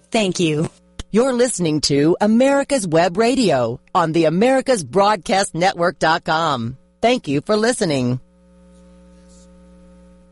Thank 0.11 0.39
you. 0.39 0.69
You're 1.09 1.33
listening 1.33 1.81
to 1.81 2.15
America's 2.21 2.87
Web 2.87 3.17
Radio 3.17 3.79
on 3.95 4.11
the 4.11 4.25
AmericasBroadcastNetwork.com. 4.25 6.77
Thank 7.01 7.27
you 7.27 7.41
for 7.41 7.57
listening. 7.57 8.19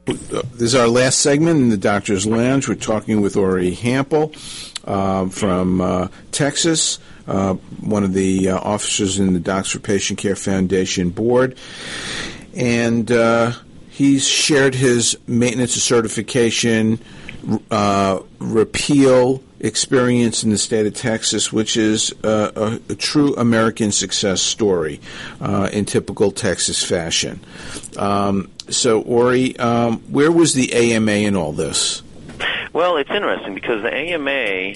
This 0.05 0.61
is 0.61 0.75
our 0.75 0.87
last 0.87 1.19
segment 1.19 1.61
in 1.61 1.69
the 1.69 1.77
Doctor's 1.77 2.25
Lounge. 2.25 2.67
We're 2.67 2.73
talking 2.75 3.21
with 3.21 3.37
Ori 3.37 3.75
Hampel 3.75 4.33
uh, 4.85 5.29
from 5.29 5.81
uh, 5.81 6.07
Texas, 6.31 6.99
uh, 7.27 7.53
one 7.81 8.03
of 8.03 8.13
the 8.13 8.49
uh, 8.49 8.57
officers 8.57 9.19
in 9.19 9.33
the 9.33 9.39
Docs 9.39 9.71
for 9.71 9.79
Patient 9.79 10.19
Care 10.19 10.35
Foundation 10.35 11.09
board. 11.09 11.57
And 12.55 13.11
uh, 13.11 13.53
he's 13.89 14.27
shared 14.27 14.75
his 14.75 15.17
maintenance 15.27 15.73
certification, 15.73 16.99
uh, 17.69 18.19
repeal, 18.39 19.43
experience 19.59 20.43
in 20.43 20.49
the 20.49 20.57
state 20.57 20.85
of 20.85 20.93
Texas, 20.93 21.51
which 21.51 21.77
is 21.77 22.13
uh, 22.23 22.51
a, 22.55 22.91
a, 22.93 22.95
true 22.95 23.35
American 23.35 23.91
success 23.91 24.41
story 24.41 24.99
uh, 25.41 25.69
in 25.71 25.85
typical 25.85 26.31
Texas 26.31 26.83
fashion. 26.83 27.39
Um, 27.97 28.49
so, 28.69 29.01
Ori, 29.01 29.57
um, 29.57 29.99
where 30.11 30.31
was 30.31 30.53
the 30.53 30.73
AMA 30.73 31.11
in 31.11 31.35
all 31.35 31.51
this? 31.51 32.01
Well, 32.71 32.97
it's 32.97 33.09
interesting 33.09 33.55
because 33.55 33.81
the 33.81 33.93
AMA 33.93 34.75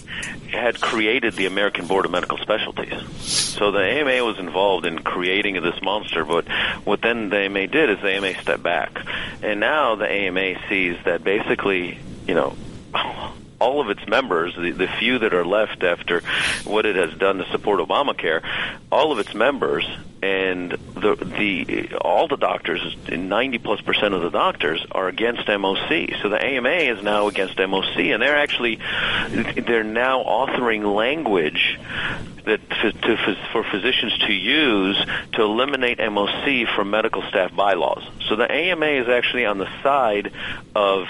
had 0.51 0.81
created 0.81 1.35
the 1.35 1.45
American 1.45 1.85
Board 1.85 2.05
of 2.05 2.11
Medical 2.11 2.37
Specialties. 2.37 3.01
So 3.21 3.71
the 3.71 3.79
AMA 3.79 4.25
was 4.25 4.39
involved 4.39 4.85
in 4.85 4.99
creating 4.99 5.61
this 5.61 5.79
monster, 5.81 6.25
but 6.25 6.47
what 6.85 7.01
then 7.01 7.29
the 7.29 7.37
AMA 7.37 7.67
did 7.67 7.91
is 7.91 7.99
the 8.01 8.09
AMA 8.09 8.33
stepped 8.41 8.63
back. 8.63 8.99
And 9.41 9.59
now 9.59 9.95
the 9.95 10.09
AMA 10.09 10.67
sees 10.67 10.97
that 11.05 11.23
basically, 11.23 11.99
you 12.27 12.33
know, 12.33 12.55
all 13.63 13.79
of 13.79 13.89
its 13.89 14.05
members, 14.05 14.53
the, 14.55 14.71
the 14.71 14.87
few 14.99 15.19
that 15.19 15.33
are 15.33 15.45
left 15.45 15.83
after 15.83 16.21
what 16.65 16.85
it 16.85 16.97
has 16.97 17.17
done 17.17 17.37
to 17.37 17.49
support 17.49 17.79
Obamacare, 17.79 18.43
all 18.91 19.13
of 19.13 19.19
its 19.19 19.33
members 19.33 19.87
and 20.21 20.71
the 20.71 21.15
the 21.15 21.95
all 21.95 22.27
the 22.27 22.37
doctors, 22.37 22.95
ninety 23.09 23.57
plus 23.57 23.81
percent 23.81 24.13
of 24.13 24.21
the 24.21 24.29
doctors 24.29 24.85
are 24.91 25.07
against 25.07 25.47
MOC. 25.47 26.21
So 26.21 26.29
the 26.29 26.41
AMA 26.41 26.69
is 26.69 27.03
now 27.03 27.27
against 27.27 27.57
MOC, 27.57 28.13
and 28.13 28.21
they're 28.21 28.37
actually 28.37 28.79
they're 29.29 29.83
now 29.83 30.23
authoring 30.23 30.95
language 30.95 31.77
that 32.45 32.69
to, 32.69 32.91
to, 32.91 33.35
for 33.51 33.63
physicians 33.63 34.17
to 34.19 34.33
use 34.33 34.97
to 35.33 35.41
eliminate 35.41 35.99
MOC 35.99 36.73
from 36.73 36.89
medical 36.89 37.21
staff 37.23 37.53
bylaws. 37.55 38.03
So 38.27 38.35
the 38.35 38.49
AMA 38.49 38.85
is 38.85 39.07
actually 39.09 39.45
on 39.45 39.57
the 39.57 39.69
side 39.81 40.31
of 40.75 41.07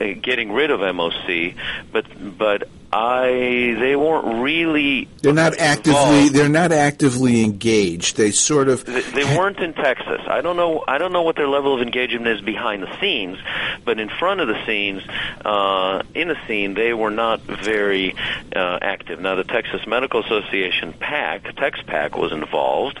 Uh, 0.00 0.14
getting 0.20 0.50
rid 0.50 0.70
of 0.70 0.80
MOC, 0.80 1.54
but 1.92 2.04
but 2.38 2.68
I 2.96 3.74
they 3.80 3.96
weren't 3.96 4.40
really 4.44 5.08
they're 5.20 5.32
not 5.32 5.58
actively 5.58 5.98
involved. 6.00 6.34
they're 6.34 6.48
not 6.48 6.70
actively 6.70 7.42
engaged. 7.42 8.16
They 8.16 8.30
sort 8.30 8.68
of 8.68 8.84
they, 8.84 9.00
they 9.00 9.24
weren't 9.36 9.58
in 9.58 9.74
Texas. 9.74 10.20
I 10.28 10.42
don't 10.42 10.56
know 10.56 10.84
I 10.86 10.98
don't 10.98 11.12
know 11.12 11.22
what 11.22 11.34
their 11.34 11.48
level 11.48 11.74
of 11.74 11.82
engagement 11.82 12.28
is 12.28 12.40
behind 12.40 12.84
the 12.84 13.00
scenes, 13.00 13.38
but 13.84 13.98
in 13.98 14.08
front 14.08 14.42
of 14.42 14.46
the 14.46 14.64
scenes, 14.64 15.02
uh, 15.44 16.04
in 16.14 16.28
the 16.28 16.36
scene, 16.46 16.74
they 16.74 16.94
were 16.94 17.10
not 17.10 17.40
very 17.40 18.14
uh, 18.54 18.78
active. 18.80 19.18
Now 19.18 19.34
the 19.34 19.42
Texas 19.42 19.84
Medical 19.88 20.22
Association 20.22 20.92
PAC, 20.92 21.42
TexPAC, 21.56 22.16
was 22.16 22.30
involved, 22.30 23.00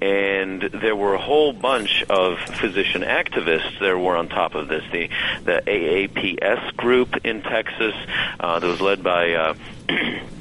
and 0.00 0.62
there 0.62 0.94
were 0.94 1.14
a 1.14 1.20
whole 1.20 1.52
bunch 1.52 2.04
of 2.08 2.38
physician 2.38 3.02
activists 3.02 3.80
that 3.80 3.98
were 3.98 4.14
on 4.14 4.28
top 4.28 4.54
of 4.54 4.68
this. 4.68 4.84
The 4.92 5.08
the 5.42 5.60
AAPS 5.66 6.76
group 6.76 7.16
in 7.24 7.42
Texas 7.42 7.94
uh, 8.38 8.60
that 8.60 8.66
was 8.68 8.80
led 8.80 9.02
by 9.02 9.23
uh, 9.32 9.54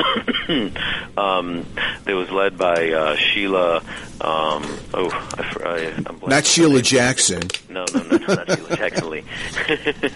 um, 1.16 1.64
that 2.04 2.14
was 2.14 2.30
led 2.30 2.58
by 2.58 2.90
uh, 2.90 3.16
Sheila. 3.16 3.82
Um, 4.22 4.62
oh, 4.92 5.08
I, 5.38 5.62
I, 5.64 6.02
I'm 6.06 6.20
not 6.26 6.44
Sheila 6.44 6.82
Jackson. 6.82 7.42
No, 7.70 7.86
no, 7.94 8.02
no, 8.02 8.16
no 8.18 8.34
not 8.34 8.50
Sheila 8.50 8.76
Jackson 8.76 9.08
Lee. 9.10 9.24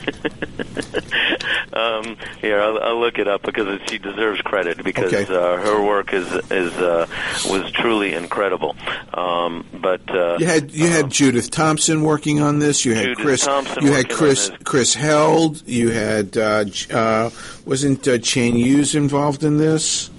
um, 1.72 2.16
here, 2.40 2.60
I'll, 2.60 2.78
I'll 2.82 3.00
look 3.00 3.18
it 3.18 3.28
up 3.28 3.42
because 3.42 3.80
she 3.88 3.98
deserves 3.98 4.40
credit 4.42 4.82
because 4.84 5.12
Okay. 5.12 5.24
uh, 5.32 5.56
her 5.56 5.82
work 5.82 6.12
is 6.12 6.26
is 6.50 6.72
uh, 6.74 7.06
was 7.48 7.70
truly 7.72 8.14
incredible. 8.14 8.76
Um, 9.12 9.66
but 9.72 10.08
uh, 10.14 10.36
You 10.38 10.46
had 10.46 10.70
you 10.72 10.88
had 10.88 11.10
Judith 11.10 11.50
Thompson 11.50 12.02
working 12.02 12.40
on 12.40 12.58
this. 12.58 12.84
You 12.84 12.94
had 12.94 13.04
Judith 13.04 13.18
Chris. 13.24 13.44
Thompson 13.44 13.84
you 13.84 13.92
had 13.92 14.10
Chris. 14.10 14.50
Chris 14.64 14.94
Held. 14.94 15.66
You 15.66 15.90
had 15.90 16.36
uh, 16.36 16.64
uh, 16.92 17.30
wasn't 17.64 18.06
uh, 18.06 18.18
Chain 18.18 18.54
Hughes 18.56 18.94
involved 18.94 19.44
in 19.44 19.56
this? 19.56 19.73
Uh, 19.74 20.13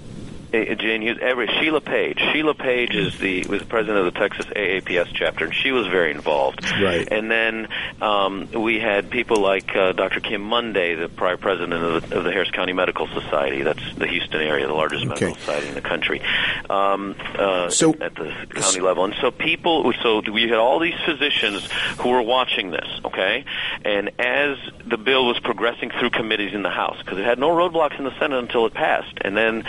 Jane 0.64 1.02
Hughes, 1.02 1.18
every 1.20 1.46
Sheila 1.46 1.80
Page. 1.80 2.18
Sheila 2.32 2.54
Page 2.54 2.94
is 2.94 3.18
the 3.18 3.44
was 3.46 3.60
the 3.60 3.66
president 3.66 4.06
of 4.06 4.12
the 4.12 4.18
Texas 4.18 4.46
AAPS 4.46 5.08
chapter, 5.14 5.44
and 5.46 5.54
she 5.54 5.72
was 5.72 5.86
very 5.86 6.10
involved. 6.10 6.64
Right. 6.80 7.06
And 7.10 7.30
then 7.30 7.68
um, 8.00 8.48
we 8.52 8.78
had 8.80 9.10
people 9.10 9.40
like 9.40 9.74
uh, 9.76 9.92
Dr. 9.92 10.20
Kim 10.20 10.42
Monday, 10.42 10.94
the 10.94 11.08
prior 11.08 11.36
president 11.36 11.72
of 11.72 12.08
the, 12.08 12.18
of 12.18 12.24
the 12.24 12.32
Harris 12.32 12.50
County 12.50 12.72
Medical 12.72 13.06
Society. 13.08 13.62
That's 13.62 13.94
the 13.96 14.06
Houston 14.06 14.40
area, 14.40 14.66
the 14.66 14.74
largest 14.74 15.04
medical 15.06 15.34
society 15.34 15.68
in 15.68 15.74
the 15.74 15.80
country. 15.80 16.20
Um, 16.68 17.14
uh, 17.38 17.70
So- 17.70 17.94
at 18.00 18.14
the 18.14 18.32
county 18.54 18.80
level, 18.80 19.04
and 19.04 19.14
so 19.20 19.30
people, 19.30 19.92
so 20.02 20.20
we 20.30 20.42
had 20.42 20.58
all 20.58 20.78
these 20.78 20.98
physicians 21.04 21.68
who 21.98 22.10
were 22.10 22.22
watching 22.22 22.70
this. 22.70 22.88
Okay, 23.04 23.44
and 23.84 24.10
as 24.18 24.58
the 24.86 24.96
bill 24.98 25.26
was 25.26 25.38
progressing 25.40 25.90
through 25.90 26.10
committees 26.10 26.52
in 26.54 26.62
the 26.62 26.70
House, 26.70 26.98
because 26.98 27.18
it 27.18 27.24
had 27.24 27.38
no 27.38 27.48
roadblocks 27.50 27.98
in 27.98 28.04
the 28.04 28.16
Senate 28.18 28.38
until 28.38 28.66
it 28.66 28.74
passed, 28.74 29.18
and 29.20 29.36
then 29.36 29.64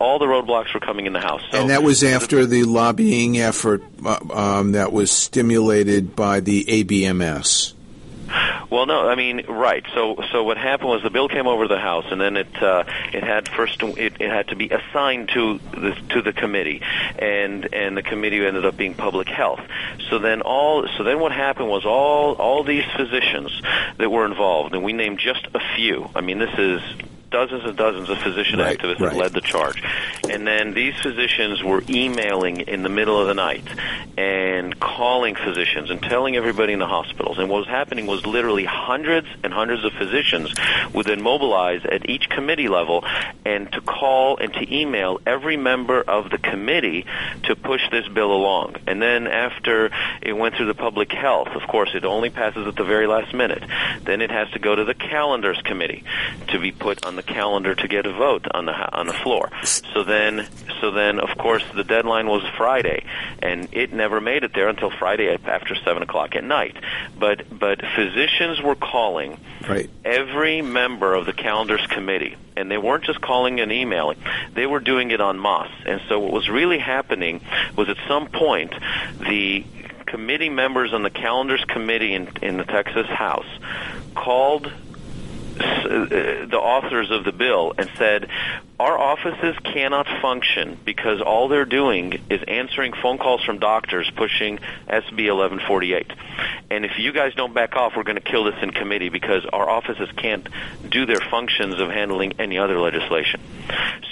all 0.00 0.18
the 0.18 0.26
roadblocks 0.26 0.72
were 0.72 0.80
coming 0.80 1.06
in 1.06 1.12
the 1.12 1.20
House. 1.20 1.42
So 1.52 1.60
and 1.60 1.70
that 1.70 1.82
was 1.82 2.02
after 2.02 2.46
the 2.46 2.64
lobbying 2.64 3.38
effort 3.38 3.84
uh, 4.04 4.18
um, 4.32 4.72
that 4.72 4.92
was 4.92 5.10
stimulated 5.10 6.16
by 6.16 6.40
the 6.40 6.64
ABMS. 6.64 7.74
Well, 8.70 8.86
no, 8.86 9.08
I 9.08 9.16
mean, 9.16 9.46
right. 9.46 9.84
So, 9.94 10.22
so 10.30 10.44
what 10.44 10.56
happened 10.56 10.90
was 10.90 11.02
the 11.02 11.10
bill 11.10 11.28
came 11.28 11.48
over 11.48 11.64
to 11.64 11.68
the 11.68 11.80
House, 11.80 12.04
and 12.12 12.20
then 12.20 12.36
it 12.36 12.62
uh, 12.62 12.84
it 13.12 13.24
had 13.24 13.48
first 13.48 13.82
it, 13.82 14.20
it 14.20 14.30
had 14.30 14.48
to 14.48 14.56
be 14.56 14.68
assigned 14.70 15.30
to 15.30 15.58
the 15.72 15.96
to 16.10 16.22
the 16.22 16.32
committee, 16.32 16.80
and 17.18 17.74
and 17.74 17.96
the 17.96 18.02
committee 18.02 18.46
ended 18.46 18.64
up 18.64 18.76
being 18.76 18.94
public 18.94 19.26
health. 19.26 19.60
So 20.08 20.20
then 20.20 20.42
all 20.42 20.86
so 20.96 21.02
then 21.02 21.18
what 21.18 21.32
happened 21.32 21.68
was 21.68 21.84
all 21.84 22.34
all 22.34 22.62
these 22.62 22.84
physicians 22.96 23.60
that 23.98 24.08
were 24.08 24.24
involved, 24.24 24.72
and 24.72 24.84
we 24.84 24.92
named 24.92 25.18
just 25.18 25.48
a 25.52 25.60
few. 25.74 26.08
I 26.14 26.20
mean, 26.20 26.38
this 26.38 26.56
is 26.56 26.80
dozens 27.30 27.64
and 27.64 27.76
dozens 27.76 28.10
of 28.10 28.18
physician 28.18 28.58
Right, 28.58 28.78
activists 28.78 29.00
right. 29.00 29.12
that 29.12 29.16
led 29.16 29.32
the 29.32 29.40
charge. 29.40 29.82
And 30.28 30.46
then 30.46 30.74
these 30.74 30.94
physicians 31.00 31.62
were 31.62 31.82
emailing 31.88 32.60
in 32.60 32.82
the 32.82 32.88
middle 32.88 33.20
of 33.20 33.28
the 33.28 33.34
night 33.34 33.64
and 34.18 34.78
calling 34.78 35.34
physicians 35.34 35.90
and 35.90 36.02
telling 36.02 36.36
everybody 36.36 36.72
in 36.72 36.78
the 36.78 36.86
hospitals. 36.86 37.38
And 37.38 37.48
what 37.48 37.58
was 37.58 37.68
happening 37.68 38.06
was 38.06 38.26
literally 38.26 38.64
hundreds 38.64 39.28
and 39.42 39.52
hundreds 39.52 39.84
of 39.84 39.92
physicians 39.92 40.52
would 40.92 41.06
then 41.06 41.22
mobilize 41.22 41.84
at 41.84 42.08
each 42.08 42.28
committee 42.28 42.68
level 42.68 43.04
and 43.44 43.70
to 43.72 43.80
call 43.80 44.36
and 44.36 44.52
to 44.54 44.74
email 44.74 45.20
every 45.26 45.56
member 45.56 46.02
of 46.02 46.30
the 46.30 46.38
committee 46.38 47.06
to 47.44 47.56
push 47.56 47.82
this 47.90 48.06
bill 48.08 48.32
along. 48.32 48.76
And 48.86 49.00
then 49.00 49.26
after 49.26 49.90
it 50.22 50.32
went 50.32 50.56
through 50.56 50.66
the 50.66 50.74
public 50.74 51.12
health, 51.12 51.48
of 51.48 51.66
course, 51.68 51.90
it 51.94 52.04
only 52.04 52.30
passes 52.30 52.66
at 52.66 52.76
the 52.76 52.84
very 52.84 53.06
last 53.06 53.32
minute. 53.32 53.62
Then 54.02 54.20
it 54.20 54.30
has 54.30 54.50
to 54.50 54.58
go 54.58 54.74
to 54.74 54.84
the 54.84 54.94
calendars 54.94 55.60
committee 55.62 56.04
to 56.48 56.58
be 56.58 56.72
put 56.72 57.04
on 57.06 57.16
the 57.16 57.19
calendar 57.22 57.74
to 57.74 57.88
get 57.88 58.06
a 58.06 58.12
vote 58.12 58.46
on 58.52 58.66
the 58.66 58.72
on 58.72 59.06
the 59.06 59.12
floor. 59.12 59.50
So 59.64 60.02
then, 60.04 60.46
so 60.80 60.90
then, 60.90 61.18
of 61.20 61.36
course, 61.38 61.64
the 61.74 61.84
deadline 61.84 62.26
was 62.26 62.42
Friday, 62.56 63.04
and 63.42 63.68
it 63.72 63.92
never 63.92 64.20
made 64.20 64.44
it 64.44 64.52
there 64.54 64.68
until 64.68 64.90
Friday 64.90 65.36
after 65.44 65.74
seven 65.74 66.02
o'clock 66.02 66.34
at 66.36 66.44
night. 66.44 66.76
But 67.18 67.46
but 67.56 67.80
physicians 67.94 68.60
were 68.62 68.76
calling 68.76 69.38
Right. 69.68 69.90
every 70.04 70.62
member 70.62 71.14
of 71.14 71.26
the 71.26 71.34
calendars 71.34 71.86
committee 71.86 72.34
and 72.56 72.70
they 72.70 72.78
weren't 72.78 73.04
just 73.04 73.20
calling 73.20 73.60
and 73.60 73.70
emailing 73.70 74.16
they 74.54 74.66
were 74.66 74.80
doing 74.80 75.10
it 75.10 75.20
on 75.20 75.40
masse 75.40 75.70
and 75.84 76.00
so 76.08 76.18
what 76.18 76.32
was 76.32 76.48
really 76.48 76.78
happening 76.78 77.42
was 77.76 77.88
at 77.90 77.98
some 78.08 78.26
point 78.26 78.72
the 79.28 79.64
committee 80.06 80.48
members 80.48 80.94
on 80.94 81.02
the 81.02 81.10
calendars 81.10 81.62
committee 81.66 82.14
in, 82.14 82.26
in 82.40 82.56
the 82.56 82.64
texas 82.64 83.06
house 83.06 83.46
called 84.14 84.72
Uh, 85.60 86.46
the 86.46 86.58
authors 86.58 87.10
of 87.10 87.24
the 87.24 87.32
bill 87.32 87.74
and 87.76 87.90
said 87.96 88.28
our 88.80 88.98
offices 88.98 89.54
cannot 89.62 90.06
function 90.22 90.78
because 90.86 91.20
all 91.20 91.48
they're 91.48 91.66
doing 91.66 92.14
is 92.30 92.40
answering 92.48 92.94
phone 92.94 93.18
calls 93.18 93.44
from 93.44 93.58
doctors 93.58 94.10
pushing 94.16 94.56
SB 94.88 95.28
1148. 95.28 96.10
And 96.70 96.86
if 96.86 96.98
you 96.98 97.12
guys 97.12 97.34
don't 97.34 97.52
back 97.52 97.76
off, 97.76 97.92
we're 97.94 98.04
going 98.04 98.16
to 98.16 98.22
kill 98.22 98.44
this 98.44 98.54
in 98.62 98.70
committee 98.70 99.10
because 99.10 99.44
our 99.52 99.68
offices 99.68 100.08
can't 100.16 100.48
do 100.88 101.04
their 101.04 101.20
functions 101.20 101.78
of 101.78 101.90
handling 101.90 102.32
any 102.38 102.56
other 102.56 102.78
legislation. 102.78 103.42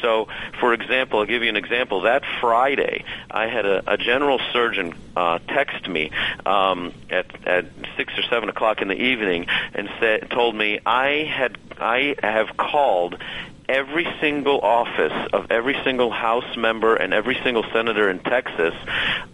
So, 0.03 0.29
for 0.61 0.75
example, 0.75 1.21
I'll 1.21 1.25
give 1.25 1.43
you 1.43 1.49
an 1.49 1.57
example. 1.57 2.03
That 2.03 2.25
Friday, 2.39 3.07
I 3.31 3.47
had 3.47 3.65
a, 3.65 3.95
a 3.95 3.97
general 3.97 4.39
surgeon 4.53 4.95
uh, 5.17 5.39
text 5.49 5.89
me 5.89 6.11
um, 6.45 6.93
at 7.09 7.27
at 7.47 7.65
six 7.97 8.13
or 8.19 8.23
seven 8.25 8.51
o'clock 8.51 8.83
in 8.83 8.89
the 8.89 9.03
evening 9.03 9.47
and 9.73 9.89
said, 9.99 10.29
told 10.31 10.55
me 10.55 10.79
I 10.85 11.25
had 11.25 11.57
I 11.79 12.17
have 12.23 12.55
called 12.59 13.17
every 13.69 14.07
single 14.21 14.61
office 14.61 15.13
of 15.33 15.51
every 15.51 15.77
single 15.85 16.11
House 16.11 16.57
member 16.57 16.97
and 16.97 17.13
every 17.13 17.39
single 17.43 17.65
senator 17.73 18.09
in 18.09 18.19
Texas, 18.21 18.75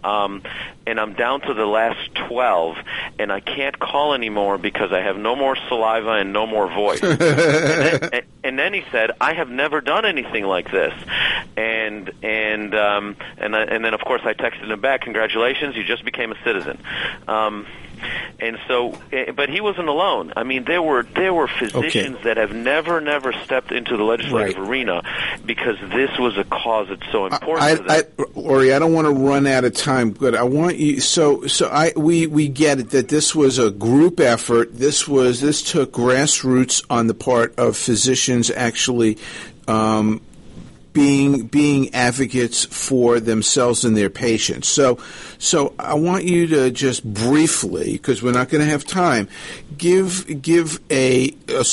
um, 0.03 0.43
and 0.85 0.99
I'm 0.99 1.13
down 1.13 1.41
to 1.41 1.53
the 1.53 1.65
last 1.65 2.13
12, 2.27 2.77
and 3.17 3.31
I 3.31 3.39
can't 3.39 3.79
call 3.79 4.13
anymore 4.13 4.57
because 4.57 4.91
I 4.91 5.01
have 5.01 5.17
no 5.17 5.35
more 5.35 5.55
saliva 5.67 6.11
and 6.11 6.33
no 6.33 6.45
more 6.45 6.67
voice. 6.67 7.01
and, 7.03 7.19
then, 7.19 8.21
and 8.43 8.59
then 8.59 8.73
he 8.73 8.83
said, 8.91 9.11
"I 9.21 9.33
have 9.33 9.49
never 9.49 9.81
done 9.81 10.05
anything 10.05 10.43
like 10.43 10.69
this," 10.69 10.93
and 11.55 12.11
and 12.21 12.75
um, 12.75 13.15
and 13.37 13.55
I, 13.55 13.63
and 13.63 13.85
then 13.85 13.93
of 13.93 14.01
course 14.01 14.21
I 14.25 14.33
texted 14.33 14.69
him 14.69 14.81
back, 14.81 15.01
"Congratulations, 15.01 15.75
you 15.75 15.83
just 15.83 16.03
became 16.03 16.31
a 16.31 16.43
citizen." 16.43 16.77
Um, 17.27 17.65
and 18.39 18.57
so, 18.67 18.97
eh, 19.11 19.31
but 19.31 19.49
he 19.49 19.61
wasn't 19.61 19.87
alone. 19.87 20.33
I 20.35 20.43
mean, 20.43 20.63
there 20.65 20.81
were 20.81 21.03
there 21.03 21.33
were 21.33 21.47
physicians 21.47 22.17
that 22.23 22.37
have 22.37 22.53
never, 22.53 23.01
never 23.01 23.33
stepped 23.43 23.71
into 23.71 23.97
the 23.97 24.03
legislative 24.03 24.57
Right. 24.57 24.67
arena 24.67 25.01
because 25.45 25.77
this 25.91 26.17
was 26.17 26.37
a 26.37 26.43
cause 26.43 26.87
that's 26.89 27.11
so 27.11 27.25
important 27.25 27.63
I, 27.63 27.75
to 27.75 27.83
them. 27.83 28.05
I, 28.19 28.23
Lori, 28.35 28.73
I 28.73 28.79
don't 28.79 28.93
want 28.93 29.07
to 29.07 29.13
run 29.13 29.47
out 29.47 29.63
of 29.63 29.73
time, 29.73 30.11
but 30.11 30.35
I 30.35 30.43
want 30.43 30.77
you. 30.77 30.99
So, 30.99 31.47
so 31.47 31.69
I 31.69 31.93
we 31.95 32.27
we 32.27 32.47
get 32.47 32.79
it 32.79 32.89
that 32.91 33.09
this 33.09 33.33
was 33.33 33.59
a 33.59 33.71
group 33.71 34.19
effort. 34.19 34.75
This 34.77 35.07
was 35.07 35.41
this 35.41 35.61
took 35.61 35.91
grassroots 35.91 36.83
on 36.89 37.07
the 37.07 37.13
part 37.13 37.57
of 37.57 37.77
physicians 37.77 38.51
actually. 38.51 39.17
Um, 39.67 40.21
being 40.95 41.45
being 41.45 41.93
advocates 41.93 42.65
for 42.65 43.19
themselves 43.19 43.83
and 43.85 43.95
their 43.95 44.09
patients. 44.09 44.67
So, 44.69 44.97
so 45.37 45.75
I 45.77 45.93
want 45.93 46.23
you 46.23 46.47
to 46.47 46.71
just 46.71 47.03
briefly, 47.03 47.93
because 47.93 48.23
we're 48.23 48.31
not 48.31 48.49
going 48.49 48.63
to 48.63 48.71
have 48.71 48.85
time, 48.85 49.27
give 49.77 50.41
give 50.41 50.79
a, 50.89 51.35
a 51.49 51.65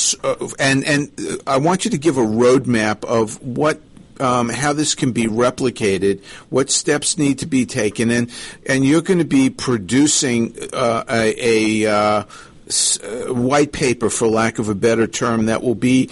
and 0.59 0.83
and 0.83 1.09
I 1.47 1.57
want 1.57 1.85
you 1.85 1.91
to 1.91 1.97
give 1.97 2.17
a 2.17 2.25
roadmap 2.25 3.03
of 3.05 3.41
what. 3.41 3.81
Um, 4.19 4.49
how 4.49 4.73
this 4.73 4.93
can 4.93 5.11
be 5.11 5.25
replicated, 5.25 6.23
what 6.51 6.69
steps 6.69 7.17
need 7.17 7.39
to 7.39 7.47
be 7.47 7.65
taken, 7.65 8.11
and 8.11 8.29
and 8.69 8.85
you're 8.85 9.01
going 9.01 9.17
to 9.17 9.25
be 9.25 9.49
producing 9.49 10.55
uh, 10.71 11.03
a, 11.09 11.83
a 11.83 11.91
uh, 11.91 12.23
uh, 12.69 13.33
white 13.33 13.71
paper, 13.71 14.11
for 14.11 14.27
lack 14.27 14.59
of 14.59 14.69
a 14.69 14.75
better 14.75 15.07
term, 15.07 15.47
that 15.47 15.63
will 15.63 15.75
be 15.75 16.11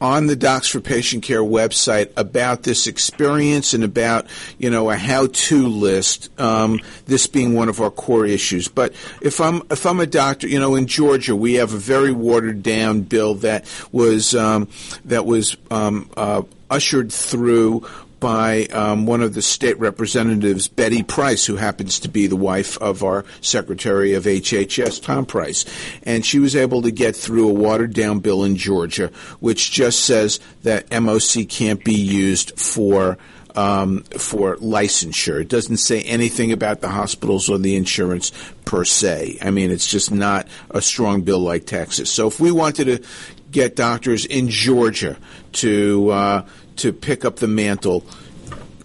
on 0.00 0.26
the 0.26 0.36
Docs 0.36 0.68
for 0.68 0.80
Patient 0.80 1.22
Care 1.22 1.42
website 1.42 2.12
about 2.16 2.62
this 2.62 2.86
experience 2.86 3.74
and 3.74 3.84
about 3.84 4.26
you 4.58 4.70
know 4.70 4.90
a 4.90 4.96
how-to 4.96 5.68
list. 5.68 6.30
Um, 6.40 6.80
this 7.06 7.26
being 7.26 7.54
one 7.54 7.68
of 7.68 7.80
our 7.80 7.90
core 7.90 8.26
issues. 8.26 8.68
But 8.68 8.92
if 9.20 9.40
I'm 9.40 9.62
if 9.70 9.86
I'm 9.86 10.00
a 10.00 10.06
doctor, 10.06 10.46
you 10.46 10.60
know, 10.60 10.74
in 10.74 10.86
Georgia 10.86 11.34
we 11.34 11.54
have 11.54 11.74
a 11.74 11.78
very 11.78 12.12
watered-down 12.12 13.02
bill 13.02 13.34
that 13.36 13.64
was 13.92 14.34
um, 14.34 14.68
that 15.04 15.26
was 15.26 15.56
um, 15.70 16.10
uh, 16.16 16.42
ushered 16.70 17.12
through 17.12 17.86
by 18.20 18.66
um, 18.66 19.06
one 19.06 19.22
of 19.22 19.34
the 19.34 19.42
state 19.42 19.78
representatives, 19.78 20.68
Betty 20.68 21.02
Price, 21.02 21.46
who 21.46 21.56
happens 21.56 22.00
to 22.00 22.08
be 22.08 22.26
the 22.26 22.36
wife 22.36 22.76
of 22.78 23.02
our 23.02 23.24
Secretary 23.40 24.14
of 24.14 24.24
HHS, 24.24 25.02
Tom 25.02 25.26
Price. 25.26 25.64
And 26.02 26.24
she 26.24 26.38
was 26.38 26.56
able 26.56 26.82
to 26.82 26.90
get 26.90 27.14
through 27.16 27.48
a 27.48 27.52
watered 27.52 27.94
down 27.94 28.20
bill 28.20 28.44
in 28.44 28.56
Georgia, 28.56 29.10
which 29.40 29.70
just 29.70 30.04
says 30.04 30.40
that 30.62 30.88
MOC 30.90 31.48
can't 31.48 31.82
be 31.84 31.94
used 31.94 32.58
for. 32.58 33.18
Um, 33.54 34.02
for 34.16 34.54
licensure. 34.56 35.40
It 35.40 35.48
doesn't 35.48 35.78
say 35.78 36.02
anything 36.02 36.52
about 36.52 36.80
the 36.80 36.90
hospitals 36.90 37.50
or 37.50 37.58
the 37.58 37.74
insurance 37.74 38.30
per 38.64 38.84
se. 38.84 39.38
I 39.42 39.50
mean, 39.50 39.72
it's 39.72 39.90
just 39.90 40.12
not 40.12 40.46
a 40.70 40.80
strong 40.80 41.22
bill 41.22 41.40
like 41.40 41.66
Texas. 41.66 42.08
So 42.08 42.28
if 42.28 42.38
we 42.38 42.52
wanted 42.52 42.84
to 42.84 43.08
get 43.50 43.74
doctors 43.74 44.26
in 44.26 44.48
Georgia 44.48 45.16
to 45.54 46.10
uh, 46.10 46.46
to 46.78 46.92
pick 46.92 47.24
up 47.24 47.36
the 47.36 47.48
mantle. 47.48 48.04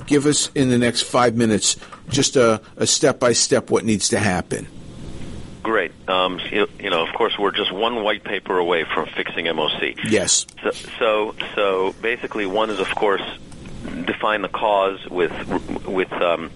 Give 0.05 0.25
us 0.25 0.51
in 0.53 0.69
the 0.69 0.77
next 0.77 1.03
five 1.03 1.35
minutes 1.35 1.77
just 2.09 2.35
a, 2.35 2.61
a 2.75 2.85
step-by-step 2.85 3.69
what 3.69 3.85
needs 3.85 4.09
to 4.09 4.19
happen. 4.19 4.67
Great. 5.63 5.91
Um, 6.09 6.41
you, 6.51 6.67
you 6.77 6.89
know, 6.89 7.07
of 7.07 7.13
course, 7.15 7.39
we're 7.39 7.51
just 7.51 7.71
one 7.71 8.03
white 8.03 8.25
paper 8.25 8.57
away 8.57 8.83
from 8.83 9.07
fixing 9.07 9.45
MOC. 9.45 9.97
Yes. 10.09 10.45
So, 10.61 10.71
so, 10.99 11.35
so 11.55 11.95
basically, 12.01 12.45
one 12.45 12.69
is, 12.69 12.79
of 12.79 12.93
course, 12.95 13.21
define 14.05 14.41
the 14.41 14.49
cause 14.49 14.99
with 15.09 15.31
with 15.85 16.11
um, 16.13 16.51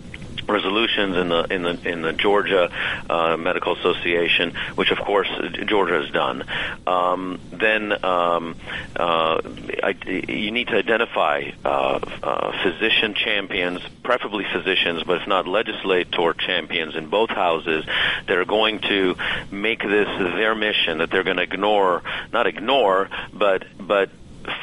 resolutions 0.48 1.16
in 1.16 1.30
the 1.30 1.44
in 1.44 1.64
the 1.64 1.90
in 1.90 2.02
the 2.02 2.14
Georgia 2.14 2.72
uh, 3.10 3.38
Medical 3.38 3.76
Association, 3.78 4.54
which 4.76 4.92
of 4.92 5.00
course 5.00 5.28
Georgia 5.66 6.02
has 6.02 6.12
done. 6.12 6.44
Um, 6.86 7.40
then 7.52 7.94
um, 8.04 8.56
uh, 8.96 9.42
I, 9.84 9.96
you 10.08 10.52
need 10.52 10.68
to 10.68 10.76
identify 10.76 11.52
uh, 11.64 12.00
uh, 12.24 12.64
physician 12.64 13.14
champions, 13.14 13.82
preferably 14.04 14.46
physicians, 14.52 15.04
but 15.04 15.22
if 15.22 15.28
not 15.28 15.48
legislator 15.48 16.34
champions 16.34 16.96
in 16.96 17.10
both 17.10 17.30
houses 17.30 17.86
that 18.28 18.38
are 18.38 18.46
going 18.46 18.80
to 18.80 19.16
make 19.52 19.82
this 19.82 20.08
their 20.18 20.56
mission. 20.56 21.00
That 21.00 21.12
they're 21.12 21.24
going 21.24 21.38
to 21.38 21.44
ignore, 21.44 22.04
not 22.32 22.48
ignore, 22.48 23.10
but 23.34 23.66
but 23.80 24.10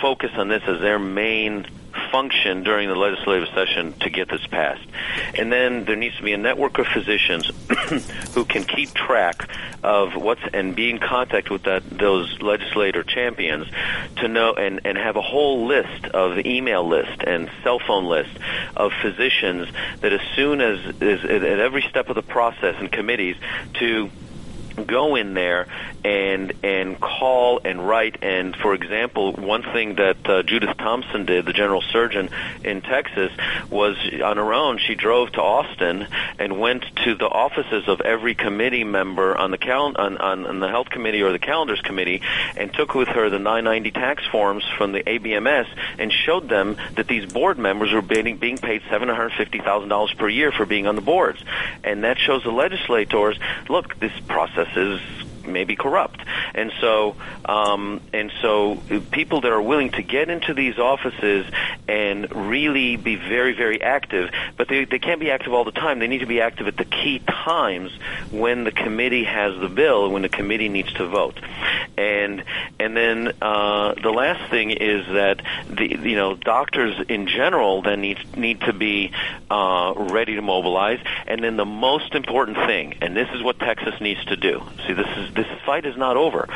focus 0.01 0.31
on 0.37 0.49
this 0.49 0.63
as 0.67 0.81
their 0.81 0.99
main 0.99 1.67
function 2.15 2.63
during 2.63 2.89
the 2.89 2.95
legislative 2.95 3.49
session 3.57 3.93
to 3.95 4.09
get 4.09 4.29
this 4.29 4.47
passed. 4.47 4.87
And 5.37 5.51
then 5.51 5.85
there 5.85 5.97
needs 5.97 6.17
to 6.19 6.23
be 6.23 6.33
a 6.33 6.39
network 6.39 6.79
of 6.79 6.87
physicians 6.87 7.51
who 8.35 8.45
can 8.45 8.63
keep 8.63 8.95
track 8.95 9.51
of 9.83 10.15
what's 10.15 10.41
and 10.53 10.77
be 10.77 10.91
in 10.91 11.01
contact 11.01 11.51
with 11.51 11.65
that 11.65 11.83
those 11.91 12.41
legislator 12.41 13.03
champions 13.03 13.67
to 14.19 14.29
know 14.29 14.55
and, 14.55 14.83
and 14.85 14.97
have 14.97 15.17
a 15.17 15.21
whole 15.21 15.67
list 15.67 16.05
of 16.15 16.39
email 16.47 16.87
list 16.89 17.25
and 17.27 17.51
cell 17.65 17.81
phone 17.81 18.05
list 18.05 18.31
of 18.77 18.93
physicians 19.03 19.67
that 20.01 20.13
as 20.13 20.21
soon 20.37 20.61
as, 20.61 20.79
as 21.03 21.25
at 21.25 21.43
every 21.43 21.83
step 21.83 22.11
of 22.11 22.15
the 22.15 22.23
process 22.23 22.77
and 22.79 22.93
committees 22.93 23.35
to 23.81 24.09
go 24.87 25.17
in 25.17 25.35
there 25.35 25.67
and 26.05 26.53
and 26.63 27.01
call 27.01 27.61
and 27.65 27.87
write. 27.87 28.19
And 28.23 28.57
for 28.57 28.75
example 28.75 29.33
one 29.33 29.63
thing 29.63 29.97
that 29.97 30.29
uh, 30.29 30.43
Judith 30.43 30.77
Thompson 30.77 31.25
did 31.27 31.47
the 31.47 31.53
general 31.53 31.83
surgeon 31.83 32.31
in 32.65 32.83
Texas 32.83 33.33
was 33.71 33.97
on 34.23 34.37
her 34.37 34.53
own 34.53 34.79
she 34.79 34.95
drove 34.95 35.33
to 35.33 35.43
Austin 35.43 36.07
and 36.39 36.59
went 36.59 36.85
to 37.05 37.15
the 37.15 37.29
offices 37.29 37.89
of 37.89 38.01
every 38.01 38.35
committee 38.35 38.85
member 38.85 39.37
on 39.37 39.51
the 39.51 39.59
cal- 39.59 39.93
on, 39.97 40.19
on, 40.19 40.47
on 40.47 40.61
the 40.61 40.69
health 40.69 40.91
committee 40.91 41.23
or 41.23 41.33
the 41.33 41.39
calendars 41.39 41.81
committee 41.81 42.23
and 42.57 42.73
took 42.73 42.95
with 42.95 43.09
her 43.09 43.31
the 43.31 43.39
990 43.39 43.91
tax 43.91 44.27
forms 44.27 44.65
from 44.77 44.93
the 44.93 45.03
ABMS 45.03 45.67
and 45.99 46.13
showed 46.13 46.49
them 46.49 46.77
that 46.97 47.07
these 47.07 47.27
board 47.27 47.59
members 47.59 47.93
were 47.93 48.03
being, 48.03 48.37
being 48.37 48.59
paid 48.59 48.83
$750,000 48.83 50.19
per 50.19 50.29
year 50.29 50.53
for 50.53 50.67
being 50.67 50.87
on 50.87 50.97
the 50.97 51.03
boards. 51.03 51.43
And 51.83 52.05
that 52.05 52.19
shows 52.19 52.43
the 52.43 52.51
legislators 52.51 53.39
look 53.69 53.99
this 53.99 54.13
process 54.29 54.64
is 54.77 55.01
maybe 55.47 55.77
corrupt. 55.77 56.21
And 56.55 56.73
so, 56.81 57.17
um, 57.45 58.01
and 58.13 58.33
so, 58.41 58.79
people 59.11 59.41
that 59.43 59.53
are 59.53 59.63
willing 59.63 59.91
to 59.93 60.03
get 60.03 60.31
into 60.31 60.55
these 60.55 60.79
offices 60.79 61.47
and 61.89 62.35
really 62.35 62.97
be 62.97 63.17
very, 63.17 63.53
very 63.53 63.83
active, 63.83 64.31
but 64.57 64.69
they, 64.69 64.85
they 64.85 64.99
can't 64.99 65.21
be 65.21 65.31
active 65.31 65.53
all 65.53 65.65
the 65.65 65.73
time. 65.73 65.99
They 65.99 66.07
need 66.07 66.21
to 66.21 66.27
be 66.27 66.41
active 66.41 66.67
at 66.67 66.77
the 66.77 66.85
key 66.85 67.19
times 67.19 67.93
when 68.31 68.65
the 68.65 68.73
committee 68.73 69.25
has 69.25 69.59
the 69.61 69.69
bill, 69.69 70.11
when 70.11 70.23
the 70.23 70.29
committee 70.29 70.69
needs 70.69 70.93
to 70.95 71.07
vote. 71.07 71.39
And 71.97 72.45
and 72.81 72.97
then 72.97 73.33
uh, 73.41 73.95
the 73.95 74.11
last 74.11 74.51
thing 74.51 74.71
is 74.71 75.07
that 75.07 75.43
the 75.69 75.87
you 75.87 76.17
know 76.17 76.35
doctors 76.35 76.95
in 77.09 77.27
general 77.29 77.83
then 77.83 78.01
need 78.01 78.37
need 78.37 78.61
to 78.63 78.73
be 78.73 79.13
uh, 79.51 79.95
ready 79.97 80.35
to 80.37 80.43
mobilize. 80.43 81.01
And 81.27 81.43
then 81.43 81.57
the 81.57 81.65
most 81.65 82.15
important 82.15 82.57
thing, 82.57 82.97
and 83.01 83.17
this 83.17 83.29
is 83.35 83.43
what 83.43 83.59
Texas 83.59 84.01
needs 84.01 84.25
to 84.27 84.37
do. 84.37 84.63
See, 84.87 84.93
this 84.93 85.09
is 85.17 85.34
this 85.35 85.47
fight 85.65 85.87
is 85.87 85.97
not 85.97 86.17
over. 86.17 86.49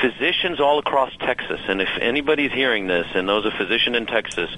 Physicians 0.00 0.60
all 0.60 0.78
across 0.78 1.14
Texas, 1.18 1.60
and 1.68 1.80
if 1.80 1.88
anybody's 2.00 2.52
hearing 2.52 2.86
this 2.86 3.06
and 3.14 3.26
knows 3.26 3.44
a 3.44 3.50
physician 3.50 3.94
in 3.94 4.06
Texas, 4.06 4.50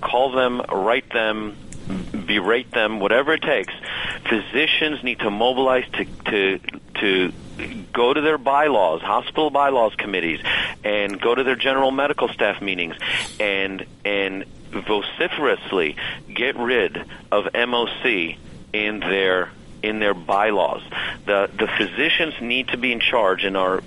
call 0.00 0.32
them, 0.32 0.60
write 0.70 1.10
them, 1.12 1.56
berate 2.26 2.70
them, 2.70 3.00
whatever 3.00 3.32
it 3.34 3.42
takes. 3.42 3.72
Physicians 4.28 5.02
need 5.02 5.20
to 5.20 5.30
mobilize 5.30 5.84
to 5.92 6.04
to 6.30 6.60
to 6.94 7.32
go 7.92 8.14
to 8.14 8.20
their 8.20 8.38
bylaws, 8.38 9.02
hospital 9.02 9.50
bylaws 9.50 9.94
committees, 9.96 10.40
and 10.84 11.20
go 11.20 11.34
to 11.34 11.44
their 11.44 11.56
general 11.56 11.90
medical 11.90 12.28
staff 12.28 12.62
meetings, 12.62 12.94
and 13.38 13.84
and 14.04 14.44
vociferously 14.70 15.96
get 16.32 16.56
rid 16.56 16.96
of 17.30 17.44
MOC 17.52 18.36
in 18.72 19.00
their 19.00 19.50
in 19.82 20.00
their 20.00 20.14
bylaws. 20.14 20.82
The 21.26 21.48
the 21.52 21.68
physicians 21.78 22.34
need 22.40 22.68
to 22.68 22.76
be 22.76 22.92
in 22.92 23.00
charge 23.00 23.44
in 23.44 23.56
are 23.56 23.82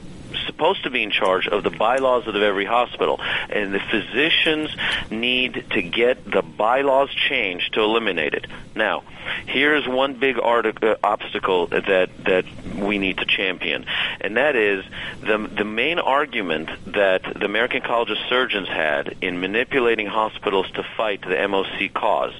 supposed 0.45 0.83
to 0.83 0.89
be 0.89 1.03
in 1.03 1.11
charge 1.11 1.47
of 1.47 1.63
the 1.63 1.69
bylaws 1.69 2.27
of 2.27 2.35
every 2.35 2.65
hospital, 2.65 3.19
and 3.49 3.73
the 3.73 3.79
physicians 3.79 4.69
need 5.09 5.65
to 5.71 5.81
get 5.81 6.29
the 6.29 6.41
bylaws 6.41 7.09
changed 7.13 7.73
to 7.73 7.81
eliminate 7.81 8.33
it. 8.33 8.47
Now, 8.75 9.03
here's 9.45 9.87
one 9.87 10.15
big 10.15 10.37
uh, 10.37 10.95
obstacle 11.03 11.67
that 11.67 12.09
that 12.25 12.45
we 12.75 12.97
need 12.97 13.17
to 13.17 13.25
champion, 13.25 13.85
and 14.21 14.37
that 14.37 14.55
is 14.55 14.83
the 15.21 15.37
the 15.37 15.65
main 15.65 15.99
argument 15.99 16.69
that 16.87 17.23
the 17.23 17.45
American 17.45 17.81
College 17.81 18.11
of 18.11 18.17
Surgeons 18.29 18.67
had 18.67 19.15
in 19.21 19.39
manipulating 19.39 20.07
hospitals 20.07 20.69
to 20.71 20.83
fight 20.97 21.21
the 21.21 21.35
MOC 21.35 21.93
cause 21.93 22.33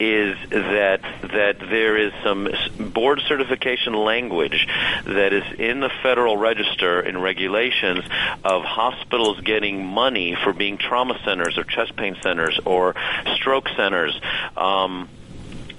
is 0.00 0.36
that 0.50 1.00
that 1.22 1.60
there 1.60 1.96
is 1.96 2.12
some 2.22 2.48
board 2.78 3.20
certification 3.28 3.94
language 3.94 4.66
that 5.04 5.32
is 5.32 5.44
in 5.58 5.80
the 5.80 5.90
Federal 6.02 6.36
Register 6.36 7.00
in 7.00 7.18
regulations 7.24 8.04
of 8.44 8.62
hospitals 8.62 9.40
getting 9.40 9.84
money 9.84 10.36
for 10.44 10.52
being 10.52 10.78
trauma 10.78 11.18
centers 11.24 11.58
or 11.58 11.64
chest 11.64 11.96
pain 11.96 12.16
centers 12.22 12.60
or 12.64 12.94
stroke 13.34 13.68
centers. 13.76 14.18
Um, 14.56 15.08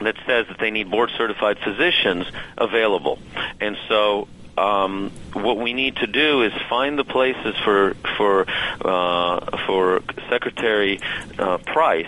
that 0.02 0.16
says 0.28 0.46
that 0.50 0.58
they 0.60 0.72
need 0.72 0.91
board 0.91 1.10
certified 1.18 1.58
physicians 1.60 2.26
available. 2.58 3.18
And 3.62 3.78
so 3.88 4.28
um, 4.58 5.12
what 5.34 5.58
we 5.58 5.74
need 5.74 5.98
to 5.98 6.08
do 6.08 6.43
is 6.43 6.54
find 6.70 6.98
the 6.98 7.04
places 7.04 7.56
for 7.64 7.93
for 8.18 8.46
uh, 8.82 9.58
for 9.66 10.02
Secretary 10.30 11.00
uh, 11.38 11.58
Price 11.60 12.08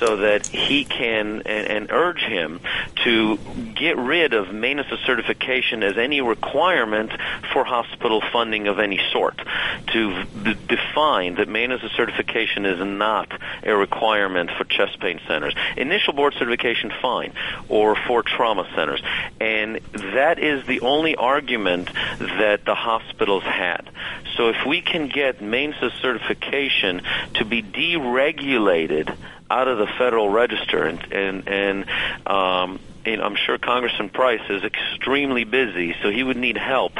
so 0.00 0.16
that 0.16 0.46
he 0.46 0.84
can 0.84 1.42
and, 1.44 1.68
and 1.68 1.92
urge 1.92 2.22
him 2.22 2.58
to 3.04 3.38
get 3.76 3.96
rid 3.98 4.32
of 4.32 4.52
maintenance 4.52 5.00
certification 5.04 5.82
as 5.82 5.96
any 5.96 6.20
requirement 6.20 7.12
for 7.52 7.64
hospital 7.64 8.22
funding 8.32 8.66
of 8.66 8.78
any 8.78 8.98
sort. 9.12 9.40
To 9.92 10.24
d- 10.42 10.56
define 10.68 11.36
that 11.36 11.48
maintenance 11.48 11.92
certification 11.92 12.64
is 12.64 12.80
not 12.84 13.30
a 13.62 13.76
requirement 13.76 14.50
for 14.56 14.64
chest 14.64 14.98
pain 15.00 15.20
centers. 15.28 15.54
Initial 15.76 16.14
board 16.14 16.34
certification, 16.38 16.90
fine, 17.02 17.32
or 17.68 17.94
for 17.94 18.22
trauma 18.22 18.68
centers. 18.74 19.02
And 19.40 19.80
that 19.92 20.38
is 20.38 20.66
the 20.66 20.80
only 20.80 21.14
argument 21.14 21.90
that 22.18 22.64
the 22.64 22.74
hospitals 22.74 23.42
had. 23.42 23.90
So 24.36 24.48
if 24.48 24.64
we 24.66 24.80
can 24.80 25.08
get 25.08 25.42
maintenance 25.42 25.94
certification 26.00 27.02
to 27.34 27.44
be 27.44 27.62
deregulated 27.62 29.14
out 29.50 29.68
of 29.68 29.78
the 29.78 29.86
Federal 29.86 30.30
Register, 30.30 30.84
and 30.84 31.12
and 31.12 31.48
and, 31.48 31.84
um, 32.26 32.78
and 33.04 33.22
I'm 33.22 33.34
sure 33.34 33.58
Congressman 33.58 34.10
Price 34.10 34.42
is 34.48 34.62
extremely 34.62 35.44
busy, 35.44 35.96
so 36.02 36.10
he 36.10 36.22
would 36.22 36.36
need 36.36 36.56
help 36.56 36.92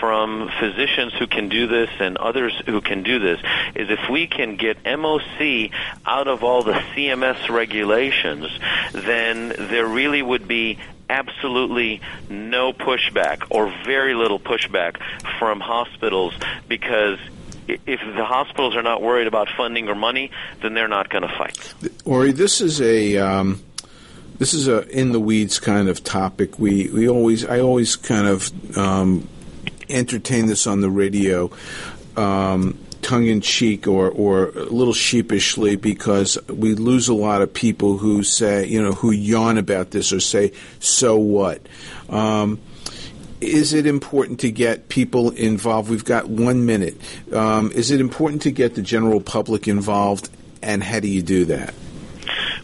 from 0.00 0.50
physicians 0.58 1.12
who 1.18 1.26
can 1.26 1.48
do 1.48 1.66
this 1.66 1.90
and 2.00 2.16
others 2.16 2.52
who 2.66 2.80
can 2.80 3.02
do 3.02 3.18
this. 3.18 3.38
Is 3.74 3.90
if 3.90 4.10
we 4.10 4.26
can 4.26 4.56
get 4.56 4.82
MOC 4.84 5.70
out 6.04 6.26
of 6.26 6.42
all 6.42 6.62
the 6.62 6.72
CMS 6.72 7.48
regulations, 7.48 8.48
then 8.92 9.54
there 9.56 9.86
really 9.86 10.22
would 10.22 10.48
be 10.48 10.78
absolutely 11.12 12.00
no 12.30 12.72
pushback 12.72 13.42
or 13.50 13.70
very 13.84 14.14
little 14.14 14.40
pushback 14.40 14.96
from 15.38 15.60
hospitals 15.60 16.32
because 16.68 17.18
if 17.68 18.00
the 18.16 18.24
hospitals 18.24 18.76
are 18.76 18.82
not 18.82 19.02
worried 19.02 19.26
about 19.26 19.48
funding 19.56 19.88
or 19.88 19.94
money, 19.94 20.30
then 20.60 20.74
they're 20.74 20.88
not 20.88 21.08
going 21.08 21.22
to 21.22 21.34
fight. 21.36 21.74
Ori, 22.04 22.32
this 22.32 22.60
is 22.60 22.80
a 22.80 23.18
um, 23.18 23.62
this 24.38 24.54
is 24.54 24.68
a 24.68 24.88
in 24.88 25.12
the 25.12 25.20
weeds 25.20 25.58
kind 25.60 25.88
of 25.88 26.02
topic. 26.02 26.58
We 26.58 26.88
we 26.88 27.08
always 27.08 27.44
I 27.44 27.60
always 27.60 27.96
kind 27.96 28.26
of 28.26 28.76
um, 28.76 29.28
entertain 29.88 30.46
this 30.46 30.66
on 30.66 30.80
the 30.80 30.90
radio. 30.90 31.50
Um, 32.16 32.78
tongue 33.02 33.26
in 33.26 33.40
cheek 33.40 33.88
or, 33.88 34.08
or 34.10 34.50
a 34.50 34.64
little 34.64 34.92
sheepishly 34.92 35.74
because 35.74 36.38
we 36.48 36.74
lose 36.74 37.08
a 37.08 37.14
lot 37.14 37.42
of 37.42 37.52
people 37.52 37.98
who 37.98 38.22
say, 38.22 38.64
you 38.66 38.80
know, 38.80 38.92
who 38.92 39.10
yawn 39.10 39.58
about 39.58 39.90
this 39.90 40.12
or 40.12 40.20
say, 40.20 40.52
so 40.78 41.16
what? 41.16 41.60
Um, 42.08 42.60
is 43.42 43.72
it 43.72 43.86
important 43.86 44.40
to 44.40 44.50
get 44.50 44.88
people 44.88 45.30
involved? 45.30 45.90
We've 45.90 46.04
got 46.04 46.28
one 46.28 46.64
minute. 46.64 46.96
Um, 47.32 47.72
is 47.72 47.90
it 47.90 48.00
important 48.00 48.42
to 48.42 48.50
get 48.50 48.74
the 48.74 48.82
general 48.82 49.20
public 49.20 49.68
involved, 49.68 50.30
and 50.62 50.82
how 50.82 51.00
do 51.00 51.08
you 51.08 51.22
do 51.22 51.44
that? 51.46 51.74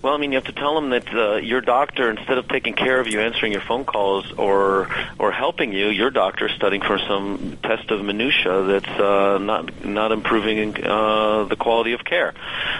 Well, 0.01 0.14
I 0.14 0.16
mean, 0.16 0.30
you 0.30 0.36
have 0.36 0.46
to 0.46 0.53
tell 0.53 0.76
them 0.76 0.90
that 0.90 1.12
uh, 1.12 1.36
your 1.36 1.61
doctor, 1.61 2.09
instead 2.09 2.38
of 2.38 2.46
taking 2.46 2.74
care 2.74 3.01
of 3.01 3.09
you, 3.09 3.20
answering 3.20 3.51
your 3.51 3.61
phone 3.62 3.84
calls, 3.84 4.30
or 4.38 4.88
or 5.18 5.32
helping 5.32 5.72
you, 5.72 5.88
your 5.88 6.11
doctor 6.11 6.46
is 6.46 6.53
studying 6.55 6.82
for 6.82 6.99
some 6.99 7.59
test 7.64 7.90
of 7.90 8.05
minutia 8.05 8.62
that's 8.62 9.01
uh, 9.01 9.38
not 9.38 9.84
not 9.84 10.12
improving 10.12 10.76
uh, 10.84 11.44
the 11.44 11.57
quality 11.57 11.94
of 11.94 12.05
care. 12.05 12.32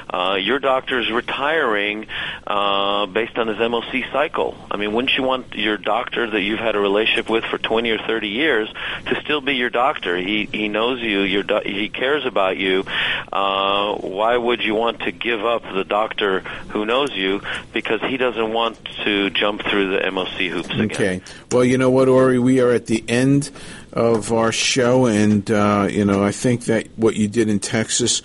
Uh, 0.09 0.39
your 0.41 0.61
doctor 0.61 1.01
is 1.01 1.11
retiring 1.11 2.07
uh, 2.47 3.07
based 3.07 3.37
on 3.37 3.49
his 3.49 3.57
MOC 3.59 4.13
cycle. 4.13 4.57
I 4.71 4.77
mean, 4.77 4.93
wouldn't 4.93 5.17
you 5.17 5.25
want 5.25 5.55
your 5.55 5.77
doctor 5.77 6.31
that 6.31 6.41
you've 6.41 6.61
had 6.61 6.77
a 6.77 6.81
relationship 6.81 7.29
with 7.29 7.45
for 7.45 7.59
20 7.59 7.91
or 7.91 7.99
30 7.99 8.29
years 8.29 8.73
to 9.07 9.21
still 9.23 9.41
be 9.41 9.55
your 9.55 9.71
doctor? 9.71 10.17
He 10.17 10.49
he 10.53 10.69
knows 10.69 11.01
you. 11.01 11.23
Your 11.23 11.43
do- 11.43 11.63
he 11.65 11.89
cares 11.89 12.25
about 12.25 12.59
you. 12.59 12.85
Uh, 13.33 13.97
why 13.97 14.37
would 14.37 14.63
you 14.63 14.77
want 14.77 15.01
to 15.01 15.11
give 15.11 15.45
up 15.45 15.63
the 15.65 15.85
doctor 15.85 16.41
who 16.71 16.87
knows 16.87 17.08
you 17.13 17.41
because 17.73 18.01
he 18.03 18.17
doesn't 18.17 18.53
want 18.53 18.79
to 19.05 19.31
jump 19.31 19.63
through 19.63 19.91
the 19.91 20.11
MOC 20.11 20.51
hoops 20.51 20.71
again. 20.71 20.91
Okay. 20.91 21.21
Well, 21.51 21.65
you 21.65 21.79
know 21.79 21.91
what, 21.91 22.09
Ori? 22.09 22.39
We 22.39 22.61
are 22.61 22.71
at 22.71 22.87
the 22.87 23.05
end 23.09 23.51
of 23.93 24.33
our 24.33 24.53
show, 24.53 25.07
and 25.07 25.51
uh, 25.51 25.89
you 25.91 26.05
know, 26.05 26.25
I 26.25 26.33
think 26.33 26.65
that 26.65 26.89
what 26.97 27.17
you 27.17 27.29
did 27.29 27.49
in 27.49 27.59
Texas 27.59 28.23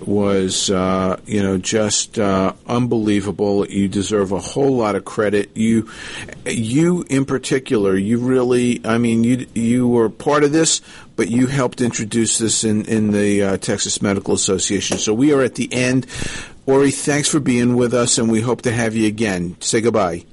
was, 0.00 0.70
uh, 0.70 1.18
you 1.26 1.42
know, 1.42 1.58
just 1.58 2.18
uh, 2.18 2.52
unbelievable. 2.66 3.66
You 3.66 3.88
deserve 3.88 4.32
a 4.32 4.38
whole 4.38 4.76
lot 4.76 4.96
of 4.96 5.04
credit. 5.04 5.56
You, 5.56 5.90
you 6.46 7.04
in 7.08 7.24
particular, 7.24 7.96
you 7.96 8.18
really, 8.18 8.80
I 8.84 8.98
mean, 8.98 9.24
you 9.24 9.46
you 9.54 9.88
were 9.88 10.08
part 10.08 10.44
of 10.44 10.52
this, 10.52 10.80
but 11.16 11.30
you 11.30 11.46
helped 11.46 11.80
introduce 11.80 12.38
this 12.38 12.64
in 12.64 12.84
in 12.86 13.12
the 13.12 13.42
uh, 13.42 13.56
Texas 13.58 14.02
Medical 14.02 14.34
Association. 14.34 14.98
So 14.98 15.14
we 15.14 15.32
are 15.32 15.42
at 15.42 15.54
the 15.54 15.72
end. 15.72 16.06
Ori, 16.66 16.90
thanks 16.90 17.28
for 17.28 17.40
being 17.40 17.76
with 17.76 17.92
us, 17.92 18.18
and 18.18 18.30
we 18.30 18.40
hope 18.40 18.62
to 18.62 18.72
have 18.72 18.94
you 18.94 19.06
again. 19.06 19.56
Say 19.60 19.80
goodbye. 19.80 20.24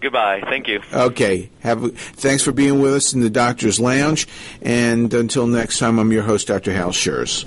Goodbye. 0.00 0.42
Thank 0.42 0.68
you. 0.68 0.80
Okay. 0.92 1.50
Have 1.60 1.96
thanks 1.96 2.42
for 2.42 2.52
being 2.52 2.80
with 2.80 2.94
us 2.94 3.14
in 3.14 3.20
the 3.20 3.30
Doctor's 3.30 3.80
Lounge, 3.80 4.28
and 4.62 5.12
until 5.12 5.46
next 5.46 5.78
time, 5.78 5.98
I'm 5.98 6.12
your 6.12 6.22
host, 6.22 6.46
Dr. 6.46 6.72
Hal 6.72 6.90
Scherz. 6.90 7.46